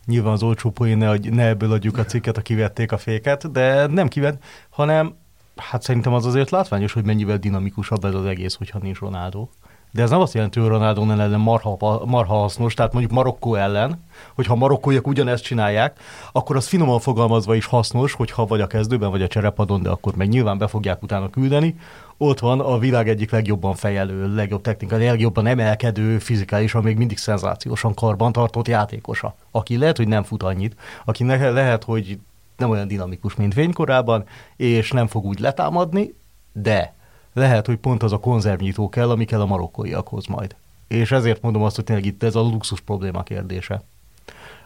Nyilván 0.06 0.32
az 0.32 0.42
olcsó 0.42 0.70
poén 0.70 0.98
ne, 0.98 1.14
ne 1.16 1.46
ebből 1.46 1.72
adjuk 1.72 1.98
a 1.98 2.04
cikket, 2.04 2.36
a 2.36 2.42
kivették 2.42 2.92
a 2.92 2.98
féket, 2.98 3.52
de 3.52 3.86
nem 3.86 4.08
kivett, 4.08 4.44
hanem 4.70 5.14
hát 5.56 5.82
szerintem 5.82 6.12
az 6.12 6.26
azért 6.26 6.50
látványos, 6.50 6.92
hogy 6.92 7.04
mennyivel 7.04 7.38
dinamikusabb 7.38 8.04
ez 8.04 8.14
az 8.14 8.24
egész, 8.24 8.54
hogyha 8.54 8.78
nincs 8.78 8.98
Ronaldo. 8.98 9.48
De 9.92 10.02
ez 10.02 10.10
nem 10.10 10.20
azt 10.20 10.34
jelenti, 10.34 10.60
hogy 10.60 10.68
Ronaldo 10.68 11.10
ellen 11.10 11.40
marha, 11.40 12.02
marha 12.04 12.34
hasznos, 12.34 12.74
tehát 12.74 12.92
mondjuk 12.92 13.14
Marokkó 13.14 13.54
ellen, 13.54 14.04
hogyha 14.34 14.54
marokkóiak 14.54 15.06
ugyanezt 15.06 15.42
csinálják, 15.42 15.98
akkor 16.32 16.56
az 16.56 16.66
finoman 16.66 17.00
fogalmazva 17.00 17.54
is 17.54 17.66
hasznos, 17.66 18.12
hogyha 18.12 18.46
vagy 18.46 18.60
a 18.60 18.66
kezdőben, 18.66 19.10
vagy 19.10 19.22
a 19.22 19.26
cserepadon, 19.26 19.82
de 19.82 19.90
akkor 19.90 20.14
meg 20.14 20.28
nyilván 20.28 20.58
be 20.58 20.66
fogják 20.66 21.02
utána 21.02 21.30
küldeni. 21.30 21.76
Ott 22.16 22.38
van 22.38 22.60
a 22.60 22.78
világ 22.78 23.08
egyik 23.08 23.30
legjobban 23.30 23.74
fejelő, 23.74 24.34
legjobb 24.34 24.62
technika, 24.62 24.96
legjobban 24.96 25.46
emelkedő, 25.46 26.18
fizikálisan 26.18 26.82
még 26.82 26.96
mindig 26.96 27.18
szenzációsan 27.18 27.94
karbantartott 27.94 28.68
játékosa, 28.68 29.34
aki 29.50 29.76
lehet, 29.76 29.96
hogy 29.96 30.08
nem 30.08 30.22
fut 30.22 30.42
annyit, 30.42 30.76
aki 31.04 31.24
lehet, 31.24 31.84
hogy 31.84 32.18
nem 32.56 32.70
olyan 32.70 32.88
dinamikus, 32.88 33.34
mint 33.34 33.54
fénykorában, 33.54 34.24
és 34.56 34.90
nem 34.90 35.06
fog 35.06 35.24
úgy 35.24 35.38
letámadni, 35.38 36.14
de 36.52 36.94
lehet, 37.32 37.66
hogy 37.66 37.76
pont 37.76 38.02
az 38.02 38.12
a 38.12 38.18
konzervnyitó 38.18 38.88
kell, 38.88 39.10
ami 39.10 39.24
kell 39.24 39.40
a 39.40 39.46
marokkóiakhoz 39.46 40.26
majd. 40.26 40.56
És 40.88 41.12
ezért 41.12 41.42
mondom 41.42 41.62
azt, 41.62 41.76
hogy 41.76 41.84
tényleg 41.84 42.04
itt 42.04 42.22
ez 42.22 42.34
a 42.34 42.40
luxus 42.40 42.80
probléma 42.80 43.22
kérdése, 43.22 43.82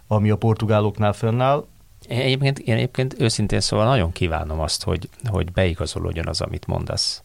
ami 0.06 0.30
a 0.30 0.36
portugáloknál 0.36 1.12
fennáll. 1.12 1.64
Én 2.08 2.20
egyébként, 2.20 2.58
én 2.58 2.74
egyébként 2.74 3.14
őszintén 3.18 3.60
szóval 3.60 3.86
nagyon 3.86 4.12
kívánom 4.12 4.60
azt, 4.60 4.82
hogy, 4.84 5.08
hogy 5.24 5.52
beigazolódjon 5.52 6.26
az, 6.26 6.40
amit 6.40 6.66
mondasz. 6.66 7.22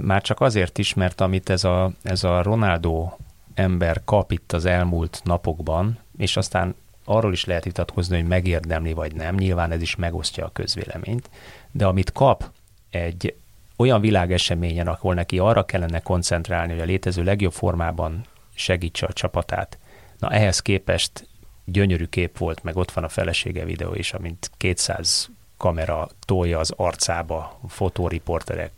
Már 0.00 0.22
csak 0.22 0.40
azért 0.40 0.78
is, 0.78 0.94
mert 0.94 1.20
amit 1.20 1.50
ez 1.50 1.64
a, 1.64 1.92
ez 2.02 2.24
a 2.24 2.42
Ronaldo 2.42 3.10
ember 3.54 4.00
kap 4.04 4.32
itt 4.32 4.52
az 4.52 4.64
elmúlt 4.64 5.20
napokban, 5.24 5.98
és 6.16 6.36
aztán 6.36 6.74
arról 7.04 7.32
is 7.32 7.44
lehet 7.44 7.64
vitatkozni, 7.64 8.16
hogy 8.16 8.28
megérdemli 8.28 8.92
vagy 8.92 9.14
nem, 9.14 9.34
nyilván 9.34 9.70
ez 9.70 9.82
is 9.82 9.96
megosztja 9.96 10.44
a 10.44 10.52
közvéleményt, 10.52 11.30
de 11.70 11.86
amit 11.86 12.12
kap 12.12 12.50
egy 12.90 13.34
olyan 13.84 14.00
világeseményen, 14.00 14.86
ahol 14.86 15.14
neki 15.14 15.38
arra 15.38 15.64
kellene 15.64 16.00
koncentrálni, 16.00 16.72
hogy 16.72 16.82
a 16.82 16.84
létező 16.84 17.22
legjobb 17.22 17.52
formában 17.52 18.24
segítse 18.54 19.06
a 19.06 19.12
csapatát, 19.12 19.78
na 20.18 20.30
ehhez 20.30 20.60
képest 20.60 21.28
gyönyörű 21.64 22.04
kép 22.04 22.38
volt, 22.38 22.62
meg 22.62 22.76
ott 22.76 22.90
van 22.90 23.04
a 23.04 23.08
felesége 23.08 23.64
videó 23.64 23.94
is, 23.94 24.12
amint 24.12 24.50
200 24.56 25.30
kamera 25.56 26.08
tolja 26.26 26.58
az 26.58 26.72
arcába 26.76 27.60
fotóriporterek 27.68 28.72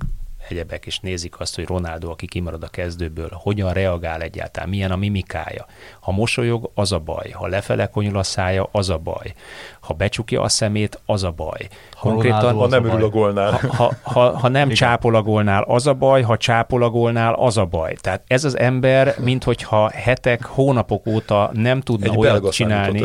egyebek, 0.48 0.86
és 0.86 0.98
nézik 0.98 1.40
azt, 1.40 1.54
hogy 1.54 1.66
Ronaldo, 1.66 2.10
aki 2.10 2.26
kimarad 2.26 2.62
a 2.62 2.68
kezdőből, 2.68 3.30
hogyan 3.32 3.72
reagál 3.72 4.20
egyáltalán, 4.20 4.68
milyen 4.68 4.90
a 4.90 4.96
mimikája. 4.96 5.66
Ha 6.00 6.12
mosolyog, 6.12 6.70
az 6.74 6.92
a 6.92 6.98
baj. 6.98 7.30
Ha 7.30 7.46
lefele 7.46 7.86
konyul 7.86 8.18
a 8.18 8.22
szája, 8.22 8.68
az 8.72 8.90
a 8.90 8.98
baj. 8.98 9.34
Ha 9.80 9.94
becsukja 9.94 10.42
a 10.42 10.48
szemét, 10.48 11.00
az 11.06 11.24
a 11.24 11.30
baj. 11.30 11.68
Ha 11.92 12.08
Konkrétan, 12.08 12.54
ha 12.54 12.66
nem 12.66 12.84
ürül 12.84 13.04
a 13.04 13.08
gólnál. 13.08 13.50
Ha, 13.50 13.68
ha, 13.76 13.94
ha, 14.02 14.38
ha 14.38 14.48
nem 14.48 14.68
csápol 14.68 15.14
a 15.14 15.22
gólnál, 15.22 15.62
az 15.62 15.86
a 15.86 15.94
baj, 15.94 16.22
ha 16.22 16.36
csápol 16.36 16.82
a 16.82 16.90
gólnál, 16.90 17.34
az 17.34 17.56
a 17.56 17.64
baj. 17.64 17.94
Tehát 18.00 18.22
ez 18.26 18.44
az 18.44 18.58
ember, 18.58 19.14
minthogyha 19.18 19.90
hetek, 19.90 20.44
hónapok 20.44 21.06
óta 21.06 21.50
nem 21.52 21.80
tudna 21.80 22.10
Egy 22.10 22.16
olyat 22.16 22.52
csinálni. 22.52 23.04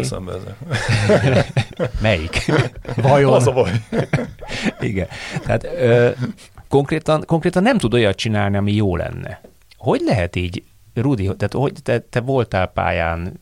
Melyik? 2.02 2.52
Vajon? 2.96 3.34
Az 3.42 3.48
a 3.48 3.52
baj. 3.52 3.72
Igen. 4.80 5.08
Tehát 5.46 5.64
ö, 5.64 6.10
konkrétan, 6.72 7.24
konkrétan 7.26 7.64
nem 7.64 7.78
tud 7.78 7.94
olyat 7.94 8.16
csinálni, 8.16 8.58
ami 8.58 8.74
jó 8.74 8.96
lenne. 8.96 9.42
Hogy 9.78 10.02
lehet 10.06 10.36
így, 10.36 10.64
Rudi, 10.94 11.24
tehát 11.24 11.54
hogy 11.54 11.74
te, 11.84 12.00
te 12.00 12.20
voltál 12.20 12.68
pályán, 12.68 13.40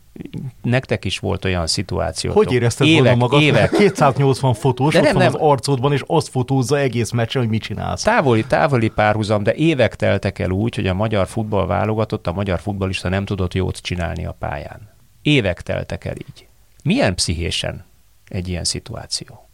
nektek 0.62 1.06
is 1.06 1.20
volt 1.20 1.46
olyan 1.46 1.68
szituáció. 1.68 2.32
Hogy 2.32 2.52
érezted 2.52 2.88
évek, 2.88 3.02
volna 3.02 3.16
magad? 3.16 3.42
Évek. 3.42 3.70
280 3.70 4.54
fotós 4.54 4.94
de 4.94 5.02
nem, 5.02 5.18
nem. 5.18 5.28
az 5.28 5.36
arcodban, 5.40 5.94
és 5.94 6.04
azt 6.08 6.30
fotózza 6.30 6.80
egész 6.80 7.12
meccsen, 7.12 7.42
hogy 7.42 7.52
mit 7.52 7.62
csinálsz. 7.62 8.04
Távoli, 8.04 8.46
távoli 8.46 8.90
párhuzam, 8.90 9.44
de 9.44 9.54
évek 9.54 9.96
teltek 9.96 10.40
el 10.40 10.50
úgy, 10.50 10.76
hogy 10.76 10.88
a 10.88 10.94
magyar 10.94 11.28
futball 11.28 11.66
válogatott, 11.66 12.28
a 12.28 12.34
magyar 12.34 12.60
futballista 12.60 13.10
nem 13.10 13.26
tudott 13.26 13.54
jót 13.54 13.78
csinálni 13.78 14.26
a 14.26 14.36
pályán. 14.40 14.90
Évek 15.22 15.62
teltek 15.62 16.06
el 16.06 16.16
így. 16.16 16.48
Milyen 16.84 17.16
pszichésen 17.16 17.86
egy 18.28 18.48
ilyen 18.48 18.64
szituáció? 18.64 19.49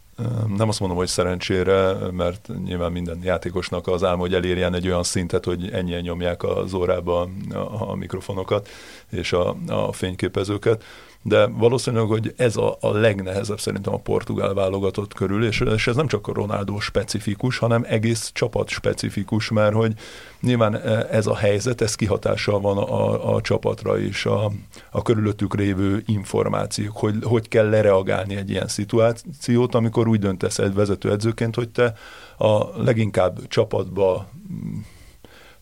Nem 0.56 0.68
azt 0.68 0.80
mondom, 0.80 0.98
hogy 0.98 1.06
szerencsére, 1.06 1.92
mert 2.10 2.48
nyilván 2.64 2.92
minden 2.92 3.18
játékosnak 3.22 3.86
az 3.86 4.04
álma, 4.04 4.20
hogy 4.20 4.34
elérjen 4.34 4.74
egy 4.74 4.86
olyan 4.86 5.02
szintet, 5.02 5.44
hogy 5.44 5.70
ennyien 5.72 6.00
nyomják 6.00 6.42
az 6.42 6.74
órába 6.74 7.28
a, 7.50 7.90
a 7.90 7.94
mikrofonokat 7.94 8.68
és 9.10 9.32
a, 9.32 9.56
a 9.68 9.92
fényképezőket 9.92 10.84
de 11.28 11.46
valószínűleg, 11.46 12.06
hogy 12.06 12.34
ez 12.36 12.56
a, 12.56 12.76
a 12.80 12.92
legnehezebb 12.92 13.60
szerintem 13.60 13.94
a 13.94 13.98
portugál 13.98 14.54
válogatott 14.54 15.14
körül, 15.14 15.44
és, 15.44 15.60
és 15.60 15.86
ez 15.86 15.96
nem 15.96 16.06
csak 16.06 16.28
a 16.28 16.32
Ronaldo 16.32 16.80
specifikus, 16.80 17.58
hanem 17.58 17.84
egész 17.88 18.30
csapat 18.34 18.68
specifikus, 18.68 19.50
mert 19.50 19.74
hogy 19.74 19.92
nyilván 20.40 20.74
e, 20.74 21.06
ez 21.10 21.26
a 21.26 21.36
helyzet, 21.36 21.80
ez 21.80 21.94
kihatással 21.94 22.60
van 22.60 22.78
a, 22.78 23.34
a 23.34 23.40
csapatra 23.40 23.98
is, 23.98 24.26
a, 24.26 24.52
a 24.90 25.02
körülöttük 25.02 25.54
révő 25.54 26.02
információk, 26.06 26.96
hogy 26.96 27.14
hogy 27.22 27.48
kell 27.48 27.68
lereagálni 27.68 28.36
egy 28.36 28.50
ilyen 28.50 28.68
szituációt, 28.68 29.74
amikor 29.74 30.08
úgy 30.08 30.20
döntesz 30.20 30.58
egy 30.58 30.74
vezetőedzőként, 30.74 31.54
hogy 31.54 31.68
te 31.68 31.94
a 32.38 32.82
leginkább 32.82 33.46
csapatba 33.48 34.26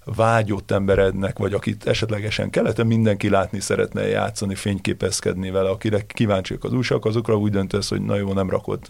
vágyott 0.05 0.71
emberednek, 0.71 1.39
vagy 1.39 1.53
akit 1.53 1.87
esetlegesen 1.87 2.51
keleten 2.51 2.87
mindenki 2.87 3.29
látni 3.29 3.61
szeretne 3.61 4.07
játszani, 4.07 4.55
fényképezkedni 4.55 5.51
vele, 5.51 5.69
akire 5.69 6.01
kíváncsiak 6.07 6.65
az 6.65 6.73
újságok, 6.73 7.05
azokra 7.05 7.37
úgy 7.37 7.51
döntesz, 7.51 7.89
hogy 7.89 8.03
na 8.03 8.17
jó, 8.17 8.33
nem 8.33 8.51
rakod 8.51 8.81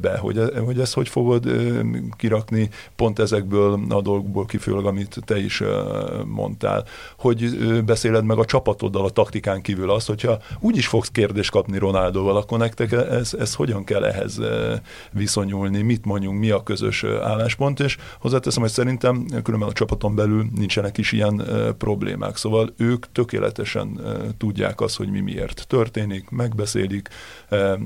be, 0.00 0.18
hogy, 0.18 0.38
e, 0.38 0.60
hogy 0.60 0.80
ezt 0.80 0.94
hogy 0.94 1.08
fogod 1.08 1.48
kirakni, 2.16 2.70
pont 2.96 3.18
ezekből 3.18 3.80
a 3.88 4.00
dolgokból 4.00 4.46
kifőleg, 4.46 4.84
amit 4.84 5.18
te 5.24 5.38
is 5.38 5.62
mondtál, 6.26 6.84
hogy 7.18 7.56
beszéled 7.84 8.24
meg 8.24 8.38
a 8.38 8.44
csapatoddal 8.44 9.04
a 9.04 9.10
taktikán 9.10 9.62
kívül 9.62 9.90
azt, 9.90 10.06
hogyha 10.06 10.38
úgy 10.60 10.76
is 10.76 10.86
fogsz 10.86 11.08
kérdést 11.08 11.50
kapni 11.50 11.78
Ronaldóval, 11.78 12.36
akkor 12.36 12.58
nektek 12.58 12.92
ez, 12.92 13.34
ez 13.38 13.54
hogyan 13.54 13.84
kell 13.84 14.04
ehhez 14.04 14.40
viszonyulni, 15.10 15.82
mit 15.82 16.04
mondjunk, 16.04 16.38
mi 16.38 16.50
a 16.50 16.62
közös 16.62 17.04
álláspont, 17.04 17.80
és 17.80 17.96
hozzáteszem, 18.20 18.62
hogy 18.62 18.70
szerintem 18.70 19.26
különben 19.42 19.68
a 19.68 19.72
csapaton 19.72 20.14
belül 20.22 20.46
nincsenek 20.54 20.98
is 20.98 21.12
ilyen 21.12 21.42
problémák. 21.78 22.36
Szóval 22.36 22.72
ők 22.76 23.12
tökéletesen 23.12 24.00
tudják 24.38 24.80
azt, 24.80 24.96
hogy 24.96 25.10
mi 25.10 25.20
miért 25.20 25.64
történik, 25.68 26.30
megbeszélik 26.30 27.08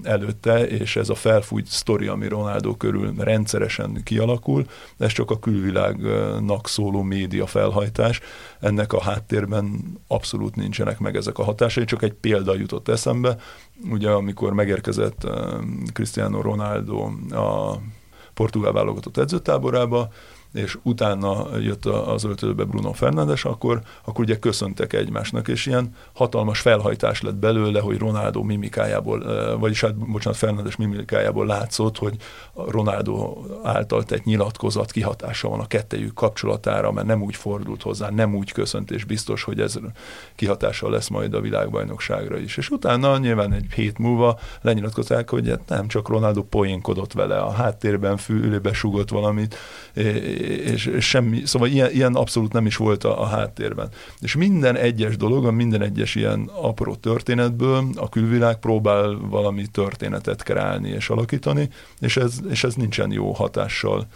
előtte, 0.03 0.67
és 0.67 0.97
ez 0.97 1.09
a 1.09 1.15
felfújt 1.15 1.67
sztori, 1.67 2.07
ami 2.07 2.29
Ronaldo 2.29 2.75
körül 2.75 3.15
rendszeresen 3.19 4.01
kialakul, 4.05 4.67
ez 4.99 5.13
csak 5.13 5.31
a 5.31 5.39
külvilágnak 5.39 6.69
szóló 6.69 7.03
média 7.03 7.47
felhajtás. 7.47 8.21
Ennek 8.61 8.93
a 8.93 9.01
háttérben 9.01 9.99
abszolút 10.07 10.57
nincsenek 10.57 10.99
meg 10.99 11.17
ezek 11.17 11.39
a 11.39 11.45
hatásai, 11.45 11.85
csak 11.85 12.03
egy 12.03 12.13
példa 12.13 12.55
jutott 12.55 12.89
eszembe. 12.89 13.37
Ugye 13.91 14.11
amikor 14.11 14.53
megérkezett 14.53 15.27
Cristiano 15.93 16.41
Ronaldo 16.41 17.11
a 17.31 17.79
portugál 18.35 18.73
válogatott 18.73 19.17
edzőtáborába, 19.17 20.09
és 20.57 20.79
utána 20.83 21.59
jött 21.59 21.85
az 21.87 22.25
öltözőbe 22.25 22.65
Bruno 22.65 22.93
Fernandes, 22.93 23.45
akkor, 23.45 23.81
akkor 24.05 24.25
ugye 24.25 24.39
köszöntek 24.39 24.93
egymásnak, 24.93 25.49
és 25.49 25.67
ilyen 25.67 25.95
hatalmas 26.13 26.61
felhajtás 26.61 27.23
lett 27.23 27.35
belőle, 27.35 27.81
hogy 27.81 27.99
Ronaldo 27.99 28.43
mimikájából, 28.43 29.57
vagyis 29.59 29.81
hát, 29.81 29.95
bocsánat, 29.95 30.39
Fernandes 30.39 30.77
mimikájából 30.77 31.47
látszott, 31.47 31.99
hogy 31.99 32.17
Ronaldo 32.55 33.37
által 33.63 34.03
tett 34.03 34.25
nyilatkozat 34.25 34.91
kihatása 34.91 35.49
van 35.49 35.61
a 35.61 35.67
kettejük 35.67 36.15
kapcsolatára, 36.15 36.93
mert 36.93 37.07
nem 37.07 37.23
úgy 37.23 37.37
fordult 37.37 37.83
hozzá, 37.83 38.11
nem 38.11 38.35
úgy 38.35 38.53
köszönt, 38.53 38.91
és 38.91 39.05
biztos, 39.05 39.43
hogy 39.43 39.61
ez 39.61 39.79
kihatással 40.35 40.91
lesz 40.91 41.09
majd 41.09 41.35
a 41.35 41.41
világbajnokságra 41.41 42.39
is. 42.39 42.57
És 42.57 42.71
utána 42.71 43.19
nyilván 43.19 43.53
egy 43.53 43.73
hét 43.75 43.99
múlva 43.99 44.39
lenyilatkozták, 44.61 45.31
hogy 45.31 45.49
hát 45.49 45.69
nem 45.69 45.89
csak 45.89 46.09
Ronaldo 46.09 46.43
poénkodott 46.43 47.13
vele, 47.13 47.39
a 47.39 47.51
háttérben 47.51 48.17
fülébe 48.17 48.73
sugott 48.73 49.09
valamit, 49.09 49.57
és, 50.47 50.87
és 50.87 51.09
semmi, 51.09 51.43
szóval 51.45 51.69
ilyen, 51.69 51.91
ilyen 51.91 52.15
abszolút 52.15 52.53
nem 52.53 52.67
is 52.67 52.77
volt 52.77 53.05
a, 53.05 53.23
a 53.23 53.27
háttérben. 53.27 53.89
És 54.21 54.37
minden 54.37 54.77
egyes 54.77 55.17
dolog, 55.17 55.51
minden 55.51 55.83
egyes 55.83 56.15
ilyen 56.15 56.51
apró 56.61 56.95
történetből 56.95 57.85
a 57.97 58.09
külvilág 58.09 58.57
próbál 58.57 59.17
valami 59.29 59.67
történetet 59.67 60.43
kreálni 60.43 60.89
és 60.89 61.11
alakítani, 61.11 61.69
és 62.01 62.17
ez, 62.17 62.39
és 62.51 62.65
ez 62.65 62.75
nincsen 62.75 63.13
jó 63.13 63.33
hatással 63.33 64.07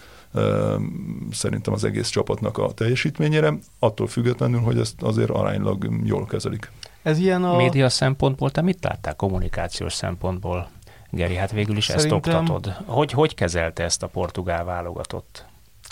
szerintem 1.31 1.72
az 1.72 1.85
egész 1.85 2.09
csapatnak 2.09 2.59
a 2.59 2.72
teljesítményére, 2.72 3.55
attól 3.78 4.07
függetlenül, 4.07 4.61
hogy 4.61 4.78
ezt 4.78 5.03
azért 5.03 5.31
aránylag 5.31 5.89
jól 6.05 6.26
kezelik. 6.26 6.70
Ez 7.03 7.18
ilyen 7.18 7.45
a... 7.45 7.57
Média 7.57 7.89
szempontból, 7.89 8.51
te 8.51 8.61
mit 8.61 8.85
láttál 8.85 9.16
kommunikációs 9.16 9.93
szempontból? 9.93 10.70
Geri, 11.11 11.35
hát 11.35 11.53
végül 11.53 11.76
is 11.76 11.85
Szerintem... 11.85 12.18
ezt 12.18 12.28
oktatod. 12.28 12.74
Hogy, 12.87 13.12
hogy 13.12 13.35
kezelte 13.35 13.85
ezt 13.85 14.03
a 14.03 14.07
portugál 14.07 14.64
válogatott? 14.64 15.45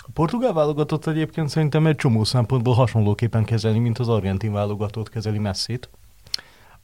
A 0.09 0.11
portugál 0.13 0.53
válogatott 0.53 1.07
egyébként 1.07 1.49
szerintem 1.49 1.87
egy 1.87 1.95
csomó 1.95 2.23
szempontból 2.23 2.73
hasonlóképpen 2.73 3.43
kezelni, 3.43 3.79
mint 3.79 3.99
az 3.99 4.09
argentin 4.09 4.51
válogatott 4.51 5.09
kezeli 5.09 5.37
messzit, 5.37 5.89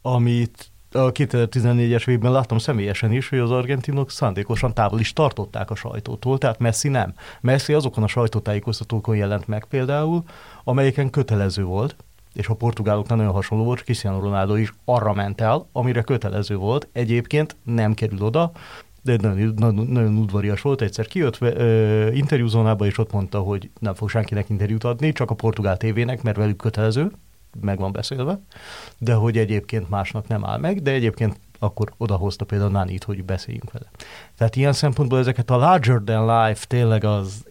amit 0.01 0.71
a 0.91 1.11
2014-es 1.11 2.07
évben 2.07 2.32
láttam 2.32 2.57
személyesen 2.57 3.11
is, 3.11 3.30
hogy 3.30 3.39
az 3.39 3.51
argentinok 3.51 4.11
szándékosan 4.11 4.73
távol 4.73 4.99
is 4.99 5.13
tartották 5.13 5.69
a 5.71 5.76
sajtótól, 5.76 6.38
tehát 6.38 6.59
Messi 6.59 6.88
nem. 6.88 7.13
Messi 7.41 7.73
azokon 7.73 8.03
a 8.03 8.07
sajtótájékoztatókon 8.07 9.15
jelent 9.15 9.47
meg 9.47 9.65
például, 9.65 10.23
amelyeken 10.63 11.09
kötelező 11.09 11.63
volt, 11.63 11.95
és 12.34 12.47
a 12.47 12.53
portugáloknál 12.53 13.17
nagyon 13.17 13.34
hasonló 13.34 13.63
volt, 13.63 13.84
Cristiano 13.84 14.19
Ronaldo 14.19 14.55
is 14.55 14.73
arra 14.86 15.13
ment 15.13 15.41
el, 15.41 15.67
amire 15.71 16.01
kötelező 16.01 16.55
volt. 16.55 16.88
Egyébként 16.91 17.55
nem 17.63 17.93
kerül 17.93 18.21
oda, 18.21 18.51
de 19.06 19.18
nagyon, 19.22 19.53
nagyon, 19.56 19.88
nagyon 19.88 20.18
udvarias 20.18 20.62
volt, 20.62 20.82
egyszer 20.82 21.08
kijött 21.08 21.41
ö, 21.41 22.12
interjúzónába, 22.12 22.86
és 22.86 22.97
ott 22.97 23.12
mondta, 23.12 23.39
hogy 23.39 23.70
nem 23.80 23.93
fog 23.93 24.10
senkinek 24.10 24.49
interjút 24.49 24.84
adni, 24.84 25.12
csak 25.12 25.30
a 25.30 25.34
portugál 25.34 25.78
tévének, 25.78 26.22
mert 26.22 26.38
velük 26.38 26.58
kötelező, 26.58 27.12
meg 27.62 27.80
van 27.80 27.91
beszélve, 27.91 28.39
de 28.97 29.14
hogy 29.14 29.38
egyébként 29.38 29.89
másnak 29.89 30.28
nem 30.28 30.45
áll 30.45 30.58
meg, 30.58 30.82
de 30.82 30.91
egyébként 30.91 31.39
akkor 31.60 31.93
odahozta 31.97 32.45
például 32.45 32.72
Nánit, 32.72 33.03
hogy 33.03 33.24
beszéljünk 33.24 33.72
vele. 33.72 33.86
Tehát 34.38 34.56
ilyen 34.56 34.74
szempontból 34.74 35.20
ezeket 35.20 35.49
a 35.49 35.58
larger 35.58 36.01
than 36.06 36.47
life, 36.47 36.66
tényleg 36.66 37.03
az 37.03 37.45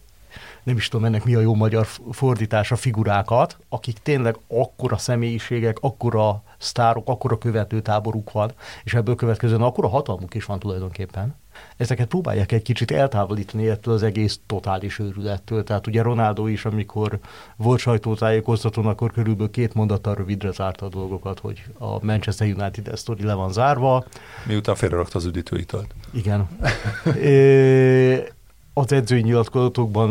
nem 0.63 0.77
is 0.77 0.87
tudom 0.87 1.05
ennek 1.05 1.23
mi 1.23 1.35
a 1.35 1.39
jó 1.39 1.53
magyar 1.53 1.87
fordítása, 2.11 2.75
figurákat, 2.75 3.57
akik 3.69 3.97
tényleg 3.97 4.37
akkora 4.47 4.97
személyiségek, 4.97 5.77
akkora 5.81 6.43
sztárok, 6.57 7.09
akkora 7.09 7.37
követőtáboruk 7.37 8.31
van, 8.31 8.51
és 8.83 8.93
ebből 8.93 9.15
következően 9.15 9.61
akkora 9.61 9.87
hatalmuk 9.87 10.33
is 10.33 10.45
van 10.45 10.59
tulajdonképpen. 10.59 11.35
Ezeket 11.77 12.07
próbálják 12.07 12.51
egy 12.51 12.61
kicsit 12.61 12.91
eltávolítani 12.91 13.67
ettől 13.67 13.93
az 13.93 14.03
egész 14.03 14.39
totális 14.45 14.99
őrülettől. 14.99 15.63
Tehát 15.63 15.87
ugye 15.87 16.01
Ronaldo 16.01 16.47
is, 16.47 16.65
amikor 16.65 17.19
volt 17.55 17.79
sajtótájékoztatón, 17.79 18.85
akkor 18.85 19.11
körülbelül 19.11 19.51
két 19.51 19.73
mondattal 19.73 20.15
rövidre 20.15 20.51
zárta 20.51 20.85
a 20.85 20.89
dolgokat, 20.89 21.39
hogy 21.39 21.63
a 21.77 22.05
Manchester 22.05 22.47
United 22.47 22.97
sztori 22.97 23.23
le 23.23 23.33
van 23.33 23.51
zárva. 23.51 24.05
Miután 24.45 24.75
félrerakta 24.75 25.17
az 25.17 25.25
üdítőitalt. 25.25 25.93
Igen. 26.13 26.47
az 28.77 28.91
edzői 28.91 29.21
nyilatkozatokban 29.21 30.09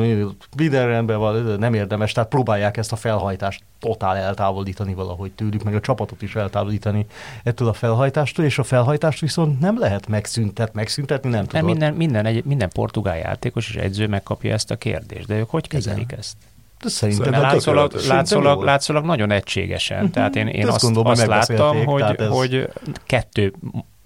minden 0.57 0.87
rendben 0.87 1.19
van, 1.19 1.59
nem 1.59 1.75
érdemes, 1.75 2.13
tehát 2.13 2.29
próbálják 2.29 2.77
ezt 2.77 2.93
a 2.93 2.97
felhajtást 2.97 3.63
totál 3.79 4.17
eltávolítani 4.17 4.95
valahogy 4.95 5.33
tőlük, 5.33 5.63
meg 5.63 5.75
a 5.75 5.81
csapatot 5.81 6.23
is 6.23 6.35
eltávolítani 6.35 7.07
ettől 7.43 7.69
a 7.69 7.73
felhajtástól, 7.73 8.45
és 8.45 8.59
a 8.59 8.63
felhajtást 8.63 9.21
viszont 9.21 9.61
nem 9.61 9.79
lehet 9.79 10.09
megszüntet, 10.09 10.75
megszüntetni, 10.75 11.31
nem 11.31 11.45
tudom. 11.45 11.67
Minden, 11.67 11.95
minden, 11.95 12.27
egy, 12.27 12.45
minden 12.45 12.71
portugál 12.73 13.17
játékos 13.17 13.69
és 13.69 13.77
edző 13.77 14.07
megkapja 14.07 14.53
ezt 14.53 14.71
a 14.71 14.77
kérdést, 14.77 15.27
de 15.27 15.39
ők 15.39 15.51
hogy 15.51 15.69
kezelik 15.69 16.03
Igen. 16.03 16.19
ezt? 16.19 16.37
De 16.83 16.89
szerintem 16.89 17.31
Mert 17.31 17.43
látszólag, 17.43 17.93
látszólag, 18.07 18.63
látszólag 18.63 19.05
nagyon 19.05 19.31
egységesen. 19.31 19.97
Uh-huh. 19.97 20.13
Tehát 20.13 20.37
én, 20.37 20.47
én 20.47 20.69
azt, 20.69 20.91
azt 20.95 21.27
láttam, 21.27 21.85
hogy, 21.85 22.03
ez... 22.17 22.29
hogy 22.29 22.69
kettő 23.07 23.55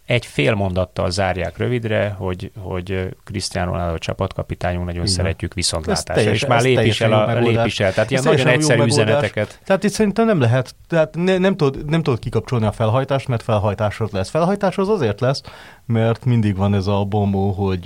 egy 0.09 0.27
fél 0.27 0.55
mondattal 0.55 1.11
zárják 1.11 1.59
rövidre, 1.59 2.15
hogy, 2.19 2.51
hogy 2.59 3.09
Cristiano 3.25 3.71
Ronaldo 3.71 3.99
csapatkapitányunk, 3.99 4.87
nagyon 4.87 5.03
Igen. 5.03 5.15
szeretjük 5.15 5.55
viszontlátásra, 5.55 6.31
és 6.31 6.47
már 6.47 6.63
lépis 6.63 7.01
el, 7.01 7.13
a, 7.13 7.39
lépis 7.39 7.81
el. 7.81 7.93
Tehát 7.93 8.11
ilyen 8.11 8.23
nagyon 8.23 8.47
egyszerű 8.47 8.83
üzeneteket. 8.83 9.61
Tehát 9.65 9.85
itt 9.85 9.91
szerintem 9.91 10.27
nem 10.27 10.41
lehet, 10.41 10.75
tehát 10.87 11.15
ne, 11.17 11.39
nem, 11.39 11.57
tudod, 11.57 11.85
nem 11.85 12.03
tudod 12.03 12.19
kikapcsolni 12.19 12.67
a 12.67 12.73
felhajtást, 12.73 13.29
mert 13.29 13.43
felhajtásod 13.43 14.09
lesz. 14.13 14.31
Felhajtás 14.31 14.79
az 14.79 14.89
azért 14.89 15.21
lesz, 15.21 15.43
mert 15.87 16.25
mindig 16.25 16.57
van 16.57 16.75
ez 16.75 16.87
a 16.87 17.05
bombó, 17.05 17.51
hogy 17.51 17.85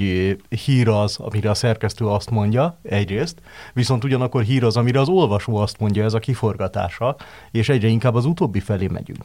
hír 0.65 0.89
az, 0.89 1.19
amire 1.19 1.51
a 1.51 1.55
szerkesztő 1.55 2.07
azt 2.07 2.31
mondja, 2.31 2.79
egyrészt, 2.83 3.39
viszont 3.73 4.05
ugyanakkor 4.05 4.43
hír 4.43 4.65
az, 4.65 4.77
amire 4.77 5.01
az 5.01 5.09
olvasó 5.09 5.57
azt 5.57 5.79
mondja, 5.79 6.05
ez 6.05 6.15
a 6.15 6.19
kiforgatása, 6.19 7.17
és 7.51 7.69
egyre 7.69 7.89
inkább 7.89 8.15
az 8.15 8.25
utóbbi 8.25 8.61
felé 8.61 8.87
megyünk. 8.87 9.25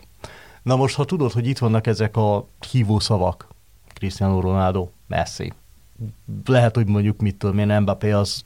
Na 0.68 0.76
most, 0.76 0.95
ha 0.95 1.05
tudod, 1.05 1.32
hogy 1.32 1.47
itt 1.47 1.57
vannak 1.57 1.88
ezek 1.88 2.18
a 2.18 2.45
hívó 2.72 2.99
szavak, 2.99 3.47
Cristiano 3.93 4.39
Ronaldo, 4.39 4.89
Messi, 5.07 5.53
lehet, 6.45 6.76
hogy 6.76 6.88
mondjuk 6.88 7.22
mit 7.22 7.36
tudom 7.36 7.57
én, 7.57 7.82
Mbappé 7.82 8.11
az 8.11 8.43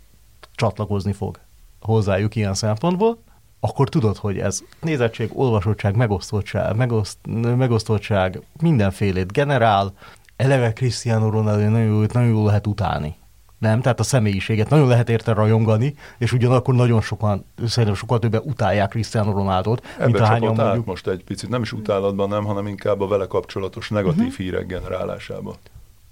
csatlakozni 0.55 1.13
fog 1.13 1.39
hozzájuk 1.79 2.35
ilyen 2.35 2.53
szempontból, 2.53 3.17
akkor 3.59 3.89
tudod, 3.89 4.17
hogy 4.17 4.39
ez 4.39 4.63
nézettség, 4.81 5.29
olvasottság, 5.33 5.95
megosztottság, 5.95 6.75
megoszt, 6.75 7.17
megosztottság 7.41 8.41
mindenfélét 8.61 9.31
generál, 9.31 9.93
eleve 10.35 10.73
Cristiano 10.73 11.29
Ronaldo 11.29 11.69
nagyon 11.69 11.87
jól, 11.87 12.07
nagyon 12.13 12.29
jól 12.29 12.45
lehet 12.45 12.67
utálni. 12.67 13.15
Nem, 13.61 13.81
tehát 13.81 13.99
a 13.99 14.03
személyiséget 14.03 14.69
nagyon 14.69 14.87
lehet 14.87 15.09
érte 15.09 15.33
rajongani, 15.33 15.95
és 16.17 16.33
ugyanakkor 16.33 16.75
nagyon 16.75 17.01
sokan, 17.01 17.45
szerintem 17.65 17.97
sokkal 17.97 18.19
többen 18.19 18.41
utálják 18.43 18.89
Cristiano 18.89 19.31
Ronaldot, 19.31 19.85
Ebbe 19.95 20.05
mint 20.05 20.19
a 20.19 20.25
hányan 20.25 20.55
mondjuk. 20.55 20.85
most 20.85 21.07
egy 21.07 21.23
picit, 21.23 21.49
nem 21.49 21.61
is 21.61 21.73
utálatban, 21.73 22.29
nem, 22.29 22.45
hanem 22.45 22.67
inkább 22.67 23.01
a 23.01 23.07
vele 23.07 23.25
kapcsolatos 23.25 23.89
negatív 23.89 24.21
uh-huh. 24.21 24.37
hírek 24.37 24.65
generálásába. 24.65 25.55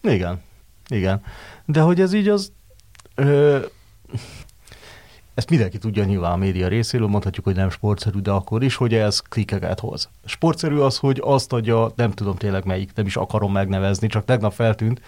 Igen, 0.01 0.41
igen. 0.87 1.21
De 1.65 1.81
hogy 1.81 2.01
ez 2.01 2.13
így 2.13 2.27
az... 2.27 2.51
Ö, 3.15 3.59
ezt 5.33 5.49
mindenki 5.49 5.77
tudja 5.77 6.03
nyilván 6.03 6.31
a 6.31 6.37
média 6.37 6.67
részéről, 6.67 7.07
mondhatjuk, 7.07 7.45
hogy 7.45 7.55
nem 7.55 7.69
sportszerű, 7.69 8.19
de 8.19 8.31
akkor 8.31 8.63
is, 8.63 8.75
hogy 8.75 8.93
ez 8.93 9.19
klikeket 9.19 9.79
hoz. 9.79 10.09
Sportszerű 10.25 10.77
az, 10.77 10.97
hogy 10.97 11.21
azt 11.23 11.53
adja, 11.53 11.91
nem 11.95 12.11
tudom 12.11 12.35
tényleg 12.35 12.65
melyik, 12.65 12.91
nem 12.95 13.05
is 13.05 13.15
akarom 13.15 13.51
megnevezni, 13.51 14.07
csak 14.07 14.25
tegnap 14.25 14.53
feltűnt, 14.53 15.01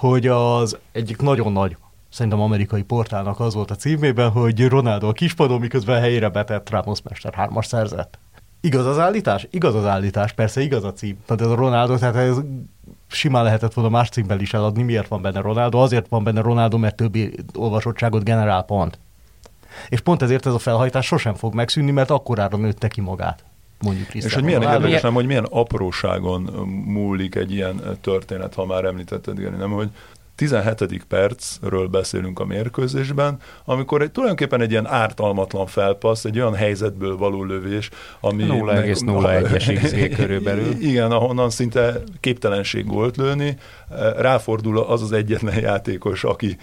hogy 0.00 0.26
az 0.26 0.78
egyik 0.92 1.20
nagyon 1.20 1.52
nagy 1.52 1.76
szerintem 2.08 2.40
amerikai 2.40 2.82
portálnak 2.82 3.40
az 3.40 3.54
volt 3.54 3.70
a 3.70 3.74
címében, 3.74 4.30
hogy 4.30 4.68
Ronaldo 4.68 5.08
a 5.08 5.12
kispadon, 5.12 5.60
miközben 5.60 6.00
helyére 6.00 6.28
betett 6.28 6.70
Ramos 6.70 7.02
Mester 7.02 7.34
hármas 7.34 7.66
szerzett. 7.66 8.18
Igaz 8.60 8.86
az 8.86 8.98
állítás? 8.98 9.46
Igaz 9.50 9.74
az 9.74 9.84
állítás, 9.84 10.32
persze 10.32 10.60
igaz 10.60 10.84
a 10.84 10.92
cím. 10.92 11.18
Tehát 11.26 11.42
ez 11.42 11.48
a 11.48 11.54
Ronaldo, 11.54 11.96
tehát 11.96 12.16
ez 12.16 12.36
simán 13.06 13.44
lehetett 13.44 13.72
volna 13.72 13.90
más 13.90 14.08
címben 14.08 14.40
is 14.40 14.54
eladni. 14.54 14.82
Miért 14.82 15.08
van 15.08 15.22
benne 15.22 15.40
Ronaldo? 15.40 15.78
Azért 15.78 16.08
van 16.08 16.24
benne 16.24 16.40
Ronaldo, 16.40 16.78
mert 16.78 16.96
többi 16.96 17.34
olvasottságot 17.54 18.24
generál 18.24 18.62
pont. 18.62 18.98
És 19.88 20.00
pont 20.00 20.22
ezért 20.22 20.46
ez 20.46 20.54
a 20.54 20.58
felhajtás 20.58 21.06
sosem 21.06 21.34
fog 21.34 21.54
megszűnni, 21.54 21.90
mert 21.90 22.10
akkorára 22.10 22.56
nőtte 22.56 22.88
ki 22.88 23.00
magát 23.00 23.44
mondjuk 23.82 24.14
És 24.14 24.34
hogy 24.34 24.44
milyen 24.44 24.62
érdekes, 24.62 25.00
nem, 25.00 25.14
hogy 25.14 25.26
milyen 25.26 25.46
apróságon 25.50 26.42
múlik 26.84 27.34
egy 27.34 27.52
ilyen 27.52 27.98
történet, 28.00 28.54
ha 28.54 28.66
már 28.66 28.84
említetted, 28.84 29.38
igen, 29.38 29.52
nem, 29.58 29.70
hogy 29.70 29.88
17. 30.40 31.04
percről 31.08 31.86
beszélünk 31.86 32.38
a 32.38 32.44
mérkőzésben, 32.44 33.36
amikor 33.64 34.02
egy, 34.02 34.10
tulajdonképpen 34.10 34.60
egy 34.60 34.70
ilyen 34.70 34.86
ártalmatlan 34.86 35.66
felpassz, 35.66 36.24
egy 36.24 36.38
olyan 36.38 36.54
helyzetből 36.54 37.16
való 37.16 37.44
lövés, 37.44 37.90
ami... 38.20 38.44
0,01-es 38.48 39.80
XG 39.82 40.14
körülbelül. 40.14 40.72
Igen, 40.90 41.10
ahonnan 41.10 41.50
szinte 41.50 42.02
képtelenség 42.20 42.86
gólt 42.86 43.16
lőni, 43.16 43.56
ráfordul 44.16 44.78
az 44.78 45.02
az 45.02 45.12
egyetlen 45.12 45.60
játékos, 45.60 46.24
aki 46.24 46.56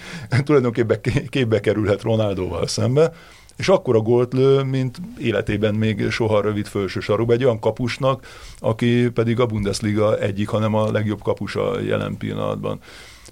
tulajdonképpen 0.44 1.00
képbe 1.30 1.60
kerülhet 1.60 2.02
Ronaldóval 2.02 2.68
szembe, 2.68 3.12
és 3.58 3.70
akkor 3.70 3.96
a 3.96 4.00
gólt 4.00 4.34
lő, 4.34 4.64
mint 4.64 5.02
életében 5.20 5.76
még 5.76 6.10
soha 6.10 6.42
rövid 6.42 6.68
felső 6.68 7.00
sarokba, 7.00 7.34
egy 7.34 7.44
olyan 7.44 7.60
kapusnak, 7.60 8.28
aki 8.60 9.10
pedig 9.10 9.40
a 9.40 9.46
Bundesliga 9.46 10.18
egyik, 10.18 10.48
hanem 10.48 10.74
a 10.74 10.92
legjobb 10.92 11.22
kapusa 11.22 11.80
jelen 11.80 12.18
pillanatban. 12.18 12.80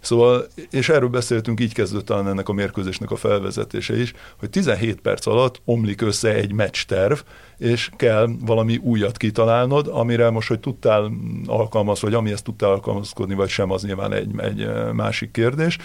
Szóval, 0.06 0.48
és 0.72 0.90
erről 0.90 1.10
beszéltünk, 1.10 1.60
így 1.60 1.74
kezdődött 1.74 2.06
talán 2.06 2.28
ennek 2.28 2.50
a 2.50 2.54
mérkőzésnek 2.54 3.12
a 3.12 3.16
felvezetése 3.16 4.00
is, 4.00 4.14
hogy 4.40 4.50
17 4.50 5.02
perc 5.02 5.26
alatt 5.26 5.62
omlik 5.66 6.02
össze 6.02 6.34
egy 6.34 6.54
meccs 6.54 6.84
terv, 6.88 7.20
és 7.58 7.90
kell 7.96 8.30
valami 8.40 8.78
újat 8.78 9.18
kitalálnod, 9.18 9.88
amire 9.92 10.30
most, 10.30 10.48
hogy 10.48 10.60
tudtál 10.60 11.12
alkalmazni, 11.46 12.08
vagy 12.08 12.18
amihez 12.18 12.42
tudtál 12.42 12.70
alkalmazkodni, 12.70 13.36
vagy 13.36 13.50
sem, 13.50 13.72
az 13.72 13.84
nyilván 13.84 14.14
egy, 14.14 14.30
egy 14.38 14.68
másik 14.94 15.32
kérdés. 15.32 15.78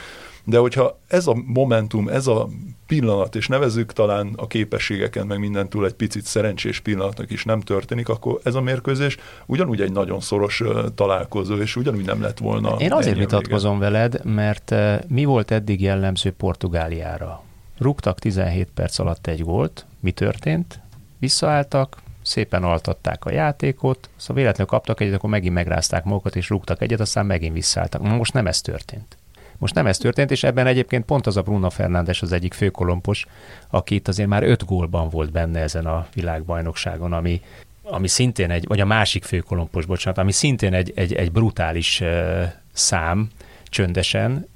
De 0.45 0.59
hogyha 0.59 0.99
ez 1.07 1.27
a 1.27 1.37
momentum, 1.47 2.09
ez 2.09 2.27
a 2.27 2.49
pillanat, 2.87 3.35
és 3.35 3.49
nevezük 3.49 3.93
talán 3.93 4.33
a 4.37 4.47
képességeken, 4.47 5.27
meg 5.27 5.39
mindentől 5.39 5.87
egy 5.87 5.93
picit 5.93 6.25
szerencsés 6.25 6.81
pillanatnak 6.81 7.31
is 7.31 7.45
nem 7.45 7.61
történik, 7.61 8.09
akkor 8.09 8.41
ez 8.43 8.55
a 8.55 8.61
mérkőzés 8.61 9.17
ugyanúgy 9.47 9.81
egy 9.81 9.93
nagyon 9.93 10.21
szoros 10.21 10.63
találkozó, 10.95 11.57
és 11.57 11.77
ugyanúgy 11.77 12.05
nem 12.05 12.21
lett 12.21 12.39
volna. 12.39 12.77
Én 12.79 12.93
azért 12.93 13.17
vitatkozom 13.17 13.79
vége. 13.79 13.91
veled, 13.91 14.25
mert 14.25 14.75
mi 15.09 15.25
volt 15.25 15.51
eddig 15.51 15.81
jellemző 15.81 16.31
Portugáliára? 16.31 17.43
Rúgtak 17.79 18.19
17 18.19 18.69
perc 18.75 18.99
alatt 18.99 19.27
egy 19.27 19.43
gólt, 19.43 19.87
mi 20.01 20.11
történt? 20.11 20.81
Visszaálltak, 21.19 22.03
szépen 22.23 22.65
altatták 22.65 23.25
a 23.25 23.31
játékot, 23.31 24.09
szóval 24.17 24.37
véletlenül 24.37 24.73
kaptak 24.73 25.01
egyet, 25.01 25.15
akkor 25.15 25.31
megint 25.31 25.55
megrázták 25.55 26.05
magukat, 26.05 26.37
és 26.37 26.49
rúgtak 26.49 26.83
egyet, 26.83 27.01
aztán 27.01 27.27
megint 27.27 27.55
visszaálltak. 27.55 28.03
Most 28.03 28.33
nem 28.33 28.47
ez 28.47 28.61
történt. 28.61 29.17
Most 29.61 29.75
nem 29.75 29.87
ez 29.87 29.99
történt, 29.99 30.31
és 30.31 30.43
ebben 30.43 30.67
egyébként 30.67 31.05
pont 31.05 31.27
az 31.27 31.37
a 31.37 31.43
Bruno 31.43 31.71
Fernández 31.71 32.19
az 32.21 32.33
egyik 32.33 32.55
főkolompos, 32.55 33.27
aki 33.71 33.95
itt 33.95 34.09
azért 34.09 34.29
már 34.29 34.43
öt 34.43 34.65
gólban 34.65 35.09
volt 35.09 35.33
benne 35.33 35.61
ezen 35.61 35.87
a 35.87 36.07
világbajnokságon, 36.15 37.13
ami, 37.13 37.41
ami 37.83 38.09
szintén 38.09 38.51
egy, 38.51 38.67
vagy 38.67 38.81
a 38.81 38.85
másik 38.85 39.25
főkolompos, 39.25 39.87
bocsánat, 39.87 40.19
ami 40.19 40.33
szintén 40.33 40.75
egy, 40.75 40.93
egy, 40.95 41.13
egy 41.13 41.33
brutális 41.33 42.01
uh, 42.01 42.43
szám, 42.73 43.29
csöndesen, 43.65 44.47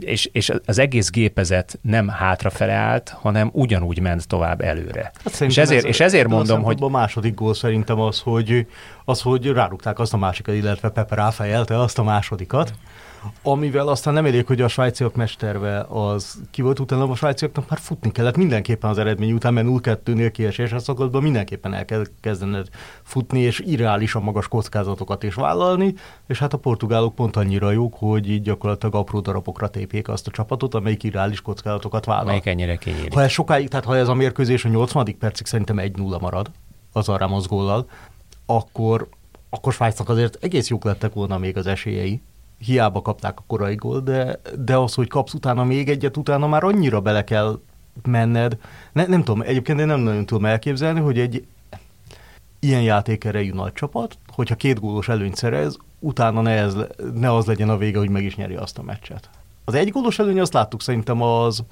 és, 0.00 0.28
és 0.32 0.52
az 0.66 0.78
egész 0.78 1.10
gépezet 1.10 1.78
nem 1.82 2.08
hátrafele 2.08 2.72
állt, 2.72 3.08
hanem 3.08 3.50
ugyanúgy 3.52 4.00
ment 4.00 4.28
tovább 4.28 4.60
előre. 4.60 5.10
Hát 5.24 5.40
és 5.40 5.56
ezért, 5.58 5.84
ez, 5.84 5.88
és 5.88 6.00
ezért 6.00 6.28
mondom, 6.28 6.62
hogy... 6.62 6.76
A 6.80 6.88
második 6.88 7.34
gól 7.34 7.54
szerintem 7.54 8.00
az, 8.00 8.20
hogy 8.20 8.66
az, 9.04 9.20
hogy 9.20 9.46
rárukták 9.46 9.98
azt 9.98 10.14
a 10.14 10.16
másikat, 10.16 10.54
illetve 10.54 10.88
Pepe 10.88 11.14
ráfejelte 11.14 11.80
azt 11.80 11.98
a 11.98 12.02
másodikat, 12.02 12.72
amivel 13.42 13.88
aztán 13.88 14.14
nem 14.14 14.24
elég, 14.24 14.46
hogy 14.46 14.60
a 14.60 14.68
svájciak 14.68 15.14
mesterve 15.14 15.80
az 15.88 16.40
ki 16.50 16.62
volt 16.62 16.78
utána, 16.78 17.10
a 17.10 17.14
svájciaknak 17.14 17.70
már 17.70 17.78
futni 17.78 18.12
kellett 18.12 18.36
mindenképpen 18.36 18.90
az 18.90 18.98
eredmény 18.98 19.32
után, 19.32 19.54
mert 19.54 19.66
0-2-nél 19.70 20.30
kiesésre 20.32 20.78
szakaszban 20.78 21.22
mindenképpen 21.22 21.74
el 21.74 21.84
kell 21.84 22.04
kezdened 22.20 22.68
futni, 23.02 23.40
és 23.40 23.62
irreálisan 23.66 24.22
magas 24.22 24.48
kockázatokat 24.48 25.22
is 25.22 25.34
vállalni, 25.34 25.94
és 26.26 26.38
hát 26.38 26.52
a 26.52 26.58
portugálok 26.58 27.14
pont 27.14 27.36
annyira 27.36 27.70
jók, 27.70 27.94
hogy 27.98 28.30
így 28.30 28.42
gyakorlatilag 28.42 28.94
apró 28.94 29.20
darabokra 29.20 29.68
tépjék 29.68 30.08
azt 30.08 30.26
a 30.26 30.30
csapatot, 30.30 30.74
amelyik 30.74 31.02
irreális 31.02 31.40
kockázatokat 31.40 32.04
vállal. 32.04 32.24
Amelyik 32.24 32.46
ennyire 32.46 32.76
kinyílik. 32.76 33.12
Ha 33.12 33.22
ez 33.22 33.30
sokáig, 33.30 33.68
tehát 33.68 33.84
ha 33.84 33.96
ez 33.96 34.08
a 34.08 34.14
mérkőzés 34.14 34.64
a 34.64 34.68
80. 34.68 35.18
percig 35.18 35.46
szerintem 35.46 35.76
1-0 35.80 36.20
marad, 36.20 36.50
az 36.92 37.08
arra 37.08 37.26
mozgóllal, 37.26 37.88
akkor, 38.46 39.08
akkor 39.50 39.72
Svájcnak 39.72 40.08
azért 40.08 40.44
egész 40.44 40.68
jók 40.68 40.84
lettek 40.84 41.12
volna 41.12 41.38
még 41.38 41.56
az 41.56 41.66
esélyei. 41.66 42.22
Hiába 42.58 43.02
kapták 43.02 43.38
a 43.38 43.44
korai 43.46 43.74
gól, 43.74 44.00
de, 44.00 44.40
de 44.58 44.76
az, 44.76 44.94
hogy 44.94 45.08
kapsz 45.08 45.34
utána 45.34 45.64
még 45.64 45.88
egyet, 45.88 46.16
utána 46.16 46.46
már 46.46 46.64
annyira 46.64 47.00
bele 47.00 47.24
kell 47.24 47.60
menned. 48.02 48.58
Ne, 48.92 49.06
nem 49.06 49.24
tudom, 49.24 49.40
egyébként 49.42 49.80
én 49.80 49.86
nem 49.86 50.00
nagyon 50.00 50.26
tudom 50.26 50.44
elképzelni, 50.44 51.00
hogy 51.00 51.18
egy 51.18 51.46
ilyen 52.58 52.82
játékerejű 52.82 53.52
nagy 53.52 53.72
csapat, 53.72 54.18
hogyha 54.32 54.54
két 54.54 54.80
gólos 54.80 55.08
előnyt 55.08 55.36
szerez, 55.36 55.76
utána 55.98 56.40
ne, 56.40 56.50
ez, 56.50 56.76
ne 57.14 57.34
az 57.34 57.46
legyen 57.46 57.68
a 57.68 57.76
vége, 57.76 57.98
hogy 57.98 58.10
meg 58.10 58.24
is 58.24 58.36
nyeri 58.36 58.54
azt 58.54 58.78
a 58.78 58.82
meccset. 58.82 59.30
Az 59.64 59.74
egy 59.74 59.90
gólos 59.90 60.18
előny, 60.18 60.40
azt 60.40 60.52
láttuk 60.52 60.82
szerintem 60.82 61.22
az, 61.22 61.64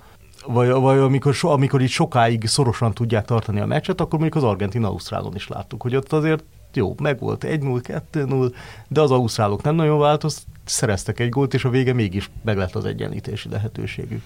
vagy, 0.46 0.70
vagy 0.70 0.98
amikor, 0.98 1.34
so, 1.34 1.48
amikor 1.48 1.82
itt 1.82 1.88
sokáig 1.88 2.46
szorosan 2.46 2.92
tudják 2.92 3.24
tartani 3.24 3.60
a 3.60 3.66
meccset, 3.66 4.00
akkor 4.00 4.18
mondjuk 4.18 4.44
az 4.44 4.50
Argentina-Ausztrálon 4.50 5.34
is 5.34 5.48
láttuk, 5.48 5.82
hogy 5.82 5.96
ott 5.96 6.12
azért 6.12 6.44
jó, 6.72 6.94
meg 7.02 7.18
volt 7.18 7.44
1-0, 7.48 8.02
2-0, 8.12 8.54
de 8.88 9.00
az 9.00 9.10
ausztrálok 9.10 9.62
nem 9.62 9.74
nagyon 9.74 9.98
változt, 9.98 10.42
szereztek 10.64 11.20
egy 11.20 11.28
gólt, 11.28 11.54
és 11.54 11.64
a 11.64 11.70
vége 11.70 11.92
mégis 11.92 12.30
meg 12.42 12.56
lett 12.56 12.74
az 12.74 12.84
egyenlítési 12.84 13.48
lehetőségük. 13.48 14.22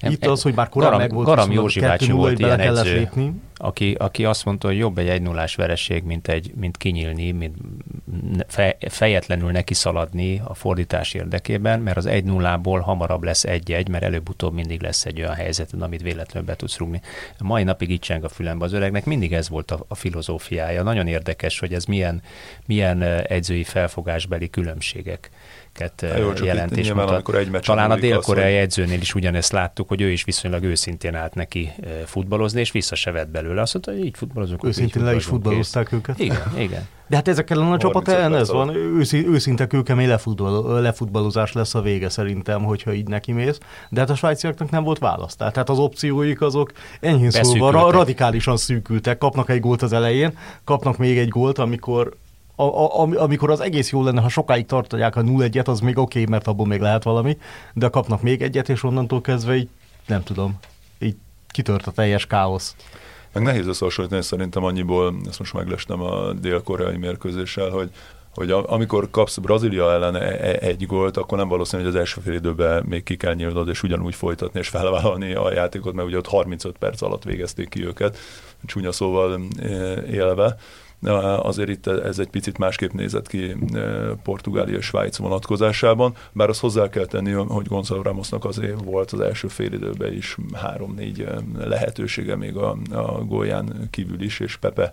Itt 0.00 0.26
az, 0.26 0.42
hogy 0.42 0.54
már 0.54 0.68
korábban 0.68 0.98
meg 0.98 1.12
volt, 1.12 1.26
Garam 1.26 1.52
Józsi 1.52 1.80
bácsi 1.80 2.12
volt 2.12 2.38
ilyen 2.38 2.60
edző, 2.60 2.92
lépni. 2.92 3.32
Aki, 3.54 3.94
aki 3.98 4.24
azt 4.24 4.44
mondta, 4.44 4.66
hogy 4.66 4.76
jobb 4.76 4.98
egy 4.98 5.08
1 5.08 5.22
0 5.22 5.48
vereség, 5.56 6.02
mint, 6.02 6.28
egy, 6.28 6.52
mint 6.54 6.76
kinyílni, 6.76 7.30
mint 7.30 7.56
fejetlenül 8.88 9.50
neki 9.50 9.74
szaladni 9.74 10.42
a 10.44 10.54
fordítás 10.54 11.14
érdekében, 11.14 11.80
mert 11.80 11.96
az 11.96 12.06
1 12.06 12.24
0 12.24 12.56
ból 12.56 12.80
hamarabb 12.80 13.22
lesz 13.22 13.44
egy-egy, 13.44 13.88
mert 13.88 14.04
előbb-utóbb 14.04 14.54
mindig 14.54 14.82
lesz 14.82 15.04
egy 15.04 15.20
olyan 15.20 15.34
helyzet, 15.34 15.74
amit 15.78 16.02
véletlenül 16.02 16.48
be 16.48 16.56
tudsz 16.56 16.78
rúgni. 16.78 17.00
Mai 17.38 17.62
napig 17.62 17.90
itt 17.90 18.00
cseng 18.00 18.24
a 18.24 18.28
fülembe 18.28 18.64
az 18.64 18.72
öregnek, 18.72 19.04
mindig 19.04 19.32
ez 19.32 19.48
volt 19.48 19.70
a, 19.70 19.84
a 19.88 19.94
filozófiája. 19.94 20.82
Nagyon 20.82 21.06
érdekes, 21.06 21.58
hogy 21.58 21.74
ez 21.74 21.84
milyen, 21.84 22.22
milyen 22.66 23.02
edzői 23.02 23.64
felfogásbeli 23.64 24.50
különbségek 24.50 25.30
Jó, 26.18 26.32
jelentés 26.44 26.84
nyilván, 26.84 27.14
mutat. 27.14 27.34
Egy 27.34 27.50
Talán 27.50 27.90
a 27.90 27.96
dél-koreai 27.96 28.52
hogy... 28.52 28.62
edzőnél 28.62 29.00
is 29.00 29.14
ugyanezt 29.14 29.52
láttuk, 29.52 29.88
hogy 29.88 30.00
ő 30.00 30.10
is 30.10 30.24
viszonylag 30.24 30.64
őszintén 30.64 31.14
állt 31.14 31.34
neki 31.34 31.72
futballozni, 32.04 32.60
és 32.60 32.70
vissza 32.70 32.94
se 32.94 33.10
vett 33.10 33.28
belőle. 33.28 33.60
Azt 33.60 33.72
mondta, 33.72 33.92
hogy 33.92 34.04
így 34.04 34.16
futballozunk. 34.16 34.64
Őszintén 34.64 35.04
le 35.04 35.14
is 35.14 35.24
futballozták 35.24 35.92
őket. 35.92 36.18
Igen, 36.18 36.52
igen. 36.58 36.88
De 37.10 37.16
hát 37.16 37.28
ezek 37.28 37.50
ellen 37.50 37.72
a 37.72 37.78
csapat 37.78 38.08
ellen 38.08 38.34
ez 38.34 38.50
van, 38.50 38.74
őszi, 38.74 39.26
őszinte 39.26 39.66
kőkemény 39.66 40.08
lefutball, 40.08 40.80
lefutballozás 40.80 41.52
lesz 41.52 41.74
a 41.74 41.80
vége 41.80 42.08
szerintem, 42.08 42.62
hogyha 42.62 42.92
így 42.92 43.08
neki 43.08 43.32
mész. 43.32 43.58
De 43.88 44.00
hát 44.00 44.10
a 44.10 44.14
svájciaknak 44.14 44.70
nem 44.70 44.84
volt 44.84 44.98
választ. 44.98 45.38
Tehát 45.38 45.68
az 45.68 45.78
opcióik 45.78 46.40
azok 46.40 46.72
enyhén 47.00 47.30
szólva 47.30 47.70
ra- 47.70 47.90
radikálisan 47.90 48.56
szűkültek. 48.56 49.18
Kapnak 49.18 49.48
egy 49.48 49.60
gólt 49.60 49.82
az 49.82 49.92
elején, 49.92 50.38
kapnak 50.64 50.96
még 50.96 51.18
egy 51.18 51.28
gólt, 51.28 51.58
amikor 51.58 52.16
a, 52.60 53.02
a, 53.02 53.22
amikor 53.22 53.50
az 53.50 53.60
egész 53.60 53.90
jó 53.90 54.02
lenne, 54.02 54.20
ha 54.20 54.28
sokáig 54.28 54.66
tartják 54.66 55.16
a 55.16 55.22
0-1-et, 55.22 55.64
az 55.64 55.80
még 55.80 55.98
oké, 55.98 56.20
okay, 56.20 56.30
mert 56.30 56.46
abból 56.46 56.66
még 56.66 56.80
lehet 56.80 57.02
valami, 57.02 57.38
de 57.74 57.88
kapnak 57.88 58.22
még 58.22 58.42
egyet, 58.42 58.68
és 58.68 58.82
onnantól 58.82 59.20
kezdve 59.20 59.56
így, 59.56 59.68
nem 60.06 60.22
tudom, 60.22 60.58
így 60.98 61.16
kitört 61.48 61.86
a 61.86 61.90
teljes 61.90 62.26
káosz. 62.26 62.74
Meg 63.32 63.42
nehéz 63.42 63.66
összehasonlítani 63.66 64.22
szerintem 64.22 64.64
annyiból, 64.64 65.14
ezt 65.28 65.38
most 65.38 65.52
meglestem 65.52 66.00
a 66.00 66.32
dél-koreai 66.32 66.96
mérkőzéssel, 66.96 67.68
hogy 67.68 67.90
hogy 68.34 68.50
amikor 68.50 69.08
kapsz 69.10 69.36
Brazília 69.36 69.92
ellen 69.92 70.16
e- 70.16 70.20
e- 70.20 70.58
egy 70.60 70.86
gólt, 70.86 71.16
akkor 71.16 71.38
nem 71.38 71.48
valószínű, 71.48 71.82
hogy 71.82 71.90
az 71.90 71.98
első 71.98 72.20
fél 72.20 72.34
időben 72.34 72.84
még 72.88 73.02
ki 73.02 73.16
kell 73.16 73.34
nyílnod, 73.34 73.68
és 73.68 73.82
ugyanúgy 73.82 74.14
folytatni 74.14 74.58
és 74.60 74.68
felvállalni 74.68 75.34
a 75.34 75.52
játékot, 75.52 75.94
mert 75.94 76.08
ugye 76.08 76.16
ott 76.16 76.26
35 76.26 76.76
perc 76.78 77.02
alatt 77.02 77.22
végezték 77.22 77.68
ki 77.68 77.86
őket, 77.86 78.18
csúnya 78.66 78.92
szóval 78.92 79.40
élve 80.10 80.56
azért 81.42 81.68
itt 81.68 81.86
ez 81.86 82.18
egy 82.18 82.28
picit 82.28 82.58
másképp 82.58 82.90
nézett 82.90 83.28
ki 83.28 83.56
Portugália 84.22 84.76
és 84.76 84.84
Svájc 84.84 85.16
vonatkozásában, 85.16 86.14
bár 86.32 86.48
azt 86.48 86.60
hozzá 86.60 86.88
kell 86.88 87.06
tenni, 87.06 87.30
hogy 87.30 87.66
Gonzalo 87.66 88.02
Ramosnak 88.02 88.44
azért 88.44 88.84
volt 88.84 89.10
az 89.10 89.20
első 89.20 89.48
fél 89.48 89.72
időben 89.72 90.12
is 90.12 90.36
három-négy 90.52 91.26
lehetősége 91.58 92.36
még 92.36 92.56
a, 92.56 92.76
a 92.90 93.24
gólján 93.24 93.88
kívül 93.90 94.22
is, 94.22 94.40
és 94.40 94.56
Pepe 94.56 94.92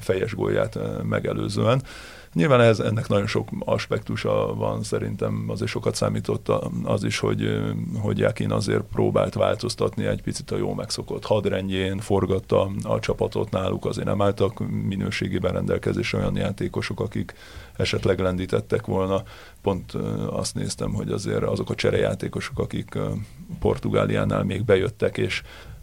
fejes 0.00 0.34
gólját 0.34 0.78
megelőzően. 1.02 1.82
Nyilván 2.38 2.60
ez, 2.60 2.78
ennek 2.80 3.08
nagyon 3.08 3.26
sok 3.26 3.48
aspektusa 3.58 4.54
van, 4.54 4.82
szerintem 4.82 5.44
azért 5.48 5.70
sokat 5.70 5.94
számított 5.94 6.48
az 6.84 7.04
is, 7.04 7.18
hogy, 7.18 7.60
hogy 8.00 8.18
Jakin 8.18 8.52
azért 8.52 8.82
próbált 8.82 9.34
változtatni 9.34 10.06
egy 10.06 10.22
picit 10.22 10.50
a 10.50 10.56
jó 10.56 10.74
megszokott 10.74 11.24
hadrendjén, 11.24 11.98
forgatta 11.98 12.70
a 12.82 13.00
csapatot 13.00 13.50
náluk, 13.50 13.84
azért 13.84 14.06
nem 14.06 14.22
álltak 14.22 14.68
minőségében 14.88 15.52
rendelkezésre 15.52 16.18
olyan 16.18 16.36
játékosok, 16.36 17.00
akik 17.00 17.34
esetleg 17.76 18.18
lendítettek 18.18 18.86
volna. 18.86 19.22
Pont 19.62 19.92
azt 20.30 20.54
néztem, 20.54 20.92
hogy 20.92 21.10
azért 21.10 21.42
azok 21.42 21.70
a 21.70 21.74
cserejátékosok, 21.74 22.58
akik 22.58 22.98
Portugáliánál 23.60 24.44
még 24.44 24.64
bejöttek, 24.64 25.16
és 25.16 25.42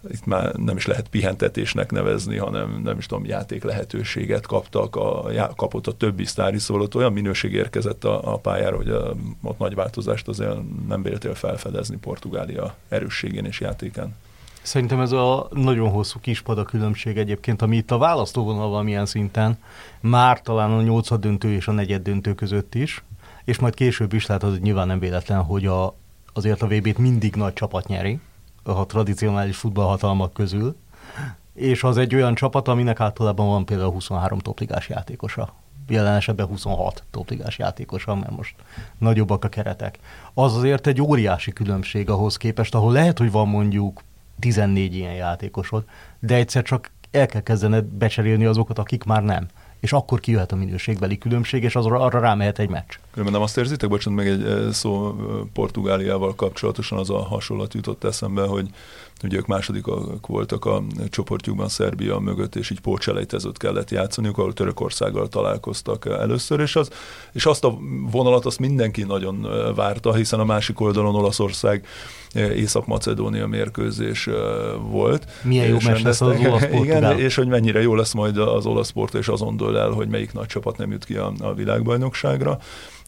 itt 0.10 0.26
már 0.26 0.54
nem 0.54 0.78
is 0.78 0.86
lehet 0.86 1.08
pihentetésnek 1.08 1.92
nevezni, 1.92 2.38
hanem 2.38 2.82
nem 2.84 2.98
is 2.98 3.06
tudom, 3.06 3.26
játék 3.26 3.64
lehetőséget 3.64 4.48
kaptak, 4.48 4.96
a, 4.96 5.32
kapott 5.56 5.88
a 5.88 5.98
többi 5.98 6.26
sztári 6.26 6.60
szólott, 6.60 6.96
olyan 6.96 7.14
minőség 7.14 7.54
érkezett 7.54 8.04
a, 8.04 8.34
a 8.34 8.38
pályára, 8.38 8.76
hogy 8.76 8.90
a, 8.90 9.16
ott 9.44 9.58
nagy 9.60 9.76
változást 9.76 10.28
azért 10.28 10.58
nem 10.88 11.04
véltél 11.04 11.36
felfedezni 11.36 11.98
Portugália 11.98 12.76
erősségén 12.90 13.46
és 13.46 13.60
játékán. 13.60 14.16
Szerintem 14.62 15.00
ez 15.00 15.12
a 15.12 15.48
nagyon 15.52 15.90
hosszú 15.90 16.20
kispada 16.20 16.64
különbség 16.64 17.18
egyébként, 17.18 17.62
ami 17.62 17.78
itt 17.78 17.92
a 17.92 17.98
választóvonal 17.98 18.70
valamilyen 18.70 19.06
szinten, 19.06 19.58
már 20.00 20.42
talán 20.42 20.72
a 20.72 20.82
nyolcad 20.82 21.20
döntő 21.20 21.54
és 21.54 21.68
a 21.68 21.72
negyed 21.72 22.02
döntő 22.02 22.34
között 22.34 22.76
is, 22.76 23.04
és 23.44 23.60
majd 23.60 23.74
később 23.74 24.14
is 24.14 24.26
lehet, 24.26 24.44
az 24.44 24.60
nyilván 24.60 24.88
nem 24.88 25.00
véletlen, 25.00 25.42
hogy 25.42 25.66
a, 25.66 25.96
azért 26.34 26.62
a 26.62 26.68
VB-t 26.68 26.98
mindig 26.98 27.36
nagy 27.36 27.54
csapat 27.54 27.88
nyeri, 27.88 28.20
a 28.66 28.86
tradicionális 28.86 29.58
futballhatalmak 29.58 30.34
közül, 30.34 30.76
és 31.54 31.84
az 31.84 31.98
egy 31.98 32.16
olyan 32.16 32.36
csapat, 32.36 32.68
aminek 32.68 33.00
általában 33.00 33.48
van 33.48 33.66
például 33.66 33.92
23 33.92 34.40
topligás 34.40 34.90
játékosa. 34.90 35.54
Jelen 35.88 36.16
esetben 36.16 36.46
26 36.46 37.04
topligás 37.12 37.58
játékosa, 37.58 38.16
mert 38.16 38.36
most 38.36 38.56
nagyobbak 38.98 39.44
a 39.44 39.50
keretek. 39.50 40.00
Az 40.34 40.56
azért 40.56 40.88
egy 40.88 41.02
óriási 41.02 41.54
különbség 41.54 42.10
ahhoz 42.10 42.38
képest, 42.38 42.76
ahol 42.76 42.92
lehet, 42.92 43.18
hogy 43.18 43.32
van 43.32 43.48
mondjuk 43.48 44.02
14 44.40 44.96
ilyen 44.96 45.14
játékosod, 45.14 45.84
de 46.20 46.36
egyszer 46.36 46.64
csak 46.64 46.92
el 47.12 47.26
kell 47.26 47.42
kezdened 47.42 47.86
becserélni 47.86 48.46
azokat, 48.46 48.80
akik 48.80 49.04
már 49.04 49.24
nem 49.24 49.48
és 49.86 49.94
akkor 49.94 50.20
kijöhet 50.20 50.52
a 50.52 50.56
minőségbeli 50.56 51.18
különbség, 51.18 51.64
és 51.64 51.76
az, 51.76 51.86
arra 51.86 52.20
rámehet 52.20 52.60
egy 52.60 52.70
meccs. 52.70 52.94
Különben 53.12 53.34
nem 53.34 53.44
azt 53.44 53.58
érzitek, 53.58 53.90
bocsánat, 53.90 54.24
meg 54.24 54.28
egy 54.28 54.72
szó 54.72 55.16
Portugáliával 55.54 56.36
kapcsolatosan 56.36 56.98
az 56.98 57.10
a 57.10 57.24
hasonlat 57.24 57.74
jutott 57.74 58.04
eszembe, 58.04 58.46
hogy 58.46 58.70
ugye 59.24 59.38
ők 59.38 59.46
másodikak 59.46 60.28
voltak 60.28 60.66
a 60.66 60.84
csoportjukban 61.10 61.70
Szerbia 61.70 62.20
mögött, 62.20 62.56
és 62.56 62.70
így 62.70 62.80
pócselejtezőt 62.80 63.58
kellett 63.58 63.92
játszaniuk, 63.92 64.38
ahol 64.38 64.54
Törökországgal 64.54 65.28
találkoztak 65.28 66.06
először, 66.06 66.60
és, 66.60 66.76
az, 66.76 66.90
és 67.32 67.46
azt 67.46 67.64
a 67.64 67.78
vonalat 68.12 68.46
azt 68.46 68.60
mindenki 68.60 69.04
nagyon 69.04 69.48
várta, 69.76 70.14
hiszen 70.14 70.40
a 70.40 70.46
másik 70.46 70.80
oldalon 70.80 71.16
Olaszország 71.16 71.86
Észak-Macedónia 72.36 73.48
mérkőzés 73.48 74.30
volt. 74.90 75.28
Milyen 75.42 75.68
jó 75.68 75.78
meccs 75.84 76.04
lesz 76.04 76.22
az 76.22 76.38
olasz 76.40 76.64
Igen, 76.84 77.20
és 77.20 77.36
hogy 77.36 77.48
mennyire 77.48 77.82
jó 77.82 77.96
lesz 77.96 78.14
majd 78.14 78.38
az 78.38 78.66
olasz 78.66 78.88
sport, 78.88 79.14
és 79.14 79.28
azon 79.28 79.58
dől 79.58 79.78
el, 79.78 79.90
hogy 79.90 80.08
melyik 80.08 80.34
nagy 80.34 80.48
csapat 80.48 80.78
nem 80.78 80.92
jut 80.92 81.06
ki 81.06 81.16
a, 81.16 81.34
a 81.40 81.54
világbajnokságra. 81.54 82.60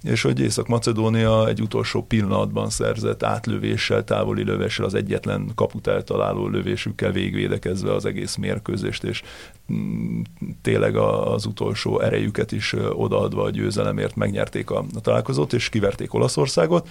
És 0.03 0.21
hogy 0.21 0.39
Észak-Macedónia 0.39 1.47
egy 1.47 1.61
utolsó 1.61 2.03
pillanatban 2.03 2.69
szerzett 2.69 3.23
átlövéssel, 3.23 4.03
távoli 4.03 4.43
lövéssel, 4.43 4.85
az 4.85 4.93
egyetlen 4.93 5.51
kaput 5.55 5.87
eltaláló 5.87 6.47
lövésükkel 6.47 7.11
végvédekezve 7.11 7.93
az 7.93 8.05
egész 8.05 8.35
mérkőzést, 8.35 9.03
és 9.03 9.21
mm, 9.73 10.21
tényleg 10.61 10.95
az 10.95 11.45
utolsó 11.45 11.99
erejüket 11.99 12.51
is 12.51 12.75
odaadva 12.91 13.43
a 13.43 13.49
győzelemért 13.49 14.15
megnyerték 14.15 14.69
a, 14.69 14.85
a 14.95 14.99
találkozót, 15.01 15.53
és 15.53 15.69
kiverték 15.69 16.13
Olaszországot, 16.13 16.87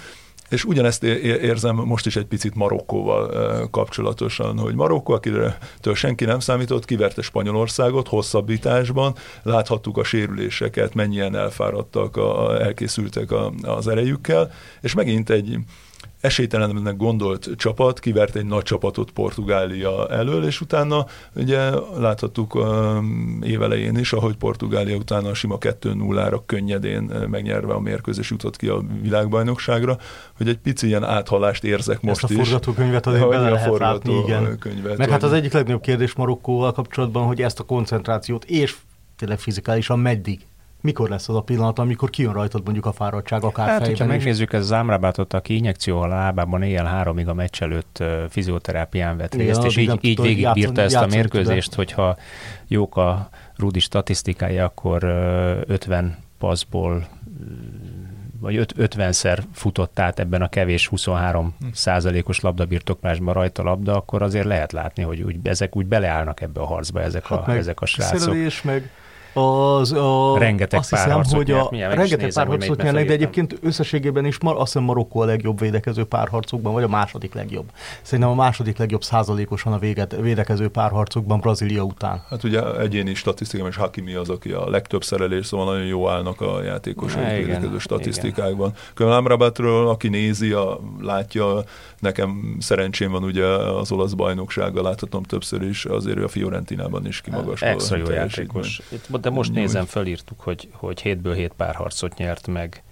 és 0.49 0.65
ugyanezt 0.65 1.03
érzem 1.03 1.77
most 1.77 2.07
is 2.07 2.17
egy 2.17 2.27
picit 2.27 2.55
Marokkóval 2.55 3.69
kapcsolatosan, 3.71 4.59
hogy 4.59 4.75
Marokkó, 4.75 5.13
akiről 5.13 5.55
senki 5.95 6.25
nem 6.25 6.41
számított, 6.41 6.85
kiverte 6.85 7.23
Spanyolországot 7.23 8.09
hosszabbításban, 8.09 9.15
láthattuk 9.43 9.99
a 9.99 10.05
sérüléseket, 10.05 10.95
mennyien 10.95 11.37
elfáradtak, 11.37 12.17
a, 12.17 12.61
elkészültek 12.63 13.31
a, 13.31 13.53
az 13.63 13.89
erejükkel, 13.89 14.51
és 14.81 14.95
megint 14.95 15.31
egy 15.31 15.59
esélytelennek 16.21 16.97
gondolt 16.97 17.49
csapat 17.57 18.01
kivert 18.01 18.37
egy 18.37 18.47
nagy 18.47 18.63
csapatot 18.63 19.11
Portugália 19.11 20.09
elől, 20.09 20.45
és 20.45 20.61
utána 20.61 21.07
ugye 21.35 21.71
láthattuk 21.99 22.55
um, 22.55 23.41
évelején 23.43 23.97
is, 23.97 24.13
ahogy 24.13 24.37
Portugália 24.37 24.97
utána 24.97 25.29
a 25.29 25.35
sima 25.35 25.57
2-0-ra 25.61 26.41
könnyedén 26.47 27.03
megnyerve 27.31 27.73
a 27.73 27.81
mérkőzés 27.81 28.31
jutott 28.31 28.57
ki 28.57 28.69
a 28.69 28.83
világbajnokságra, 29.03 29.99
hogy 30.37 30.49
egy 30.49 30.59
pici 30.59 30.87
ilyen 30.87 31.05
áthalást 31.05 31.65
érzek 31.65 32.01
most 32.01 32.23
Ezt 32.23 32.33
a 32.33 32.37
forgatókönyvet 32.37 33.07
azért 33.07 33.29
bele 33.29 33.51
lehet 33.51 33.79
látni, 33.79 34.19
igen. 34.19 34.59
Könyvet, 34.59 34.97
Meg 34.97 35.11
hát 35.11 35.23
az 35.23 35.33
egyik 35.33 35.53
legnagyobb 35.53 35.81
kérdés 35.81 36.15
Marokkóval 36.15 36.73
kapcsolatban, 36.73 37.27
hogy 37.27 37.43
ezt 37.43 37.61
a 37.61 37.65
koncentrációt 37.65 38.45
és 38.45 38.77
tényleg 39.17 39.39
fizikálisan 39.39 39.99
meddig 39.99 40.41
mikor 40.81 41.09
lesz 41.09 41.29
az 41.29 41.35
a 41.35 41.41
pillanat, 41.41 41.79
amikor 41.79 42.11
kijön 42.11 42.33
rajtad 42.33 42.63
mondjuk 42.65 42.87
a 42.87 42.93
fáradtság, 42.93 43.45
akár 43.45 43.67
hát, 43.67 43.77
fejben 43.77 43.89
hogyha 43.89 44.07
megnézzük, 44.07 44.53
ez 44.53 44.61
az 44.63 44.73
Ámrábátot, 44.73 45.33
aki 45.33 45.57
injekció 45.57 46.01
a 46.01 46.07
lábában 46.07 46.63
éjjel 46.63 46.85
háromig 46.85 47.29
a 47.29 47.35
meccs 47.35 47.63
előtt 47.63 48.03
fizioterápián 48.29 49.17
vett 49.17 49.35
részt, 49.35 49.61
ja, 49.61 49.67
és 49.67 49.77
így, 49.77 49.99
így 50.01 50.21
végigbírta 50.21 50.81
ezt 50.81 50.95
a 50.95 51.07
mérkőzést, 51.07 51.71
de. 51.71 51.77
hogyha 51.77 52.17
jók 52.67 52.97
a 52.97 53.29
Rudi 53.57 53.81
statisztikája, 53.81 54.65
akkor 54.65 55.05
50 55.67 56.17
passzból 56.39 57.07
vagy 58.41 58.67
50-szer 58.79 59.39
futott 59.53 59.99
át 59.99 60.19
ebben 60.19 60.43
a 60.43 60.49
kevés 60.49 60.87
23 60.87 61.57
százalékos 61.73 62.41
labdabirtoklásban 62.41 63.35
rajta 63.35 63.63
labda, 63.63 63.97
akkor 63.97 64.23
azért 64.23 64.45
lehet 64.45 64.73
látni, 64.73 65.03
hogy 65.03 65.23
úgy, 65.23 65.37
ezek 65.43 65.77
úgy 65.77 65.87
beleállnak 65.87 66.41
ebbe 66.41 66.61
a 66.61 66.67
harcba, 66.67 67.01
ezek, 67.03 67.27
hát 67.27 67.49
a, 67.49 67.57
ezek 67.57 67.81
a 67.81 67.87
srácok. 67.87 68.19
Szerelés, 68.19 68.63
meg 68.63 68.91
az, 69.37 69.93
a, 69.93 70.39
rengeteg 70.39 70.79
azt 70.79 70.91
hiszem, 70.91 71.23
hogy 71.23 71.51
a, 71.51 71.69
rengeteg 71.71 72.33
párharcot 72.33 72.83
nyernek, 72.83 73.07
de 73.07 73.13
egyébként 73.13 73.59
összességében 73.63 74.25
is 74.25 74.39
mar, 74.39 74.55
azt 74.55 74.73
hiszem 74.73 74.83
Marokkó 74.83 75.21
a 75.21 75.25
legjobb 75.25 75.61
védekező 75.61 76.05
párharcokban, 76.05 76.73
vagy 76.73 76.83
a 76.83 76.89
második 76.89 77.35
legjobb. 77.35 77.65
Szerintem 78.03 78.33
a 78.33 78.35
második 78.35 78.79
legjobb 78.79 79.03
százalékosan 79.03 79.73
a 79.73 79.79
véget, 79.79 80.17
védekező 80.21 80.69
párharcokban 80.69 81.41
Brazília 81.41 81.83
után. 81.83 82.23
Hát 82.29 82.45
ugye 82.45 82.79
egyéni 82.79 83.15
statisztikában 83.15 83.71
és 83.71 83.77
Hakimi 83.77 84.15
az, 84.15 84.29
aki 84.29 84.51
a 84.51 84.71
legtöbb 84.71 85.05
szerelés, 85.05 85.47
szóval 85.47 85.67
nagyon 85.67 85.87
jó 85.87 86.09
állnak 86.09 86.41
a 86.41 86.63
játékosok 86.63 87.23
ja, 87.23 87.37
védekező 87.37 87.79
statisztikákban. 87.79 88.73
Különben 88.95 89.39
aki 89.87 90.09
nézi, 90.09 90.53
a, 90.53 90.81
látja, 91.01 91.65
nekem 91.99 92.57
szerencsém 92.61 93.11
van 93.11 93.23
ugye 93.23 93.45
az 93.47 93.93
olasz 93.93 94.13
bajnoksággal, 94.13 94.83
láthatom 94.83 95.23
többször 95.23 95.63
is, 95.63 95.85
azért 95.85 96.19
a 96.19 96.29
Fiorentinában 96.29 97.07
is 97.07 97.21
kimagasló. 97.21 97.69
Extra 97.69 97.97
jó 97.97 98.11
játékos. 98.11 98.81
Itt 98.89 99.07
de 99.27 99.33
most 99.33 99.51
Nyújt. 99.51 99.65
nézem, 99.65 99.85
fölírtuk, 99.85 100.41
hogy, 100.41 100.69
hogy 100.73 101.01
hétből 101.01 101.35
hét 101.35 101.53
párharcot 101.57 102.17
nyert 102.17 102.47
meg, 102.47 102.83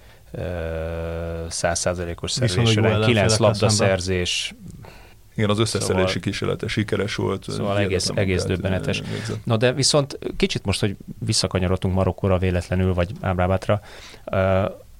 százszázalékos 1.49 2.30
szerzésre, 2.30 2.99
kilenc 3.05 3.37
labdaszerzés. 3.37 4.55
Igen, 5.35 5.51
az 5.51 5.59
összeszerelési 5.59 6.07
szóval, 6.07 6.22
kísérlete 6.22 6.66
sikeres 6.66 7.14
volt. 7.14 7.45
Szóval 7.49 7.78
egész, 7.78 8.11
egész 8.14 8.45
döbbenetes. 8.45 9.03
Na 9.45 9.57
de 9.57 9.72
viszont 9.72 10.18
kicsit 10.37 10.64
most, 10.64 10.80
hogy 10.80 10.97
visszakanyarodtunk 11.18 11.95
Marokkóra 11.95 12.39
véletlenül, 12.39 12.95
vagy 12.95 13.11
Ábrábátra, 13.20 13.80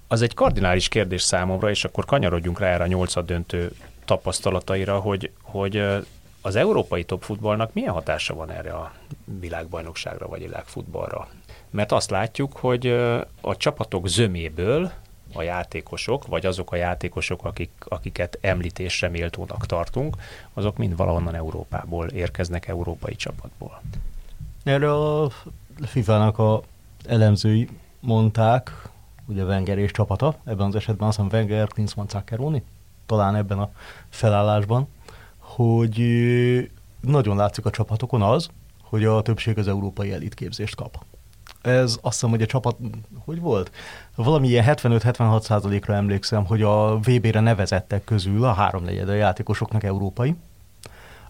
az 0.09 0.23
egy 0.23 0.35
kardinális 0.35 0.89
kérdés 0.89 1.23
számomra, 1.23 1.71
és 1.71 1.85
akkor 1.85 2.05
kanyarodjunk 2.05 2.59
rá 2.59 2.67
erre 2.67 2.85
a 2.85 2.87
nyolcad 2.87 3.27
döntő 3.27 3.73
tapasztalataira, 4.05 4.99
hogy, 4.99 5.31
hogy 5.43 5.83
az 6.47 6.57
európai 6.57 7.05
topfutballnak 7.05 7.73
milyen 7.73 7.93
hatása 7.93 8.35
van 8.35 8.51
erre 8.51 8.73
a 8.73 8.93
világbajnokságra 9.41 10.29
vagy 10.29 10.41
világfutballra? 10.41 11.29
Mert 11.71 11.93
azt 11.93 12.11
látjuk, 12.11 12.57
hogy 12.57 12.87
a 13.41 13.57
csapatok 13.57 14.09
zöméből 14.09 14.93
a 15.35 15.43
játékosok, 15.43 16.27
vagy 16.27 16.47
azok 16.47 16.73
a 16.73 16.77
játékosok, 16.77 17.45
akik, 17.45 17.71
akiket 17.79 18.39
említésre 18.41 19.09
méltónak 19.09 19.67
tartunk, 19.67 20.17
azok 20.55 20.77
mind 20.77 20.97
valahonnan 20.97 21.35
Európából 21.35 22.09
érkeznek, 22.09 22.69
európai 22.69 23.17
csapatból. 23.17 23.81
Erre 24.65 24.93
a 24.93 25.31
FIFA-nak 25.83 26.39
a 26.39 26.63
elemzői 27.07 27.69
mondták, 28.01 28.89
ugye 29.27 29.45
Wenger 29.45 29.79
és 29.79 29.91
csapata, 29.91 30.37
ebben 30.45 30.67
az 30.67 30.75
esetben 30.75 31.09
azt 31.09 31.21
hiszem 31.21 31.39
Wenger, 31.39 31.69
Klinsmann, 31.69 32.09
Zaccheroni, 32.09 32.63
talán 33.07 33.35
ebben 33.35 33.59
a 33.59 33.71
felállásban, 34.09 34.89
hogy 35.55 36.01
nagyon 37.01 37.37
látszik 37.37 37.67
a 37.67 37.71
csapatokon 37.71 38.23
az, 38.23 38.49
hogy 38.83 39.05
a 39.05 39.23
többség 39.23 39.59
az 39.59 39.69
európai 39.69 40.13
elitképzést 40.13 40.75
kap. 40.75 41.05
Ez 41.63 41.99
azt 42.03 42.15
hiszem, 42.15 42.31
hogy 42.31 42.43
a 42.43 42.47
csapat, 42.47 42.77
hogy 43.25 43.41
volt? 43.41 43.71
Valami 44.15 44.49
ilyen 44.49 44.65
75-76 44.67 45.41
százalékra 45.41 45.95
emlékszem, 45.95 46.47
hogy 46.47 46.63
a 46.63 46.99
VB-re 46.99 47.41
nevezettek 47.41 48.05
közül 48.05 48.45
a 48.45 48.53
háromnegyed 48.53 49.09
a 49.09 49.13
játékosoknak 49.13 49.83
európai. 49.83 50.35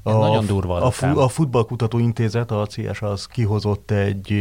A, 0.03 0.13
nagyon 0.13 0.47
durva. 0.47 0.83
A, 0.83 0.91
fu- 0.91 1.17
a 1.17 1.29
Futballkutató 1.29 1.99
Intézet, 1.99 2.51
a 2.51 2.67
CS, 2.67 3.03
az 3.03 3.27
kihozott 3.27 3.91
egy 3.91 4.33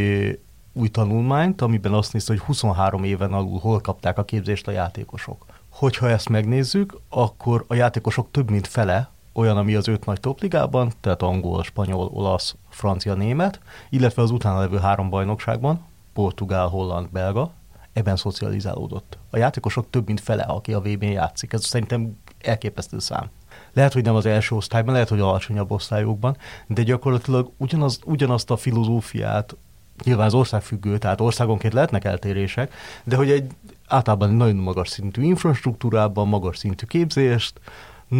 új 0.73 0.87
tanulmányt, 0.87 1.61
amiben 1.61 1.93
azt 1.93 2.13
nézte, 2.13 2.33
hogy 2.33 2.41
23 2.41 3.03
éven 3.03 3.33
alul 3.33 3.59
hol 3.59 3.79
kapták 3.79 4.17
a 4.17 4.23
képzést 4.23 4.67
a 4.67 4.71
játékosok. 4.71 5.45
Hogyha 5.69 6.09
ezt 6.09 6.29
megnézzük, 6.29 6.97
akkor 7.09 7.65
a 7.67 7.75
játékosok 7.75 8.27
több 8.31 8.49
mint 8.49 8.67
fele 8.67 9.12
olyan, 9.33 9.57
ami 9.57 9.75
az 9.75 9.87
öt 9.87 10.05
nagy 10.05 10.19
topligában, 10.19 10.91
tehát 11.01 11.21
angol, 11.21 11.63
spanyol, 11.63 12.09
olasz, 12.13 12.55
francia, 12.69 13.13
német, 13.13 13.59
illetve 13.89 14.21
az 14.21 14.31
utána 14.31 14.59
levő 14.59 14.77
három 14.77 15.09
bajnokságban, 15.09 15.85
portugál, 16.13 16.67
holland, 16.67 17.09
belga, 17.09 17.51
ebben 17.93 18.15
szocializálódott. 18.15 19.17
A 19.29 19.37
játékosok 19.37 19.89
több 19.89 20.05
mint 20.05 20.19
fele, 20.19 20.43
aki 20.43 20.73
a 20.73 20.79
VB-n 20.79 21.05
játszik. 21.05 21.53
Ez 21.53 21.65
szerintem 21.65 22.17
elképesztő 22.41 22.99
szám. 22.99 23.29
Lehet, 23.73 23.93
hogy 23.93 24.03
nem 24.03 24.15
az 24.15 24.25
első 24.25 24.55
osztályban, 24.55 24.93
lehet, 24.93 25.09
hogy 25.09 25.19
alacsonyabb 25.19 25.71
osztályokban, 25.71 26.37
de 26.67 26.83
gyakorlatilag 26.83 27.51
ugyanaz, 27.57 27.99
ugyanazt 28.05 28.51
a 28.51 28.57
filozófiát, 28.57 29.55
nyilván 30.03 30.25
az 30.25 30.33
ország 30.33 30.61
függő, 30.61 30.97
tehát 30.97 31.21
országonként 31.21 31.73
lehetnek 31.73 32.05
eltérések, 32.05 32.73
de 33.03 33.15
hogy 33.15 33.31
egy 33.31 33.51
általában 33.87 34.33
nagyon 34.33 34.55
magas 34.55 34.89
szintű 34.89 35.21
infrastruktúrában, 35.21 36.27
magas 36.27 36.57
szintű 36.57 36.85
képzést, 36.85 37.59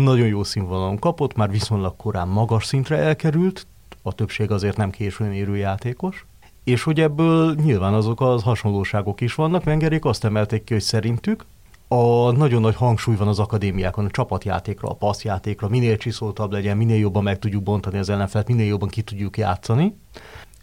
nagyon 0.02 0.28
jó 0.28 0.44
színvonalon 0.44 1.00
kapott, 1.00 1.36
már 1.36 1.52
viszonylag 1.52 1.96
korán 1.96 2.28
magas 2.28 2.66
szintre 2.66 2.98
elkerült, 2.98 3.68
a 4.02 4.14
többség 4.14 4.52
azért 4.52 4.78
nem 4.78 4.90
későn 4.90 5.34
érő 5.34 5.56
játékos, 5.58 6.26
és 6.64 6.84
hogy 6.84 7.00
ebből 7.00 7.56
nyilván 7.64 7.94
azok 7.94 8.22
az 8.22 8.44
hasonlóságok 8.44 9.22
is 9.22 9.36
vannak, 9.36 9.66
Wengerék 9.66 10.06
azt 10.06 10.24
emelték 10.24 10.64
ki, 10.64 10.74
hogy 10.74 10.82
szerintük 10.82 11.46
a 11.88 12.32
nagyon 12.32 12.62
nagy 12.62 12.76
hangsúly 12.76 13.16
van 13.16 13.28
az 13.28 13.40
akadémiákon, 13.40 14.06
a 14.06 14.10
csapatjátékra, 14.10 14.90
a 14.90 14.94
passzjátékra, 14.94 15.68
minél 15.68 15.98
csiszoltabb 15.98 16.52
legyen, 16.52 16.78
minél 16.78 17.00
jobban 17.00 17.24
meg 17.24 17.40
tudjuk 17.40 17.64
bontani 17.64 17.98
az 17.98 18.10
ellenfelet, 18.10 18.48
minél 18.48 18.66
jobban 18.66 18.90
ki 18.90 19.02
tudjuk 19.02 19.38
játszani. 19.38 19.96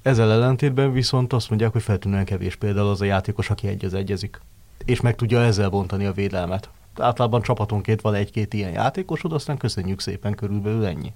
Ezzel 0.02 0.32
ellentétben 0.32 0.92
viszont 0.92 1.32
azt 1.32 1.48
mondják, 1.48 1.72
hogy 1.72 1.82
feltűnően 1.82 2.24
kevés 2.24 2.56
például 2.56 2.88
az 2.88 3.00
a 3.00 3.04
játékos, 3.04 3.50
aki 3.50 3.66
egy 3.66 3.84
az 3.84 3.94
egyezik, 3.94 4.40
és 4.84 5.00
meg 5.00 5.14
tudja 5.14 5.40
ezzel 5.40 5.68
bontani 5.68 6.04
a 6.04 6.12
védelmet 6.12 6.70
általában 6.98 7.42
csapatonként 7.42 8.00
van 8.00 8.14
egy-két 8.14 8.54
ilyen 8.54 8.72
játékosod, 8.72 9.32
aztán 9.32 9.56
köszönjük 9.56 10.00
szépen, 10.00 10.34
körülbelül 10.34 10.86
ennyi. 10.86 11.12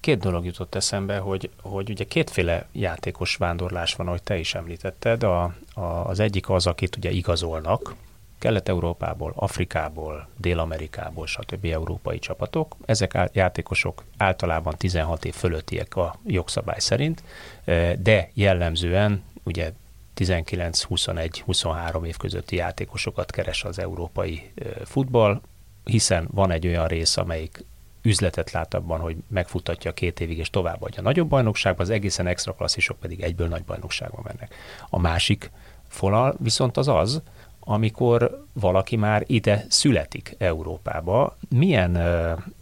Két 0.00 0.18
dolog 0.18 0.44
jutott 0.44 0.74
eszembe, 0.74 1.18
hogy, 1.18 1.50
hogy 1.62 1.90
ugye 1.90 2.04
kétféle 2.04 2.66
játékos 2.72 3.36
vándorlás 3.36 3.94
van, 3.94 4.06
ahogy 4.06 4.22
te 4.22 4.38
is 4.38 4.54
említetted. 4.54 5.22
A, 5.22 5.54
a, 5.74 5.80
az 5.80 6.20
egyik 6.20 6.50
az, 6.50 6.66
akit 6.66 6.96
ugye 6.96 7.10
igazolnak, 7.10 7.94
Kelet-Európából, 8.38 9.32
Afrikából, 9.36 10.28
Dél-Amerikából, 10.36 11.26
stb. 11.26 11.64
európai 11.64 12.18
csapatok. 12.18 12.76
Ezek 12.84 13.14
a 13.14 13.28
játékosok 13.32 14.04
általában 14.16 14.74
16 14.76 15.24
év 15.24 15.34
fölöttiek 15.34 15.96
a 15.96 16.18
jogszabály 16.26 16.78
szerint, 16.78 17.22
de 17.98 18.30
jellemzően 18.34 19.22
ugye 19.44 19.72
19, 20.14 20.82
21, 20.82 21.40
23 21.40 22.04
év 22.04 22.16
közötti 22.16 22.56
játékosokat 22.56 23.30
keres 23.30 23.64
az 23.64 23.78
európai 23.78 24.52
futball, 24.84 25.40
hiszen 25.84 26.28
van 26.32 26.50
egy 26.50 26.66
olyan 26.66 26.86
rész, 26.86 27.16
amelyik 27.16 27.64
üzletet 28.02 28.50
lát 28.50 28.74
abban, 28.74 29.00
hogy 29.00 29.16
megfutatja 29.28 29.92
két 29.92 30.20
évig 30.20 30.38
és 30.38 30.50
továbbadja 30.50 31.00
a 31.00 31.02
nagyobb 31.02 31.28
bajnokságban, 31.28 31.86
az 31.86 31.90
egészen 31.92 32.26
extra 32.26 32.52
klasszisok 32.52 32.98
pedig 32.98 33.20
egyből 33.20 33.48
nagy 33.48 33.64
bajnokságban 33.64 34.24
mennek. 34.24 34.54
A 34.90 34.98
másik 34.98 35.50
fonal 35.88 36.36
viszont 36.38 36.76
az 36.76 36.88
az, 36.88 37.22
amikor 37.60 38.46
valaki 38.52 38.96
már 38.96 39.22
ide 39.26 39.64
születik 39.68 40.34
Európába, 40.38 41.36
milyen 41.48 41.98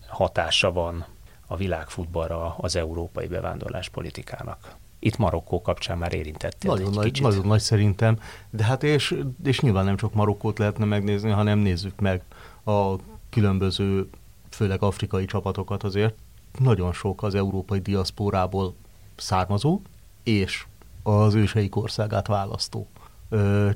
hatása 0.06 0.72
van 0.72 1.06
a 1.46 1.56
világfutballra 1.56 2.54
az 2.58 2.76
európai 2.76 3.26
bevándorlás 3.26 3.88
politikának? 3.88 4.76
Itt 5.04 5.16
Marokkó 5.16 5.62
kapcsán 5.62 5.98
már 5.98 6.14
érintettél 6.14 6.70
nagyon 6.70 6.88
egy 6.88 6.94
nagy, 6.94 7.04
kicsit. 7.04 7.22
Nagyon 7.22 7.46
nagy 7.46 7.60
szerintem, 7.60 8.18
de 8.50 8.64
hát 8.64 8.82
és, 8.82 9.18
és 9.44 9.60
nyilván 9.60 9.84
nem 9.84 9.96
csak 9.96 10.14
Marokkót 10.14 10.58
lehetne 10.58 10.84
megnézni, 10.84 11.30
hanem 11.30 11.58
nézzük 11.58 12.00
meg 12.00 12.22
a 12.64 12.94
különböző, 13.30 14.08
főleg 14.50 14.82
afrikai 14.82 15.24
csapatokat 15.24 15.82
azért. 15.82 16.14
Nagyon 16.58 16.92
sok 16.92 17.22
az 17.22 17.34
európai 17.34 17.78
diaszpórából 17.78 18.74
származó, 19.16 19.80
és 20.22 20.64
az 21.02 21.34
őseik 21.34 21.76
országát 21.76 22.26
választó 22.26 22.86
ö, 23.28 23.70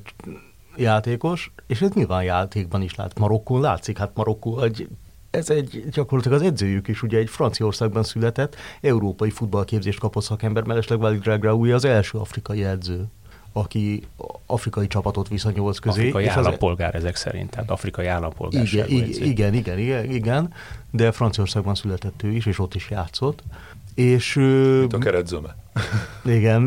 játékos, 0.77 1.53
és 1.67 1.81
ez 1.81 1.91
nyilván 1.91 2.23
játékban 2.23 2.83
is 2.83 2.95
lát. 2.95 3.19
Marokkón 3.19 3.61
látszik, 3.61 3.99
hát 3.99 4.11
Marokkó 4.15 4.61
egy 4.61 4.89
ez 5.37 5.51
egy 5.51 5.85
gyakorlatilag 5.91 6.41
az 6.41 6.47
edzőjük 6.47 6.89
is, 6.89 7.03
ugye 7.03 7.19
egy 7.19 7.31
Franciaországban 7.31 8.03
született, 8.03 8.57
európai 8.81 9.31
futballképzést 9.31 9.99
kapott 9.99 10.23
szakember, 10.23 10.63
mellesleg 10.65 11.01
Walid 11.01 11.25
Regraoui 11.25 11.73
az 11.73 11.85
első 11.85 12.19
afrikai 12.19 12.65
edző, 12.65 13.05
aki 13.53 14.03
afrikai 14.47 14.87
csapatot 14.87 15.29
visz 15.29 15.45
a 15.45 15.51
nyolc 15.51 15.79
közé. 15.79 15.99
Afrikai 15.99 16.25
és 16.25 16.31
állampolgár 16.31 16.95
az... 16.95 17.01
ezek 17.01 17.17
szerint, 17.17 17.51
tehát 17.51 17.71
afrikai 17.71 18.07
állampolgár. 18.07 18.65
Igen, 18.65 18.89
igen, 18.89 19.55
igen, 19.55 19.79
igen, 19.79 20.11
igen, 20.11 20.53
de 20.91 21.13
Franciaországban 21.13 21.75
született 21.75 22.23
ő 22.23 22.31
is, 22.31 22.47
és 22.47 22.59
ott 22.59 22.75
is 22.75 22.91
játszott. 22.91 23.43
És, 23.95 24.35
mint 24.35 24.93
a 24.93 24.99
keret 24.99 25.27
zöme. 25.27 25.57
Igen, 26.25 26.63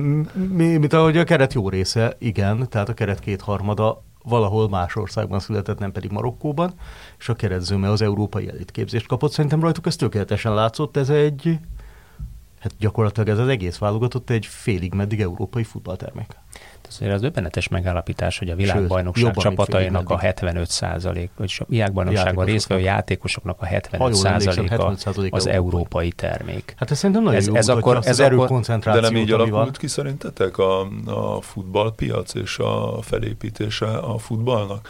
mi, 0.53 0.77
mint 0.77 0.93
ahogy 0.93 1.17
a 1.17 1.23
keret 1.23 1.53
jó 1.53 1.69
része, 1.69 2.15
igen, 2.17 2.69
tehát 2.69 2.89
a 2.89 2.93
keret 2.93 3.19
kétharmada 3.19 4.03
valahol 4.23 4.69
más 4.69 4.95
országban 4.95 5.39
született, 5.39 5.79
nem 5.79 5.91
pedig 5.91 6.11
Marokkóban, 6.11 6.73
és 7.17 7.29
a 7.29 7.35
keredzőme 7.35 7.89
az 7.89 8.01
európai 8.01 8.49
elitképzést 8.49 9.07
kapott. 9.07 9.31
Szerintem 9.31 9.61
rajtuk 9.61 9.85
ez 9.85 9.95
tökéletesen 9.95 10.53
látszott, 10.53 10.97
ez 10.97 11.09
egy, 11.09 11.59
hát 12.59 12.73
gyakorlatilag 12.79 13.29
ez 13.29 13.37
az 13.37 13.47
egész 13.47 13.77
válogatott 13.77 14.29
egy 14.29 14.45
félig 14.45 14.93
meddig 14.93 15.21
európai 15.21 15.63
futballtermék. 15.63 16.35
Azért 16.89 17.13
az 17.13 17.21
döbbenetes 17.21 17.67
megállapítás, 17.67 18.37
hogy 18.37 18.49
a 18.49 18.55
világbajnokság 18.55 19.33
Sőt, 19.33 19.43
csapatainak 19.43 20.09
a 20.09 20.17
75 20.17 20.69
százalék, 20.69 21.29
vagy 21.37 21.55
a 21.59 21.63
világbajnokságban 21.67 22.45
résztvevő 22.45 22.81
játékosoknak 22.81 23.61
a 23.61 23.65
75 23.65 24.13
százaléka 24.13 24.95
az 25.29 25.47
európai 25.47 26.11
termék. 26.11 26.73
Hát 26.77 26.91
ez 26.91 26.97
szerintem 26.97 27.23
nagyon 27.23 27.39
ez, 27.39 27.47
jó 27.47 27.55
ez 27.55 27.69
akkor, 27.69 27.97
ez 27.97 28.07
az 28.07 28.19
erőkoncentrációt, 28.19 29.05
De 29.05 29.11
nem 29.11 29.21
így 29.21 29.31
alakult 29.31 29.77
ki 29.77 29.87
szerintetek 29.87 30.57
a, 30.57 30.87
a 31.05 31.41
futballpiac 31.41 32.33
és 32.33 32.57
a 32.57 33.01
felépítése 33.01 33.87
a 33.87 34.17
futballnak? 34.17 34.89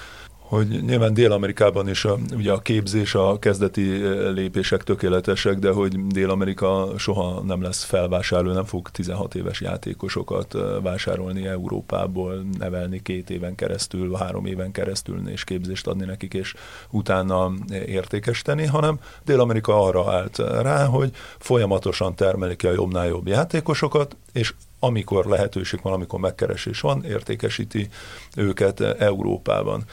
Hogy 0.49 0.83
nyilván 0.85 1.13
Dél-Amerikában 1.13 1.89
is 1.89 2.05
a, 2.05 2.17
ugye 2.35 2.51
a 2.51 2.59
képzés, 2.59 3.15
a 3.15 3.39
kezdeti 3.39 4.03
eh, 4.03 4.31
lépések 4.31 4.83
tökéletesek, 4.83 5.59
de 5.59 5.71
hogy 5.71 6.07
Dél-Amerika 6.07 6.93
soha 6.97 7.41
nem 7.41 7.61
lesz 7.61 7.83
felvásárló, 7.83 8.51
nem 8.51 8.65
fog 8.65 8.89
16 8.89 9.35
éves 9.35 9.61
játékosokat 9.61 10.55
eh, 10.55 10.61
vásárolni 10.81 11.45
Európából, 11.47 12.45
nevelni 12.57 13.01
két 13.01 13.29
éven 13.29 13.55
keresztül, 13.55 14.13
három 14.13 14.45
éven 14.45 14.71
keresztül, 14.71 15.29
és 15.29 15.43
képzést 15.43 15.87
adni 15.87 16.05
nekik, 16.05 16.33
és 16.33 16.53
utána 16.89 17.51
értékesíteni, 17.85 18.65
hanem 18.65 18.99
Dél-Amerika 19.25 19.83
arra 19.83 20.11
állt 20.11 20.37
rá, 20.37 20.85
hogy 20.85 21.11
folyamatosan 21.37 22.15
termelik 22.15 22.63
a 22.65 22.71
jobbnál 22.71 23.07
jobb 23.07 23.27
játékosokat, 23.27 24.15
és 24.33 24.53
amikor 24.79 25.25
lehetőség 25.25 25.79
van, 25.81 25.93
amikor 25.93 26.19
megkeresés 26.19 26.81
van, 26.81 27.03
értékesíti 27.03 27.89
őket 28.35 28.79
Európában. 28.79 29.83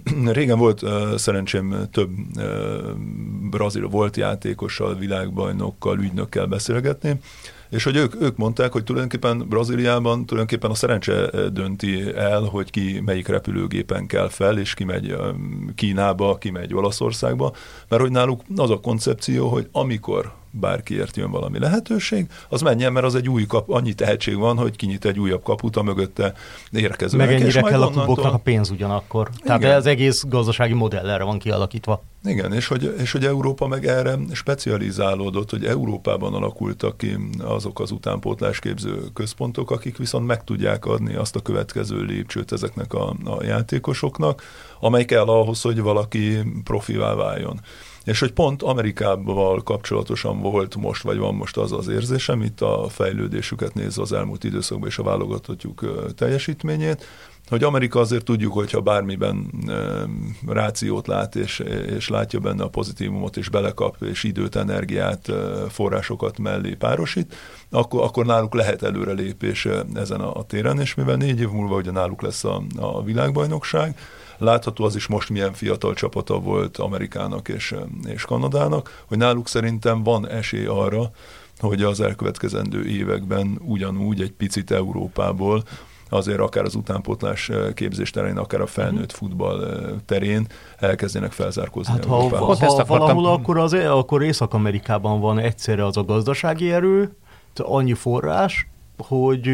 Régen 0.32 0.58
volt 0.58 0.82
uh, 0.82 1.16
szerencsém 1.16 1.88
több 1.90 2.10
uh, 2.36 2.44
brazil 3.50 3.88
volt 3.88 4.16
játékossal, 4.16 4.94
világbajnokkal, 4.94 5.98
ügynökkel 5.98 6.46
beszélgetni, 6.46 7.20
és 7.70 7.84
hogy 7.84 7.96
ők, 7.96 8.22
ők 8.22 8.36
mondták, 8.36 8.72
hogy 8.72 8.84
tulajdonképpen 8.84 9.48
Brazíliában 9.48 10.26
tulajdonképpen 10.26 10.70
a 10.70 10.74
szerencse 10.74 11.30
dönti 11.50 12.12
el, 12.14 12.42
hogy 12.42 12.70
ki 12.70 13.00
melyik 13.04 13.28
repülőgépen 13.28 14.06
kell 14.06 14.28
fel, 14.28 14.58
és 14.58 14.74
ki 14.74 14.84
megy 14.84 15.16
Kínába, 15.74 16.38
ki 16.38 16.50
megy 16.50 16.74
Olaszországba, 16.74 17.52
mert 17.88 18.02
hogy 18.02 18.10
náluk 18.10 18.42
az 18.56 18.70
a 18.70 18.80
koncepció, 18.80 19.48
hogy 19.48 19.68
amikor 19.72 20.32
bárkiért 20.52 21.16
jön 21.16 21.30
valami 21.30 21.58
lehetőség, 21.58 22.26
az 22.48 22.60
menjen, 22.60 22.92
mert 22.92 23.06
az 23.06 23.14
egy 23.14 23.28
új 23.28 23.46
kap, 23.46 23.70
annyi 23.70 23.94
tehetség 23.94 24.36
van, 24.36 24.56
hogy 24.56 24.76
kinyit 24.76 25.04
egy 25.04 25.18
újabb 25.18 25.42
kaput 25.42 25.76
a 25.76 25.82
mögötte 25.82 26.34
érkező. 26.70 27.16
Meg 27.16 27.32
ennyire 27.32 27.60
kell 27.60 27.82
a 27.82 27.90
kluboknak 27.90 28.34
a 28.34 28.38
pénz 28.38 28.70
ugyanakkor. 28.70 29.28
Igen. 29.44 29.60
Tehát 29.60 29.76
az 29.76 29.86
egész 29.86 30.24
gazdasági 30.28 30.72
modell 30.72 31.10
erre 31.10 31.24
van 31.24 31.38
kialakítva. 31.38 32.02
Igen, 32.24 32.52
és 32.52 32.66
hogy, 32.66 32.94
és 32.98 33.12
hogy 33.12 33.24
Európa 33.24 33.66
meg 33.66 33.86
erre 33.86 34.18
specializálódott, 34.32 35.50
hogy 35.50 35.64
Európában 35.64 36.34
alakultak 36.34 36.96
ki 36.96 37.16
azok 37.38 37.80
az 37.80 37.90
utánpótlásképző 37.90 39.04
központok, 39.14 39.70
akik 39.70 39.96
viszont 39.96 40.26
meg 40.26 40.44
tudják 40.44 40.84
adni 40.84 41.14
azt 41.14 41.36
a 41.36 41.40
következő 41.40 42.02
lépcsőt 42.02 42.52
ezeknek 42.52 42.94
a, 42.94 43.14
a 43.24 43.44
játékosoknak, 43.44 44.42
amely 44.80 45.04
kell 45.04 45.26
ahhoz, 45.26 45.60
hogy 45.60 45.80
valaki 45.80 46.38
profivá 46.64 47.14
váljon. 47.14 47.60
És 48.04 48.20
hogy 48.20 48.32
pont 48.32 48.62
Amerikával 48.62 49.62
kapcsolatosan 49.62 50.40
volt 50.40 50.76
most, 50.76 51.02
vagy 51.02 51.18
van 51.18 51.34
most 51.34 51.56
az 51.56 51.72
az 51.72 51.88
érzésem, 51.88 52.42
itt 52.42 52.60
a 52.60 52.86
fejlődésüket 52.88 53.74
nézve 53.74 54.02
az 54.02 54.12
elmúlt 54.12 54.44
időszakban 54.44 54.88
és 54.88 54.98
a 54.98 55.02
válogatottjuk 55.02 56.12
teljesítményét, 56.16 57.06
hogy 57.48 57.64
Amerika 57.64 58.00
azért 58.00 58.24
tudjuk, 58.24 58.52
hogyha 58.52 58.80
bármiben 58.80 59.50
e, 59.68 59.72
rációt 60.52 61.06
lát, 61.06 61.36
és, 61.36 61.58
és 61.96 62.08
látja 62.08 62.40
benne 62.40 62.62
a 62.62 62.68
pozitívumot, 62.68 63.36
és 63.36 63.48
belekap, 63.48 63.96
és 64.02 64.22
időt, 64.24 64.56
energiát, 64.56 65.28
forrásokat 65.68 66.38
mellé 66.38 66.74
párosít, 66.74 67.34
akkor, 67.70 68.02
akkor 68.02 68.26
náluk 68.26 68.54
lehet 68.54 68.82
előrelépés 68.82 69.68
ezen 69.94 70.20
a, 70.20 70.36
a 70.36 70.42
téren, 70.44 70.80
és 70.80 70.94
mivel 70.94 71.16
négy 71.16 71.40
év 71.40 71.48
múlva 71.48 71.76
ugye 71.76 71.90
náluk 71.90 72.22
lesz 72.22 72.44
a, 72.44 72.62
a 72.76 73.02
világbajnokság, 73.02 73.98
Látható 74.42 74.84
az 74.84 74.96
is 74.96 75.06
most 75.06 75.30
milyen 75.30 75.52
fiatal 75.52 75.94
csapata 75.94 76.38
volt 76.38 76.76
Amerikának 76.76 77.48
és, 77.48 77.74
és 78.04 78.24
Kanadának, 78.24 79.04
hogy 79.08 79.18
náluk 79.18 79.48
szerintem 79.48 80.02
van 80.02 80.28
esély 80.28 80.66
arra, 80.66 81.10
hogy 81.58 81.82
az 81.82 82.00
elkövetkezendő 82.00 82.86
években 82.86 83.60
ugyanúgy 83.64 84.20
egy 84.20 84.32
picit 84.32 84.70
Európából 84.70 85.62
azért 86.08 86.38
akár 86.38 86.64
az 86.64 86.74
utánpótlás 86.74 87.50
képzés 87.74 88.10
terén, 88.10 88.36
akár 88.36 88.60
a 88.60 88.66
felnőtt 88.66 89.12
futball 89.12 89.80
terén 90.06 90.46
elkezdenek 90.78 91.32
felzárkózni 91.32 91.92
hát, 91.92 92.04
Ha, 92.04 92.28
ha, 92.28 92.54
ha 92.54 92.84
valahol, 92.84 93.26
akkor, 93.26 93.58
az, 93.58 93.72
akkor 93.72 94.22
Észak-Amerikában 94.22 95.20
van 95.20 95.38
egyszerre 95.38 95.86
az 95.86 95.96
a 95.96 96.04
gazdasági 96.04 96.72
erő, 96.72 97.16
annyi 97.56 97.94
forrás, 97.94 98.68
hogy 98.98 99.50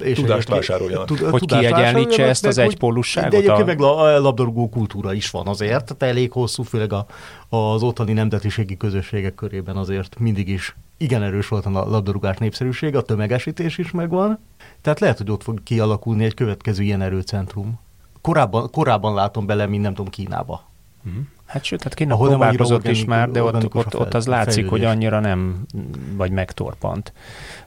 és 0.00 0.18
tudást 0.18 0.48
vásároljanak. 0.48 1.06
Tud, 1.06 1.18
hogy 1.18 1.44
kiegyenlítse 1.44 2.24
ezt 2.24 2.46
az 2.46 2.58
egypólusságot? 2.58 3.30
De 3.30 3.36
egyébként 3.36 3.66
meg 3.66 3.78
labdarúgó 4.20 4.68
kultúra 4.68 5.12
is 5.12 5.30
van 5.30 5.46
azért, 5.46 5.84
tehát 5.84 6.14
elég 6.14 6.32
hosszú, 6.32 6.62
főleg 6.62 6.92
a, 6.92 7.06
az 7.48 7.82
ottani 7.82 8.12
nemzetiségi 8.12 8.76
közösségek 8.76 9.34
körében 9.34 9.76
azért 9.76 10.18
mindig 10.18 10.48
is 10.48 10.74
igen 11.00 11.22
erős 11.22 11.48
volt 11.48 11.66
a 11.66 11.70
labdarúgás 11.70 12.36
népszerűség, 12.36 12.96
a 12.96 13.02
tömegesítés 13.02 13.78
is 13.78 13.90
megvan, 13.90 14.38
tehát 14.80 15.00
lehet, 15.00 15.18
hogy 15.18 15.30
ott 15.30 15.42
fog 15.42 15.62
kialakulni 15.62 16.24
egy 16.24 16.34
következő 16.34 16.82
ilyen 16.82 17.02
erőcentrum. 17.02 17.80
Korábban, 18.20 18.70
korábban 18.70 19.14
látom 19.14 19.46
bele, 19.46 19.66
mint 19.66 19.82
nem 19.82 19.94
tudom, 19.94 20.10
Kínába. 20.10 20.68
Uh-huh. 21.06 21.22
Hát 21.50 21.64
sőt, 21.64 21.82
hát 21.82 21.94
Kína 21.94 22.16
próbálkozott 22.16 22.88
is 22.88 23.04
már, 23.04 23.30
de 23.30 23.42
ott, 23.42 23.74
ott, 23.74 23.98
ott 23.98 24.14
az 24.14 24.26
látszik, 24.26 24.68
hogy 24.68 24.84
annyira 24.84 25.20
nem, 25.20 25.66
vagy 26.16 26.30
megtorpant. 26.30 27.12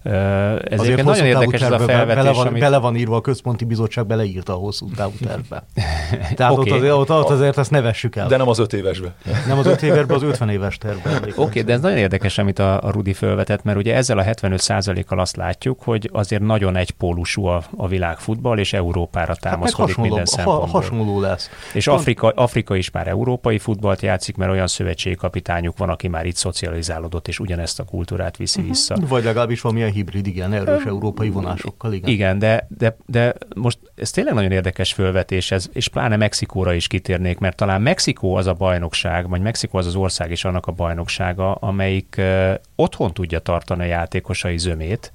Ez 0.03 0.79
Azért 0.79 1.03
nagyon 1.03 1.25
érdekes 1.25 1.61
ez 1.61 1.71
a 1.71 1.79
felvetés, 1.79 2.23
bele 2.23 2.31
van, 2.31 2.47
amit... 2.47 2.61
bele 2.61 2.77
van 2.77 2.95
írva, 2.95 3.15
a 3.15 3.21
központi 3.21 3.65
bizottság 3.65 4.05
beleírta 4.05 4.53
a 4.53 4.55
hosszú 4.55 4.89
távú 4.95 5.13
tervbe. 5.19 5.63
Tehát 6.35 6.51
okay. 6.51 6.71
ott, 6.71 6.77
azért, 6.77 6.93
ott, 6.93 7.11
ott 7.11 7.29
azért 7.29 7.57
ezt 7.57 7.71
ne 7.71 7.81
vessük 7.81 8.15
el. 8.15 8.27
De 8.27 8.37
nem 8.37 8.47
az 8.47 8.59
öt 8.59 8.73
évesbe. 8.73 9.13
Nem 9.47 9.57
az 9.57 9.65
öt 9.65 9.81
évesbe, 9.81 10.13
az 10.13 10.23
50 10.23 10.49
éves 10.49 10.77
tervbe. 10.77 11.09
Oké, 11.15 11.33
okay, 11.35 11.61
de 11.61 11.73
ez 11.73 11.81
nagyon 11.81 11.97
érdekes, 11.97 12.37
amit 12.37 12.59
a, 12.59 12.83
a 12.83 12.91
Rudi 12.91 13.13
felvetett, 13.13 13.63
mert 13.63 13.77
ugye 13.77 13.95
ezzel 13.95 14.17
a 14.17 14.23
75%-kal 14.23 15.19
azt 15.19 15.35
látjuk, 15.35 15.81
hogy 15.81 16.09
azért 16.13 16.41
nagyon 16.41 16.75
egypólusú 16.75 17.45
a, 17.45 17.63
a 17.77 17.87
világfutball, 17.87 18.57
és 18.57 18.73
Európára 18.73 19.35
támaszkodik 19.35 19.95
hát 19.95 20.05
minden 20.05 20.25
szempontból. 20.25 20.67
Ha, 20.67 20.77
hasonló 20.77 21.19
lesz. 21.19 21.49
És 21.73 21.87
Afrika, 21.87 22.29
Afrika 22.35 22.75
is 22.75 22.91
már 22.91 23.07
európai 23.07 23.57
futballt 23.73 24.01
játszik, 24.01 24.35
mert 24.35 24.51
olyan 24.51 24.67
szövetségkapitányuk 24.67 25.77
van, 25.77 25.89
aki 25.89 26.07
már 26.07 26.25
itt 26.25 26.35
szocializálódott, 26.35 27.27
és 27.27 27.39
ugyanezt 27.39 27.79
a 27.79 27.83
kultúrát 27.83 28.37
viszi 28.37 28.59
uh-huh. 28.59 28.73
vissza. 28.73 28.95
Vagy 29.07 29.23
legalábbis 29.23 29.61
valamilyen 29.61 29.91
hibrid, 29.91 30.27
igen, 30.27 30.53
erős 30.53 30.83
európai 30.83 31.29
vonásokkal, 31.29 31.93
igen. 31.93 32.09
Igen, 32.09 32.39
de, 32.39 32.67
de, 32.77 32.97
de 33.05 33.33
most 33.55 33.79
ez 33.95 34.11
tényleg 34.11 34.33
nagyon 34.33 34.51
érdekes 34.51 34.93
fölvetés, 34.93 35.51
ez, 35.51 35.69
és 35.73 35.87
pláne 35.87 36.15
Mexikóra 36.15 36.73
is 36.73 36.87
kitérnék, 36.87 37.37
mert 37.37 37.55
talán 37.55 37.81
Mexikó 37.81 38.35
az 38.35 38.47
a 38.47 38.53
bajnokság, 38.53 39.29
vagy 39.29 39.41
Mexikó 39.41 39.77
az 39.77 39.85
az 39.85 39.95
ország 39.95 40.31
is 40.31 40.45
annak 40.45 40.67
a 40.67 40.71
bajnoksága, 40.71 41.53
amelyik 41.53 42.15
uh, 42.17 42.53
otthon 42.75 43.13
tudja 43.13 43.39
tartani 43.39 43.81
a 43.81 43.85
játékosai 43.85 44.57
zömét, 44.57 45.11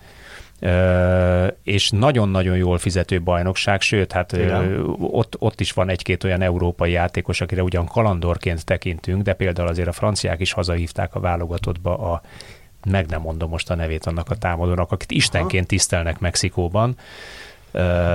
és 1.63 1.91
nagyon-nagyon 1.91 2.57
jól 2.57 2.79
fizető 2.79 3.23
bajnokság, 3.23 3.81
sőt, 3.81 4.13
hát 4.13 4.37
ott, 4.99 5.37
ott 5.39 5.61
is 5.61 5.73
van 5.73 5.89
egy-két 5.89 6.25
olyan 6.25 6.43
európai 6.43 6.91
játékos, 6.91 7.41
akire 7.41 7.63
ugyan 7.63 7.87
kalandorként 7.87 8.65
tekintünk, 8.65 9.23
de 9.23 9.33
például 9.33 9.69
azért 9.69 9.89
a 9.89 9.93
franciák 9.93 10.41
is 10.41 10.53
hazahívták 10.53 11.15
a 11.15 11.21
válogatottba 11.21 12.13
a 12.13 12.23
meg 12.85 13.07
nem 13.07 13.21
mondom 13.21 13.51
most 13.51 13.71
a 13.71 13.75
nevét 13.75 14.07
annak 14.07 14.31
a 14.31 14.37
támadónak, 14.37 14.93
akit 14.93 15.11
istenként 15.11 15.67
tisztelnek 15.67 16.19
Mexikóban, 16.19 16.97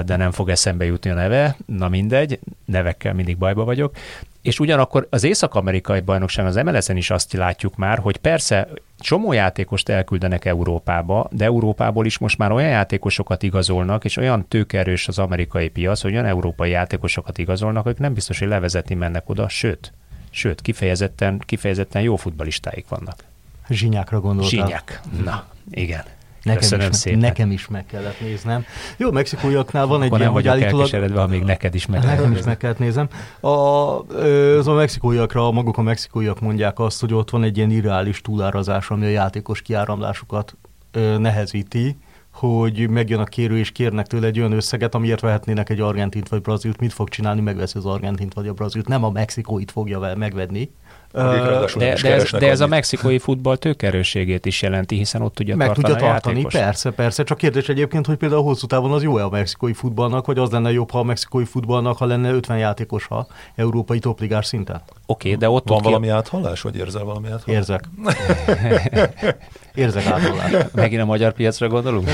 de 0.06 0.16
nem 0.16 0.32
fog 0.32 0.50
eszembe 0.50 0.86
jutni 0.86 1.10
a 1.10 1.14
neve, 1.14 1.58
na 1.66 1.90
mindegy, 1.90 2.40
nevekkel 2.66 3.14
mindig 3.14 3.38
bajba 3.38 3.64
vagyok. 3.64 3.96
És 4.44 4.60
ugyanakkor 4.60 5.08
az 5.10 5.24
észak-amerikai 5.24 6.00
bajnokság 6.00 6.46
az 6.46 6.56
MLS-en 6.56 6.98
is 6.98 7.10
azt 7.10 7.34
látjuk 7.34 7.76
már, 7.76 8.00
hogy 8.00 8.18
persze 8.18 8.68
csomó 9.00 9.34
játékost 9.34 9.90
elküldenek 9.90 10.46
Európába, 10.46 11.28
de 11.32 11.46
Európából 11.46 12.06
is 12.06 12.18
most 12.18 12.38
már 12.38 12.52
olyan 12.52 12.70
játékosokat 12.70 13.44
igazolnak, 13.44 14.06
és 14.06 14.18
olyan 14.18 14.48
tőkerős 14.48 15.08
az 15.08 15.20
amerikai 15.20 15.70
piac, 15.70 16.02
hogy 16.02 16.12
olyan 16.12 16.26
európai 16.26 16.70
játékosokat 16.70 17.38
igazolnak, 17.38 17.86
akik 17.86 18.00
nem 18.00 18.14
biztos, 18.14 18.40
hogy 18.40 18.48
levezetni 18.48 18.96
mennek 18.96 19.30
oda, 19.30 19.50
sőt, 19.50 19.94
sőt, 20.30 20.62
kifejezetten, 20.62 21.40
kifejezetten 21.46 22.02
jó 22.02 22.16
futbalistáik 22.16 22.88
vannak. 22.88 23.24
Zsinyákra 23.70 24.20
gondoltál. 24.20 24.50
Zsinyák. 24.50 25.02
Na, 25.24 25.46
igen. 25.72 26.04
Nekem 26.44 26.62
Köszönöm 26.62 26.90
is, 26.90 26.96
szépen. 26.96 27.20
Nekem 27.20 27.52
is 27.52 27.68
meg 27.68 27.86
kellett 27.86 28.20
néznem. 28.20 28.66
Jó, 28.98 29.12
mexikóiaknál 29.12 29.86
van 29.86 30.02
egy 30.02 30.08
Akkor 30.08 30.20
ilyen, 30.20 30.34
nem 30.34 30.42
hogy 30.42 30.62
állítólag... 30.62 31.16
amíg 31.16 31.44
neked 31.44 31.76
is 31.76 31.86
meg 31.86 32.04
Nekem 32.04 32.32
is 32.32 32.44
meg 32.44 32.58
kellett 32.58 32.80
nézem. 32.80 33.08
A, 33.40 33.48
az 33.48 34.68
a 34.68 34.74
mexikóiakra, 34.74 35.52
maguk 35.52 35.78
a 35.78 35.82
mexikóiak 35.82 36.40
mondják 36.40 36.80
azt, 36.80 37.00
hogy 37.00 37.14
ott 37.14 37.30
van 37.30 37.44
egy 37.44 37.58
ilyen 37.58 37.72
irreális 37.72 38.22
túlárazás, 38.22 38.90
ami 38.90 39.06
a 39.06 39.10
játékos 39.10 39.62
kiáramlásukat 39.62 40.58
nehezíti, 41.18 41.98
hogy 42.34 42.90
megjön 42.90 43.20
a 43.20 43.24
kérő 43.24 43.58
és 43.58 43.72
kérnek 43.72 44.08
tőle 44.08 44.28
egy 44.28 44.40
olyan 44.40 44.52
összeget, 44.52 44.96
amiért 44.96 45.22
vehetnének 45.22 45.70
egy 45.70 45.80
argentint 45.80 46.30
vagy 46.30 46.42
brazilt, 46.42 46.80
mit 46.80 46.94
fog 46.94 47.10
csinálni, 47.10 47.42
megveszi 47.42 47.78
az 47.78 47.86
argentint 47.86 48.34
vagy 48.34 48.48
a 48.48 48.54
brazilt, 48.54 48.88
nem 48.88 49.04
a 49.04 49.10
mexikóit 49.10 49.72
fogja 49.72 50.00
vel- 50.00 50.18
De, 51.14 51.70
de, 51.78 52.14
ez, 52.14 52.32
de 52.32 52.50
ez 52.50 52.60
a 52.60 52.68
mexikói 52.68 53.20
futball 53.20 53.58
tőkerőségét 53.58 54.46
is 54.46 54.62
jelenti, 54.62 54.96
hiszen 54.96 55.22
ott 55.22 55.36
tudja 55.36 55.56
meg 55.56 55.68
tartani 55.68 55.88
tudja 55.88 56.08
tartani, 56.08 56.36
játékos. 56.36 56.54
persze, 56.62 56.92
persze. 56.92 57.24
Csak 57.24 57.38
kérdés 57.38 57.70
egyébként, 57.70 58.06
hogy 58.06 58.18
például 58.18 58.44
hosszú 58.44 58.68
távon 58.68 58.92
az 58.92 59.04
jó-e 59.04 59.24
a 59.24 59.30
mexikói 59.30 59.74
futballnak, 59.74 60.26
vagy 60.26 60.38
az 60.38 60.50
lenne 60.50 60.72
jobb, 60.72 60.92
ha 60.92 61.00
a 61.00 61.04
mexikói 61.04 61.46
futballnak, 61.46 61.98
ha 61.98 62.06
lenne 62.06 62.32
50 62.32 62.58
játékos, 62.58 63.06
ha 63.06 63.28
európai 63.56 64.00
topligás 64.00 64.46
szinten? 64.46 64.82
Oké, 65.06 65.28
okay, 65.28 65.40
de 65.40 65.50
ott 65.50 65.68
Van 65.68 65.78
ki- 65.78 65.84
valami 65.84 66.10
áthallás, 66.10 66.62
vagy 66.62 66.76
érzel 66.76 67.04
valami 67.04 67.28
áthallást? 67.32 67.70
Érzek. 67.70 67.90
Érzek 69.76 70.06
áthallást. 70.06 70.74
Megint 70.74 71.02
a 71.02 71.06
magyar 71.06 71.34
piacra 71.34 71.68
gondolunk? 71.68 72.10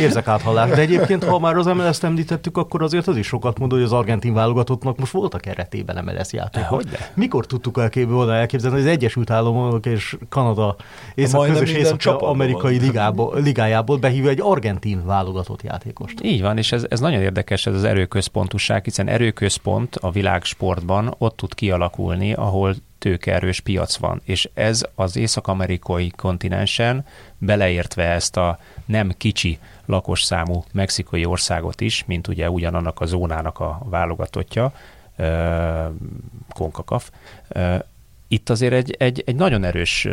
Érzek 0.00 0.28
áthallást. 0.28 0.74
De 0.74 0.80
egyébként, 0.80 1.24
ha 1.24 1.38
már 1.38 1.56
az 1.56 1.66
MLS-t 1.66 2.04
említettük, 2.04 2.56
akkor 2.56 2.82
azért 2.82 3.06
az 3.06 3.16
is 3.16 3.26
sokat 3.26 3.58
mond, 3.58 3.72
hogy 3.72 3.82
az 3.82 3.92
argentin 3.92 4.34
válogatottnak 4.34 4.98
most 4.98 5.12
voltak 5.12 5.40
keretében 5.40 6.04
MLS 6.04 6.32
játékok. 6.32 6.82
Mikor 7.14 7.46
tudtuk 7.46 7.78
elképzelni, 7.78 8.16
volna 8.16 8.34
elképzelni, 8.34 8.76
hogy 8.76 8.86
az 8.86 8.92
Egyesült 8.92 9.30
Államok 9.30 9.86
és 9.86 10.16
Kanada 10.28 10.76
észak 11.14 11.40
Majdnem 11.40 11.60
közös 11.60 11.76
észak-amerikai 11.76 12.78
ligából, 12.78 13.40
ligájából 13.40 13.96
behívja 13.96 14.30
egy 14.30 14.40
argentin 14.40 15.06
válogatott 15.06 15.62
játékost. 15.62 16.18
Így 16.22 16.40
van, 16.40 16.58
és 16.58 16.72
ez, 16.72 16.86
ez 16.88 17.00
nagyon 17.00 17.20
érdekes, 17.20 17.66
ez 17.66 17.74
az 17.74 17.84
erőközpontúság, 17.84 18.84
hiszen 18.84 19.08
erőközpont 19.08 19.96
a 19.96 20.10
világsportban 20.10 21.14
ott 21.18 21.36
tud 21.36 21.54
kialakulni, 21.54 22.32
ahol 22.32 22.74
tőkeerős 23.02 23.60
piac 23.60 23.96
van, 23.96 24.20
és 24.24 24.48
ez 24.54 24.84
az 24.94 25.16
észak-amerikai 25.16 26.12
kontinensen, 26.16 27.04
beleértve 27.38 28.04
ezt 28.04 28.36
a 28.36 28.58
nem 28.86 29.12
kicsi 29.16 29.58
lakosszámú 29.86 30.64
mexikai 30.72 31.24
országot 31.24 31.80
is, 31.80 32.04
mint 32.06 32.28
ugye 32.28 32.50
ugyanannak 32.50 33.00
a 33.00 33.06
zónának 33.06 33.60
a 33.60 33.82
válogatottja, 33.84 34.72
Konkakaf, 36.54 37.10
itt 38.32 38.50
azért 38.50 38.72
egy, 38.72 38.94
egy, 38.98 39.22
egy 39.26 39.36
nagyon 39.36 39.64
erős 39.64 40.08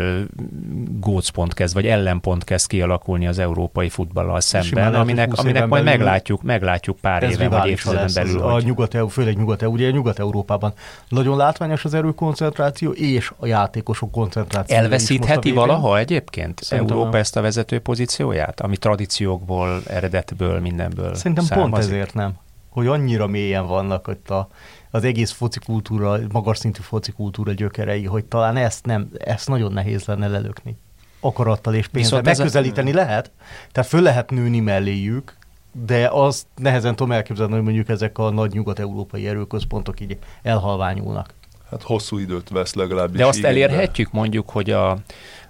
gócpont 1.00 1.54
kezd, 1.54 1.74
vagy 1.74 1.88
ellenpont 1.88 2.44
kezd 2.44 2.68
kialakulni 2.68 3.28
az 3.28 3.40
európai 3.40 3.90
futballal 3.90 4.42
szemben, 4.42 4.92
lehet, 4.92 4.96
aminek, 4.96 5.30
20 5.30 5.40
aminek 5.40 5.68
majd 5.68 5.84
belül 5.84 6.00
meglátjuk, 6.00 6.44
meglátjuk 6.44 6.98
pár 6.98 7.24
éven 7.24 7.50
vagy 7.50 7.68
évtizeden 7.68 8.10
belül. 8.14 8.42
a 8.42 8.52
hogy 8.52 8.66
nyugat 8.66 8.98
főleg 9.12 9.38
nyugat 9.38 9.62
ugye 9.62 9.92
Nyugat-Európában 9.92 10.74
nagyon 11.08 11.38
látványos 11.38 11.86
az 11.86 11.94
erőkoncentráció 11.94 12.92
és 12.92 13.32
a 13.38 13.46
játékosok 13.46 14.12
koncentráció. 14.12 14.78
Elveszítheti 14.78 15.52
valaha 15.52 15.98
egyébként 15.98 16.64
Szerintem 16.64 16.96
Európa 16.96 17.12
nem. 17.12 17.22
ezt 17.22 17.36
a 17.36 17.42
vezető 17.42 17.80
pozícióját, 17.80 18.62
ami 18.62 18.78
tradíciókból, 18.78 19.82
eredetből, 19.88 20.60
mindenből 20.60 21.16
Szerintem 21.16 21.44
származik? 21.44 21.72
pont 21.72 21.84
ezért 21.84 22.14
nem. 22.14 22.34
Hogy 22.70 22.88
annyira 22.88 23.28
mélyen 23.28 23.68
vannak 23.68 24.08
ott 24.08 24.30
a, 24.30 24.48
az 24.92 25.04
egész 25.04 25.32
foci 25.32 25.60
kultúra, 25.60 26.20
magas 26.32 26.58
szintű 26.58 26.82
foci 26.82 27.12
kultúra 27.12 27.54
gyökerei, 27.54 28.06
hogy 28.06 28.26
talán 28.26 28.58
ezt 28.58 28.86
nem, 28.86 29.10
ezt 29.18 29.48
nagyon 29.48 29.74
nehéz 29.74 30.06
lenne 30.06 30.28
lelökni. 30.28 30.78
Akarattal 31.20 31.74
és 31.74 31.88
pénzzel. 31.88 32.20
Viszont 32.22 32.28
ez 32.28 32.40
a- 32.40 32.44
Megközelíteni 32.44 32.94
lehet, 32.94 33.32
tehát 33.72 33.90
föl 33.90 34.02
lehet 34.02 34.30
nőni 34.30 34.60
melléjük, 34.60 35.38
de 35.72 36.10
azt 36.12 36.46
nehezen 36.56 36.96
tudom 36.96 37.12
elképzelni, 37.12 37.54
hogy 37.54 37.64
mondjuk 37.64 37.90
ezek 37.90 38.18
a 38.18 38.30
nagy 38.30 38.52
nyugat-európai 38.52 39.28
erőközpontok 39.28 40.00
így 40.00 40.18
elhalványulnak. 40.42 41.34
Hát 41.70 41.84
hosszú 41.84 42.18
időt 42.18 42.50
vesz 42.50 42.74
legalábbis. 42.74 43.18
De 43.18 43.26
azt 43.26 43.38
igénybe. 43.38 43.64
elérhetjük 43.64 44.12
mondjuk, 44.12 44.50
hogy 44.50 44.70
a, 44.70 44.90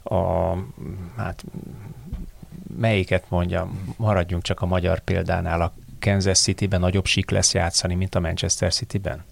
a 0.03 0.53
hát 1.17 1.43
melyiket 2.77 3.23
mondjam, 3.29 3.93
maradjunk 3.97 4.43
csak 4.43 4.61
a 4.61 4.65
magyar 4.65 4.99
példánál, 4.99 5.61
a 5.61 5.73
Kansas 5.99 6.39
City-ben 6.39 6.79
nagyobb 6.79 7.05
sik 7.05 7.29
lesz 7.29 7.53
játszani, 7.53 7.95
mint 7.95 8.15
a 8.15 8.19
Manchester 8.19 8.73
City-ben? 8.73 9.23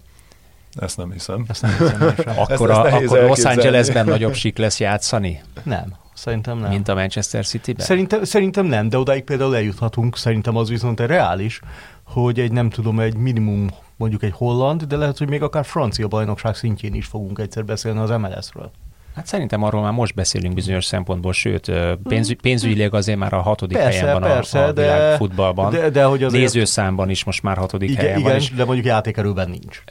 Ezt 0.80 0.98
nem 0.98 1.12
hiszem. 1.12 1.46
Ezt 1.48 1.62
nem 1.62 1.72
hiszem. 1.78 2.16
Akkor, 2.38 2.70
ezt 2.70 2.80
a, 2.80 2.84
nehéz 2.84 3.12
akkor 3.12 3.28
Los. 3.28 3.44
Angelesben 3.44 4.06
nagyobb 4.06 4.34
sik 4.34 4.58
lesz 4.58 4.80
játszani, 4.80 5.42
Nem, 5.64 5.96
szerintem 6.14 6.58
nem. 6.58 6.70
mint 6.70 6.88
a 6.88 6.94
Manchester 6.94 7.46
City-ben? 7.46 7.86
Szerintem, 7.86 8.24
szerintem 8.24 8.66
nem, 8.66 8.90
de 8.90 8.98
odáig 8.98 9.24
például 9.24 9.56
eljuthatunk, 9.56 10.18
szerintem 10.18 10.56
az 10.56 10.70
viszont 10.70 11.00
reális, 11.00 11.60
hogy 12.04 12.40
egy 12.40 12.52
nem 12.52 12.70
tudom, 12.70 13.00
egy 13.00 13.16
minimum 13.16 13.70
mondjuk 13.98 14.24
egy 14.24 14.34
holland, 14.34 14.84
de 14.84 14.96
lehet, 14.96 15.18
hogy 15.18 15.30
még 15.30 15.44
akár 15.44 15.66
francia 15.66 16.08
bajnokság 16.08 16.56
szintjén 16.56 16.94
is 16.94 17.06
fogunk 17.06 17.40
egyszer 17.40 17.66
beszélni 17.66 18.00
az 18.00 18.10
MLS-ről. 18.10 18.72
Hát 19.18 19.26
szerintem 19.28 19.64
arról 19.64 19.82
már 19.82 19.92
most 19.92 20.16
beszélünk 20.16 20.54
bizonyos 20.54 20.86
szempontból, 20.86 21.34
sőt, 21.34 21.68
ö, 21.68 21.94
pénzügy, 22.04 22.42
pénzügyileg 22.42 22.94
azért 22.94 23.18
már 23.18 23.34
a 23.34 23.42
hatodik 23.42 23.78
Persze, 23.78 24.00
helyen 24.00 24.20
van 24.20 24.30
persze, 24.30 24.60
a, 24.64 24.68
a 24.68 24.72
de- 24.72 24.82
világfutballban. 24.82 25.72
de- 25.72 25.90
de 25.90 26.04
hogy 26.04 26.24
azért- 26.24 26.44
Nézőszámban 26.44 27.10
is 27.10 27.24
most 27.24 27.44
már 27.44 27.58
hatodik 27.58 27.90
Igen, 27.90 28.02
helyen 28.02 28.18
igen 28.20 28.32
van, 28.32 28.40
és 28.42 28.50
de 28.52 28.66
mondjuk 28.66 28.86
játékerőben 28.86 29.50
nincs. 29.50 29.84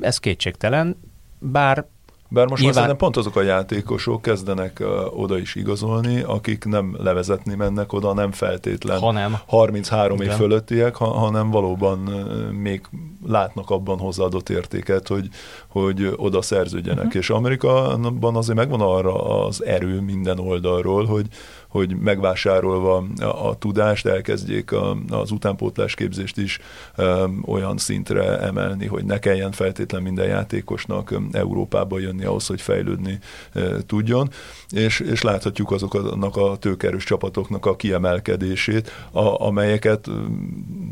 ez 0.00 0.18
kétségtelen, 0.18 0.96
bár 1.38 1.84
Bár 2.30 2.46
most 2.46 2.62
Nyilván- 2.62 2.86
már 2.86 2.96
pont 2.96 3.16
azok 3.16 3.36
a 3.36 3.42
játékosok 3.42 4.22
kezdenek 4.22 4.78
uh, 4.80 5.20
oda 5.20 5.38
is 5.38 5.54
igazolni, 5.54 6.20
akik 6.20 6.64
nem 6.64 6.96
levezetni 6.98 7.54
mennek 7.54 7.92
oda, 7.92 8.12
nem 8.14 8.32
feltétlen 8.32 8.98
Hanem. 8.98 9.38
33 9.46 10.16
év 10.16 10.24
Igen. 10.24 10.36
fölöttiek, 10.36 10.96
ha, 10.96 11.06
hanem 11.06 11.50
valóban 11.50 12.08
uh, 12.08 12.50
még 12.50 12.80
látnak 13.26 13.70
abban 13.70 13.98
hozzáadott 13.98 14.48
értéket, 14.48 15.08
hogy, 15.08 15.28
hogy 15.68 16.12
oda 16.16 16.42
szerződjenek. 16.42 17.04
Uh-huh. 17.04 17.20
És 17.20 17.30
Amerikában 17.30 18.36
azért 18.36 18.58
megvan 18.58 18.80
arra 18.80 19.44
az 19.46 19.64
erő 19.64 20.00
minden 20.00 20.38
oldalról, 20.38 21.04
hogy, 21.04 21.26
hogy 21.68 21.96
megvásárolva 21.96 23.04
a, 23.20 23.48
a 23.48 23.54
tudást 23.54 24.06
elkezdjék 24.06 24.72
a, 24.72 24.96
az 25.10 25.30
utánpótlás 25.30 25.94
képzést 25.94 26.38
is 26.38 26.58
um, 26.96 27.42
olyan 27.46 27.78
szintre 27.78 28.38
emelni, 28.38 28.86
hogy 28.86 29.04
ne 29.04 29.18
kelljen 29.18 29.52
feltétlen 29.52 30.02
minden 30.02 30.26
játékosnak 30.26 31.14
Európába 31.32 31.98
jönni 31.98 32.24
ahhoz, 32.24 32.46
hogy 32.46 32.60
fejlődni 32.60 33.18
uh, 33.54 33.78
tudjon, 33.86 34.30
és, 34.70 35.00
és 35.00 35.22
láthatjuk 35.22 35.70
azoknak 35.70 36.36
a 36.36 36.56
tőkerős 36.56 37.04
csapatoknak 37.04 37.66
a 37.66 37.76
kiemelkedését, 37.76 38.90
a, 39.10 39.46
amelyeket 39.46 40.08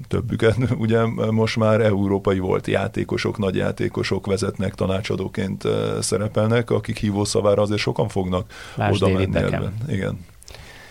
többüket 0.08 0.56
ugye 0.78 1.04
most 1.30 1.56
már 1.56 1.80
európai 1.80 2.38
volt 2.38 2.66
játékosok, 2.66 3.38
nagy 3.38 3.54
játékosok 3.54 4.26
vezetnek, 4.26 4.74
tanácsadóként 4.74 5.64
szerepelnek, 6.00 6.70
akik 6.70 6.98
hívószavára 6.98 7.62
azért 7.62 7.80
sokan 7.80 8.08
fognak 8.08 8.50
Lásd 8.74 9.02
oda 9.02 9.12
menni 9.12 9.36
ebben. 9.36 9.74
Igen. 9.88 10.18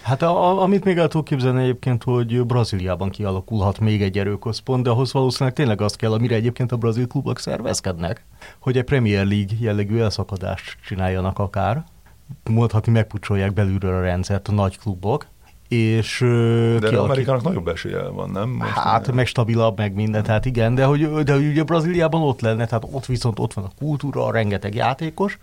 Hát 0.06 0.22
a, 0.22 0.49
a, 0.49 0.62
amit 0.62 0.84
még 0.84 0.97
el 0.97 1.08
tudok 1.08 1.26
képzelni 1.26 1.62
egyébként, 1.62 2.03
hogy 2.03 2.45
Brazíliában 2.45 3.10
kialakulhat 3.10 3.80
még 3.80 4.01
egy 4.01 4.18
erőközpont, 4.18 4.84
de 4.84 4.89
ahhoz 4.89 5.14
valószínűleg 5.14 5.53
tényleg 5.53 5.82
azt 5.82 5.95
kell, 5.95 6.12
amire 6.14 6.36
egyébként 6.36 6.72
a 6.72 6.78
brazil 6.78 7.08
klubok 7.08 7.39
szervezkednek, 7.39 8.26
hogy 8.60 8.78
egy 8.78 8.84
Premier 8.84 9.26
League 9.26 9.56
jellegű 9.60 9.99
elszakadást 9.99 10.78
csináljanak 10.86 11.39
akár. 11.39 11.84
Mondhatni, 12.49 12.91
megpucsolják 12.91 13.53
belülről 13.53 13.95
a 13.95 14.01
rendszert 14.01 14.47
a 14.47 14.51
nagy 14.51 14.78
klubok, 14.80 15.28
és 15.68 16.20
De 16.20 16.26
kialakít- 16.26 16.97
Amerikának 16.97 17.43
nagyobb 17.43 17.68
esélye 17.68 18.08
van, 18.08 18.30
nem? 18.30 18.49
Most 18.49 18.70
Hát, 18.70 19.12
meg 19.12 19.26
stabilabb, 19.26 19.78
meg 19.78 19.93
minden, 19.93 20.24
tehát 20.24 20.45
igen, 20.45 20.76
de 20.76 20.86
hogy, 20.86 21.24
de 21.24 21.34
hogy 21.34 21.47
ugye 21.47 21.64
Brazíliában 21.64 22.22
ott 22.22 22.41
lenne, 22.41 22.66
tehát 22.66 22.88
ott 22.91 23.06
viszont 23.06 23.39
ott 23.39 23.53
van 23.53 23.66
a 23.66 23.72
kultúra, 23.80 24.32
rengeteg 24.32 24.76
játékos, 24.76 25.38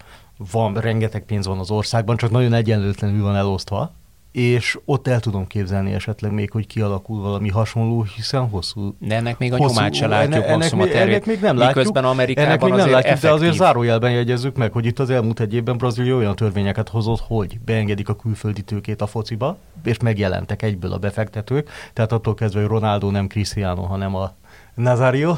van, 0.52 0.74
rengeteg 0.74 1.24
pénz 1.24 1.46
van 1.46 1.58
az 1.58 1.70
országban, 1.70 2.16
csak 2.16 2.30
nagyon 2.30 2.52
egyenlőtlenül 2.52 3.22
van 3.22 3.36
elosztva, 3.36 3.92
és 4.32 4.78
ott 4.84 5.08
el 5.08 5.20
tudom 5.20 5.46
képzelni 5.46 5.92
esetleg 5.92 6.32
még, 6.32 6.50
hogy 6.50 6.66
kialakul 6.66 7.20
valami 7.20 7.48
hasonló, 7.48 8.02
hiszen 8.02 8.48
hosszú... 8.48 8.94
De 8.98 9.14
ennek 9.14 9.38
még 9.38 9.52
a 9.52 9.56
hosszú, 9.56 9.74
nyomát 9.74 9.94
se 9.94 10.06
látjuk, 10.06 10.34
ennek, 10.34 10.48
ennek, 10.48 10.74
még, 10.74 10.90
ennek 10.90 11.26
még 11.26 11.40
nem 11.40 11.56
látjuk, 11.56 11.76
miközben 11.76 12.04
Amerikában 12.04 12.50
ennek 12.50 12.60
még 12.60 12.70
nem 12.70 12.78
azért 12.78 12.94
látjuk, 12.94 13.12
effektív. 13.12 13.30
de 13.30 13.36
azért 13.36 13.56
zárójelben 13.56 14.10
jegyezzük 14.10 14.56
meg, 14.56 14.72
hogy 14.72 14.86
itt 14.86 14.98
az 14.98 15.10
elmúlt 15.10 15.40
egy 15.40 15.54
évben 15.54 15.76
Brazília 15.76 16.16
olyan 16.16 16.36
törvényeket 16.36 16.88
hozott, 16.88 17.20
hogy 17.26 17.60
beengedik 17.64 18.08
a 18.08 18.16
külföldi 18.16 18.62
tőkét 18.62 19.00
a 19.02 19.06
fociba, 19.06 19.56
és 19.84 19.98
megjelentek 19.98 20.62
egyből 20.62 20.92
a 20.92 20.98
befektetők, 20.98 21.70
tehát 21.92 22.12
attól 22.12 22.34
kezdve, 22.34 22.60
hogy 22.60 22.68
Ronaldo 22.68 23.10
nem 23.10 23.26
Cristiano, 23.26 23.82
hanem 23.82 24.14
a 24.14 24.34
Nazario, 24.74 25.36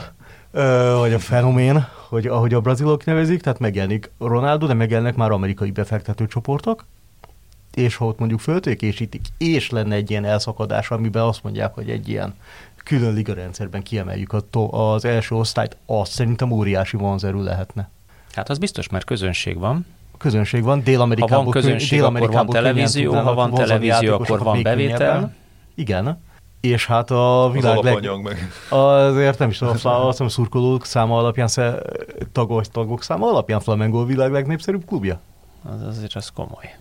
vagy 0.99 1.13
a 1.13 1.19
fenomén, 1.19 1.87
hogy 2.09 2.27
ahogy 2.27 2.55
a 2.55 2.61
brazilok 2.61 3.05
nevezik, 3.05 3.41
tehát 3.41 3.59
megjelenik 3.59 4.11
Ronaldo, 4.19 4.67
de 4.67 4.75
megjelennek 4.75 5.17
már 5.17 5.31
amerikai 5.31 5.71
befektető 5.71 6.27
csoportok, 6.27 6.85
és 7.75 7.97
ha 7.97 8.05
ott 8.05 8.19
mondjuk 8.19 8.41
föltőkésítik, 8.41 9.27
és 9.39 9.71
lenne 9.71 9.95
egy 9.95 10.11
ilyen 10.11 10.25
elszakadás, 10.25 10.91
amiben 10.91 11.23
azt 11.23 11.43
mondják, 11.43 11.75
hogy 11.75 11.91
egy 11.91 12.09
ilyen 12.09 12.35
külön 12.85 13.15
liga 13.15 13.35
rendszerben 13.35 13.83
kiemeljük 13.83 14.37
az 14.71 15.05
első 15.05 15.35
osztályt, 15.35 15.77
az 15.87 16.09
szerintem 16.09 16.51
óriási 16.51 16.97
vonzerő 16.97 17.43
lehetne. 17.43 17.91
Hát 18.33 18.49
az 18.49 18.59
biztos, 18.59 18.89
mert 18.89 19.05
közönség 19.05 19.59
van. 19.59 19.87
Közönség 20.19 20.63
van, 20.63 20.83
Dél-Amerikában. 20.83 21.37
Ha 21.37 21.43
van 21.43 21.53
közönség, 21.53 21.99
Dél 21.99 22.07
akkor 22.07 22.31
van 22.31 22.47
televízió, 22.47 23.13
ha 23.13 23.35
van 23.35 23.55
televízió, 23.55 24.15
akkor 24.15 24.43
van 24.43 24.63
bevétel. 24.63 25.35
Igen. 25.75 26.23
És 26.61 26.87
hát 26.87 27.11
a 27.11 27.51
világ 27.53 27.77
az 27.79 27.85
leg... 27.85 28.23
meg. 28.23 28.51
Azért 28.69 29.39
nem 29.39 29.49
is 29.49 29.59
tudom, 29.59 29.75
azt 29.83 30.07
hiszem 30.07 30.29
szurkolók 30.29 30.85
száma 30.85 31.19
alapján, 31.19 31.49
tagok, 32.33 32.67
tagok 32.67 33.03
száma 33.03 33.29
alapján 33.29 33.61
Flamengo 33.61 34.01
a 34.01 34.05
világ 34.05 34.33
legnépszerűbb 34.33 34.87
klubja. 34.87 35.21
Az 35.63 35.83
azért 35.83 36.15
az 36.15 36.29
komoly. 36.35 36.75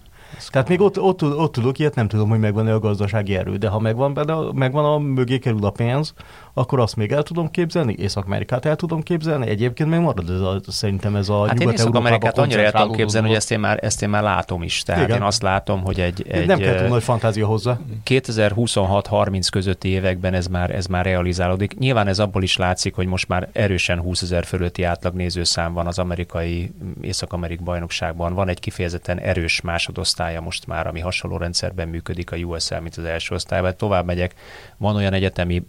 Tehát 0.50 0.70
még 0.70 0.82
ott, 0.82 1.00
ott, 1.00 1.24
ott 1.24 1.52
tudok 1.52 1.80
ilyet, 1.80 1.96
nem 1.96 2.08
tudom, 2.08 2.30
hogy 2.30 2.40
megvan-e 2.40 2.74
a 2.74 2.80
gazdasági 2.80 3.36
erő, 3.36 3.56
de 3.56 3.68
ha 3.68 3.80
megvan, 3.80 4.14
benne, 4.14 4.36
megvan 4.54 4.86
a 4.86 4.98
mögé 4.98 5.40
kerül 5.40 5.66
a 5.66 5.70
pénz, 5.70 6.14
akkor 6.54 6.80
azt 6.80 6.96
még 6.96 7.12
el 7.12 7.24
tudom 7.24 7.52
képzelni, 7.52 7.96
Észak-Amerikát 7.98 8.66
el 8.66 8.76
tudom 8.76 9.02
képzelni, 9.02 9.48
egyébként 9.48 9.90
még 9.90 10.00
marad 10.00 10.30
ez 10.30 10.40
a, 10.40 10.60
szerintem 10.68 11.16
ez 11.16 11.30
a 11.30 11.48
hát 11.48 11.58
nyugat 11.58 11.74
Észak-Amerikát 11.74 12.38
annyira 12.38 12.62
el 12.62 12.72
tudom 12.72 12.92
képzelni, 12.92 13.28
hogy 13.28 13.36
ezt 13.36 13.52
én 13.52 13.60
már, 13.60 13.80
ezt 13.84 14.02
én 14.02 14.10
már 14.10 14.24
látom 14.24 14.64
is. 14.64 14.82
Tehát 14.82 15.04
Igen. 15.04 15.16
én 15.16 15.24
azt 15.24 15.42
látom, 15.42 15.82
hogy 15.82 16.00
egy... 16.00 16.26
egy 16.28 16.46
nem 16.46 16.60
kell 16.60 16.76
túl 16.76 16.88
nagy 16.88 17.04
fantázia 17.04 17.46
hozzá. 17.46 17.80
2026-30 18.06 19.48
közötti 19.52 19.88
években 19.88 20.34
ez 20.34 20.48
már, 20.48 20.76
ez 20.76 20.86
már 20.86 21.06
realizálódik. 21.06 21.78
Nyilván 21.78 22.08
ez 22.08 22.20
abból 22.20 22.44
is 22.44 22.58
látszik, 22.58 22.96
hogy 22.96 23.08
most 23.08 23.28
már 23.28 23.50
erősen 23.52 24.00
20 24.00 24.22
ezer 24.22 24.46
fölötti 24.46 24.84
átlag 24.84 25.14
nézőszám 25.14 25.74
van 25.74 25.88
az 25.88 26.00
amerikai 26.00 26.72
Észak-Amerik 27.02 27.64
bajnokságban. 27.64 28.34
Van 28.34 28.50
egy 28.50 28.60
kifejezetten 28.60 29.20
erős 29.20 29.62
másodosztálya 29.62 30.42
most 30.42 30.68
már, 30.68 30.88
ami 30.88 31.00
hasonló 31.00 31.38
rendszerben 31.38 31.88
működik 31.88 32.32
a 32.32 32.36
USL, 32.36 32.76
mint 32.76 32.98
az 32.98 33.04
első 33.04 33.36
osztályban. 33.36 33.78
Tovább 33.78 34.06
megyek, 34.06 34.34
van 34.78 34.96
olyan 34.96 35.14
egyetemi 35.14 35.64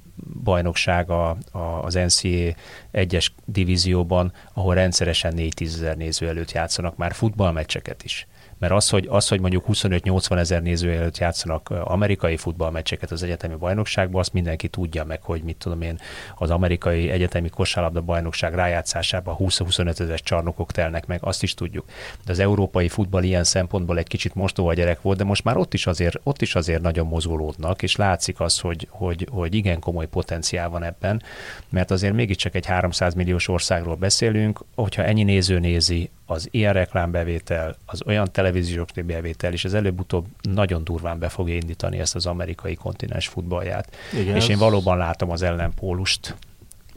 bajnokság 0.75 1.11
a, 1.11 1.37
a, 1.59 1.85
az 1.85 1.95
NCA 1.95 2.55
egyes 2.91 3.33
divízióban, 3.45 4.33
ahol 4.53 4.75
rendszeresen 4.75 5.33
4-10 5.37 5.61
ezer 5.61 5.97
néző 5.97 6.29
előtt 6.29 6.53
játszanak 6.53 6.97
már 6.97 7.13
futballmeccseket 7.13 8.03
is 8.05 8.27
mert 8.65 8.77
az, 8.77 8.89
hogy, 8.89 9.07
az, 9.11 9.29
hogy 9.29 9.41
mondjuk 9.41 9.65
25-80 9.69 10.39
ezer 10.39 10.63
néző 10.63 10.93
előtt 10.93 11.19
játszanak 11.19 11.71
amerikai 11.71 12.37
futballmeccseket 12.37 13.11
az 13.11 13.23
egyetemi 13.23 13.55
bajnokságban, 13.55 14.21
azt 14.21 14.33
mindenki 14.33 14.69
tudja 14.69 15.05
meg, 15.05 15.23
hogy 15.23 15.43
mit 15.43 15.57
tudom 15.57 15.83
én, 15.83 15.99
az 16.37 16.51
amerikai 16.51 17.11
egyetemi 17.11 17.49
kosárlabda 17.49 18.01
bajnokság 18.01 18.55
rájátszásában 18.55 19.37
20-25 19.39 20.01
ezer 20.01 20.21
csarnokok 20.21 20.73
telnek 20.73 21.07
meg, 21.07 21.19
azt 21.23 21.43
is 21.43 21.55
tudjuk. 21.55 21.85
De 22.25 22.33
az 22.33 22.39
európai 22.39 22.89
futball 22.89 23.23
ilyen 23.23 23.45
szempontból 23.45 23.99
egy 23.99 24.09
kicsit 24.09 24.35
mostoha 24.35 24.75
gyerek 24.75 25.03
volt, 25.03 25.19
de 25.19 25.25
most 25.25 25.45
már 25.45 25.57
ott 25.57 25.75
is 25.75 25.87
azért, 25.87 26.21
ott 26.23 26.43
is 26.43 26.55
azért 26.55 26.83
nagyon 26.83 27.07
mozgolódnak, 27.07 27.83
és 27.83 27.97
látszik 27.97 28.41
az, 28.41 28.59
hogy, 28.59 28.89
hogy, 28.91 29.29
hogy 29.31 29.55
igen 29.55 29.81
komoly 29.81 30.07
potenciál 30.07 30.69
van 30.69 30.83
ebben, 30.83 31.23
mert 31.69 31.91
azért 31.91 32.15
mégiscsak 32.15 32.55
egy 32.55 32.67
300 32.67 33.15
milliós 33.15 33.49
országról 33.49 33.95
beszélünk, 33.95 34.65
hogyha 34.75 35.03
ennyi 35.03 35.23
néző 35.23 35.59
nézi, 35.59 36.11
az 36.27 36.49
ilyen 36.51 36.73
reklámbevétel, 36.73 37.77
az 37.87 38.03
olyan 38.07 38.29
televíziós 38.33 38.93
bevétel, 39.07 39.53
és 39.53 39.65
ez 39.65 39.73
előbb-utóbb 39.73 40.27
nagyon 40.43 40.85
durván 40.85 41.19
be 41.19 41.29
fogja 41.29 41.55
indítani 41.55 41.99
ezt 41.99 42.15
az 42.15 42.27
amerikai 42.27 42.75
kontinens 42.75 43.29
futballját. 43.29 43.97
Igen, 44.21 44.37
és 44.37 44.49
én 44.49 44.59
valóban 44.59 44.97
látom 44.97 45.31
az 45.31 45.43
ellenpólust. 45.43 46.35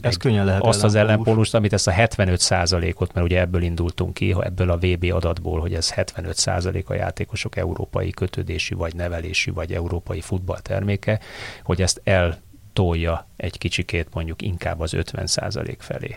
Ez 0.00 0.16
könnyen 0.16 0.44
lehet 0.44 0.62
Azt 0.62 0.84
az 0.84 0.94
ellenpólust, 0.94 1.54
amit 1.54 1.72
ezt 1.72 1.86
a 1.86 1.92
75% 1.92 2.94
ot 2.94 3.12
mert 3.14 3.26
ugye 3.26 3.40
ebből 3.40 3.62
indultunk 3.62 4.14
ki, 4.14 4.34
ebből 4.40 4.70
a 4.70 4.76
VB 4.76 5.10
adatból, 5.12 5.60
hogy 5.60 5.74
ez 5.74 5.92
75% 5.96 6.84
a 6.84 6.94
játékosok 6.94 7.56
európai 7.56 8.10
kötődésű, 8.10 8.76
vagy 8.76 8.94
nevelésű, 8.94 9.52
vagy 9.52 9.72
európai 9.72 10.20
futballterméke, 10.20 11.20
hogy 11.62 11.82
ezt 11.82 12.00
eltolja 12.04 13.26
egy 13.36 13.58
kicsikét 13.58 14.08
mondjuk 14.12 14.42
inkább 14.42 14.80
az 14.80 14.92
50% 14.96 15.74
felé. 15.78 16.16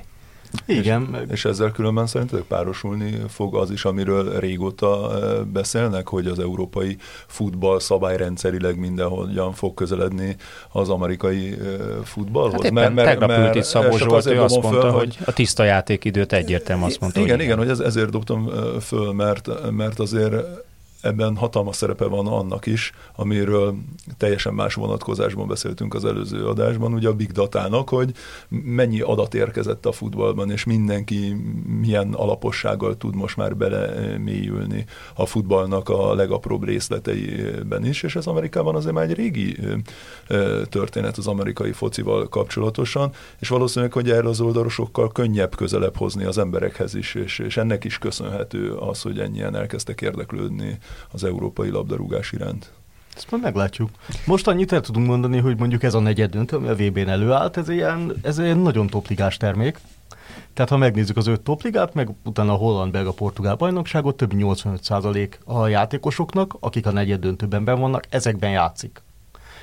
Igen. 0.65 1.17
És, 1.27 1.31
és 1.31 1.45
ezzel 1.45 1.71
különben 1.71 2.07
szerintetek 2.07 2.45
párosulni 2.45 3.19
fog 3.27 3.55
az 3.55 3.71
is, 3.71 3.85
amiről 3.85 4.39
régóta 4.39 5.09
beszélnek, 5.53 6.07
hogy 6.07 6.27
az 6.27 6.39
európai 6.39 6.97
futball 7.27 7.79
szabályrendszerileg 7.79 8.79
mindenhogyan 8.79 9.53
fog 9.53 9.73
közeledni 9.73 10.35
az 10.71 10.89
amerikai 10.89 11.57
futballhoz. 12.03 12.63
Hát 12.63 12.71
mert, 12.71 12.93
mert, 12.93 13.07
tegnap 13.07 13.29
mert, 13.29 13.41
ült 13.41 13.55
itt 13.55 13.63
Szabó 13.63 13.97
Zsolt, 13.97 14.25
ő 14.25 14.41
azt 14.41 14.61
mondta, 14.61 14.81
föl, 14.81 14.91
hogy 14.91 15.17
a 15.25 15.33
tiszta 15.33 15.63
játékidőt 15.63 16.33
egyértelmű 16.33 16.83
azt 16.83 16.99
mondta. 16.99 17.19
Igen, 17.19 17.35
hogy 17.35 17.45
igen, 17.45 17.57
hogy 17.57 17.69
ez, 17.69 17.79
ezért 17.79 18.09
dobtam 18.09 18.49
föl, 18.79 19.11
mert, 19.11 19.71
mert 19.71 19.99
azért 19.99 20.33
ebben 21.01 21.35
hatalmas 21.35 21.75
szerepe 21.75 22.05
van 22.05 22.27
annak 22.27 22.65
is, 22.65 22.91
amiről 23.15 23.75
teljesen 24.17 24.53
más 24.53 24.73
vonatkozásban 24.73 25.47
beszéltünk 25.47 25.93
az 25.93 26.05
előző 26.05 26.47
adásban, 26.47 26.93
ugye 26.93 27.07
a 27.07 27.13
big 27.13 27.31
datának, 27.31 27.89
hogy 27.89 28.11
mennyi 28.47 29.01
adat 29.01 29.33
érkezett 29.33 29.85
a 29.85 29.91
futballban, 29.91 30.51
és 30.51 30.63
mindenki 30.63 31.35
milyen 31.79 32.13
alapossággal 32.13 32.97
tud 32.97 33.15
most 33.15 33.37
már 33.37 33.55
belemélyülni 33.55 34.85
a 35.15 35.25
futballnak 35.25 35.89
a 35.89 36.15
legapróbb 36.15 36.63
részleteiben 36.63 37.85
is, 37.85 38.03
és 38.03 38.15
ez 38.15 38.27
Amerikában 38.27 38.75
azért 38.75 38.93
már 38.93 39.03
egy 39.03 39.15
régi 39.15 39.57
történet 40.63 41.17
az 41.17 41.27
amerikai 41.27 41.71
focival 41.71 42.29
kapcsolatosan, 42.29 43.11
és 43.39 43.47
valószínűleg, 43.47 43.93
hogy 43.93 44.09
erre 44.09 44.27
az 44.27 44.41
oldalosokkal 44.41 45.11
könnyebb 45.11 45.55
közelebb 45.55 45.97
hozni 45.97 46.23
az 46.23 46.37
emberekhez 46.37 46.95
is, 46.95 47.15
és, 47.15 47.39
és 47.39 47.57
ennek 47.57 47.83
is 47.83 47.97
köszönhető 47.97 48.73
az, 48.73 49.01
hogy 49.01 49.19
ennyien 49.19 49.55
elkezdtek 49.55 50.01
érdeklődni 50.01 50.77
az 51.11 51.23
európai 51.23 51.69
labdarúgás 51.69 52.31
iránt. 52.31 52.71
Ezt 53.15 53.31
majd 53.31 53.43
meglátjuk. 53.43 53.89
Most 54.25 54.47
annyit 54.47 54.71
el 54.71 54.81
tudunk 54.81 55.07
mondani, 55.07 55.37
hogy 55.37 55.57
mondjuk 55.57 55.83
ez 55.83 55.93
a 55.93 55.99
negyed 55.99 56.35
ami 56.51 56.67
a 56.67 56.75
VB-n 56.75 57.09
előállt, 57.09 57.57
ez 57.57 57.69
ilyen, 57.69 58.13
ez 58.21 58.39
egy 58.39 58.61
nagyon 58.61 58.87
topligás 58.87 59.37
termék. 59.37 59.79
Tehát 60.53 60.71
ha 60.71 60.77
megnézzük 60.77 61.17
az 61.17 61.27
öt 61.27 61.41
topligát, 61.41 61.93
meg 61.93 62.09
utána 62.23 62.53
a 62.53 62.55
holland, 62.55 62.91
belga, 62.91 63.11
portugál 63.11 63.55
bajnokságot, 63.55 64.17
több 64.17 64.31
85% 64.35 65.29
a 65.45 65.67
játékosoknak, 65.67 66.57
akik 66.59 66.85
a 66.85 66.91
negyed 66.91 67.19
döntőben 67.19 67.63
ben 67.63 67.79
vannak, 67.79 68.03
ezekben 68.09 68.49
játszik. 68.49 69.01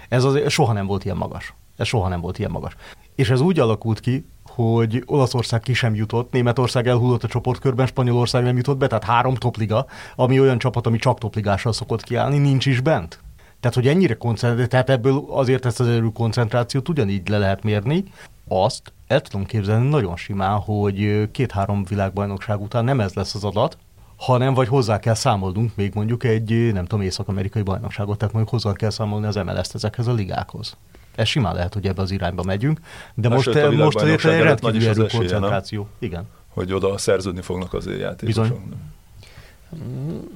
Ez 0.08 0.24
azért 0.24 0.50
soha 0.50 0.72
nem 0.72 0.86
volt 0.86 1.04
ilyen 1.04 1.16
magas. 1.16 1.54
Ez 1.76 1.86
soha 1.86 2.08
nem 2.08 2.20
volt 2.20 2.38
ilyen 2.38 2.50
magas. 2.50 2.76
És 3.14 3.30
ez 3.30 3.40
úgy 3.40 3.58
alakult 3.58 4.00
ki, 4.00 4.26
hogy 4.62 5.02
Olaszország 5.06 5.60
ki 5.60 5.72
sem 5.72 5.94
jutott, 5.94 6.32
Németország 6.32 6.86
elhullott 6.86 7.24
a 7.24 7.28
csoportkörben, 7.28 7.86
Spanyolország 7.86 8.42
nem 8.42 8.56
jutott 8.56 8.76
be, 8.76 8.86
tehát 8.86 9.04
három 9.04 9.34
topliga, 9.34 9.86
ami 10.16 10.40
olyan 10.40 10.58
csapat, 10.58 10.86
ami 10.86 10.98
csak 10.98 11.18
topligással 11.18 11.72
szokott 11.72 12.02
kiállni, 12.02 12.38
nincs 12.38 12.66
is 12.66 12.80
bent. 12.80 13.20
Tehát, 13.60 13.76
hogy 13.76 13.86
ennyire 13.88 14.14
koncentrál, 14.14 14.66
tehát 14.66 14.90
ebből 14.90 15.24
azért 15.28 15.66
ezt 15.66 15.80
az 15.80 15.86
erő 15.86 16.08
koncentrációt 16.12 16.88
ugyanígy 16.88 17.28
le 17.28 17.38
lehet 17.38 17.62
mérni, 17.62 18.04
azt 18.48 18.92
el 19.06 19.20
tudom 19.20 19.46
képzelni 19.46 19.88
nagyon 19.88 20.16
simán, 20.16 20.58
hogy 20.58 21.28
két-három 21.30 21.84
világbajnokság 21.84 22.60
után 22.60 22.84
nem 22.84 23.00
ez 23.00 23.14
lesz 23.14 23.34
az 23.34 23.44
adat, 23.44 23.78
hanem 24.16 24.54
vagy 24.54 24.68
hozzá 24.68 24.98
kell 24.98 25.14
számolnunk 25.14 25.76
még 25.76 25.94
mondjuk 25.94 26.24
egy, 26.24 26.72
nem 26.72 26.84
tudom, 26.84 27.04
észak-amerikai 27.04 27.62
bajnokságot, 27.62 28.18
tehát 28.18 28.34
mondjuk 28.34 28.54
hozzá 28.54 28.76
kell 28.76 28.90
számolni 28.90 29.26
az 29.26 29.34
MLS-t 29.34 29.74
ezekhez 29.74 30.06
a 30.06 30.12
ligákhoz 30.12 30.76
ez 31.18 31.26
simán 31.28 31.54
lehet, 31.54 31.74
hogy 31.74 31.86
ebbe 31.86 32.02
az 32.02 32.10
irányba 32.10 32.42
megyünk, 32.42 32.80
de 33.14 33.28
Na, 33.28 33.34
most, 33.34 33.52
sőt, 33.52 33.76
most 33.76 33.96
azért 33.96 34.24
egy 34.24 34.40
rendkívül 34.40 34.88
erő 34.88 35.06
koncentráció. 35.06 35.80
Nem? 35.80 35.90
Igen. 35.98 36.26
Hogy 36.48 36.72
oda 36.72 36.98
szerződni 36.98 37.40
fognak 37.40 37.74
az 37.74 37.86
játékosok. 37.86 38.26
Bizony. 38.26 38.72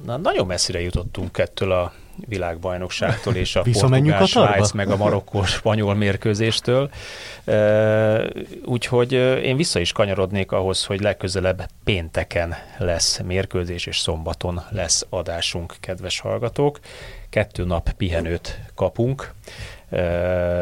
Na, 0.05 0.17
nagyon 0.17 0.47
messzire 0.47 0.81
jutottunk 0.81 1.37
ettől 1.37 1.71
a 1.71 1.93
világbajnokságtól 2.15 3.35
és 3.35 3.55
a 3.55 3.61
portugál, 3.79 4.25
Svájc, 4.25 4.71
meg 4.71 4.89
a 4.89 4.97
marokkós 4.97 5.49
spanyol 5.59 5.95
mérkőzéstől. 5.95 6.89
Úgyhogy 8.65 9.11
én 9.43 9.55
vissza 9.55 9.79
is 9.79 9.91
kanyarodnék 9.91 10.51
ahhoz, 10.51 10.85
hogy 10.85 11.01
legközelebb 11.01 11.69
pénteken 11.83 12.55
lesz 12.77 13.19
mérkőzés, 13.25 13.85
és 13.85 13.97
szombaton 13.99 14.61
lesz 14.69 15.05
adásunk, 15.09 15.75
kedves 15.79 16.19
hallgatók. 16.19 16.79
Kettő 17.29 17.63
nap 17.63 17.91
pihenőt 17.91 18.59
kapunk 18.75 19.33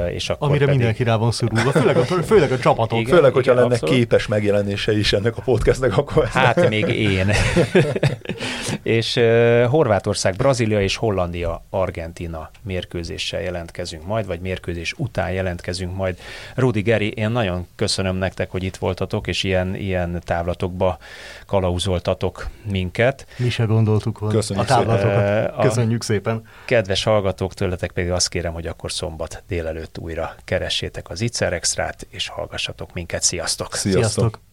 és 0.10 0.30
akkor 0.30 0.48
Amire 0.48 0.66
pedig... 0.66 0.78
mindenki 0.80 1.04
rá 1.04 1.16
van 1.16 1.32
szorulva, 1.32 1.72
főleg 1.72 1.98
a, 1.98 2.04
főleg 2.04 2.52
a 2.52 2.60
csapatok. 2.66 3.00
Igen, 3.00 3.16
főleg, 3.16 3.34
hogyha 3.34 3.52
igen, 3.52 3.64
lenne 3.64 3.76
abszolút. 3.76 3.96
képes 3.96 4.28
megjelenése 4.28 4.98
is 4.98 5.14
ennek 5.14 5.38
a 5.38 5.42
podcastnek, 5.42 5.98
akkor... 5.98 6.26
Hát 6.28 6.70
még 6.70 6.88
én. 6.88 7.32
és 8.84 9.16
uh, 9.16 9.64
Horvátország, 9.64 10.36
Brazília 10.36 10.82
és 10.82 10.96
Hollandia, 10.96 11.66
Argentina 11.70 12.50
mérkőzéssel 12.62 13.42
jelentkezünk 13.42 14.06
majd, 14.06 14.26
vagy 14.26 14.40
mérkőzés 14.40 14.94
után 14.98 15.32
jelentkezünk 15.32 15.96
majd. 15.96 16.18
Rudi 16.56 16.82
Geri, 16.82 17.12
én 17.12 17.30
nagyon 17.30 17.68
köszönöm 17.76 18.16
nektek, 18.16 18.52
hogy 18.52 18.64
itt 18.64 18.76
voltatok, 18.78 19.28
és 19.28 19.44
ilyen, 19.44 19.76
ilyen 19.76 20.22
távlatokba 20.26 20.98
kalauzoltatok 21.46 22.48
minket. 22.72 23.26
Mi 23.38 23.50
se 23.50 23.64
gondoltuk 23.64 24.20
volna 24.20 24.36
Köszönjük 24.36 24.66
a 24.66 24.68
távlatokat. 24.68 25.16
szépen. 25.16 25.54
Köszönjük 25.60 26.04
szépen. 26.04 26.42
Kedves 26.66 27.04
hallgatók, 27.04 27.54
tőletek 27.54 27.92
pedig 27.92 28.12
azt 28.12 28.30
kérem, 28.30 28.54
hogy 28.54 28.68
akkor 28.68 28.92
szombat 29.22 29.44
délelőtt 29.48 29.98
újra 29.98 30.36
keressétek 30.44 31.10
az 31.10 31.22
Itzer 31.22 31.54
Extrát, 31.54 32.08
és 32.10 32.28
hallgassatok 32.28 32.94
minket. 32.94 33.22
Sziasztok! 33.22 33.76
Sziasztok! 33.76 34.02
Sziasztok. 34.02 34.51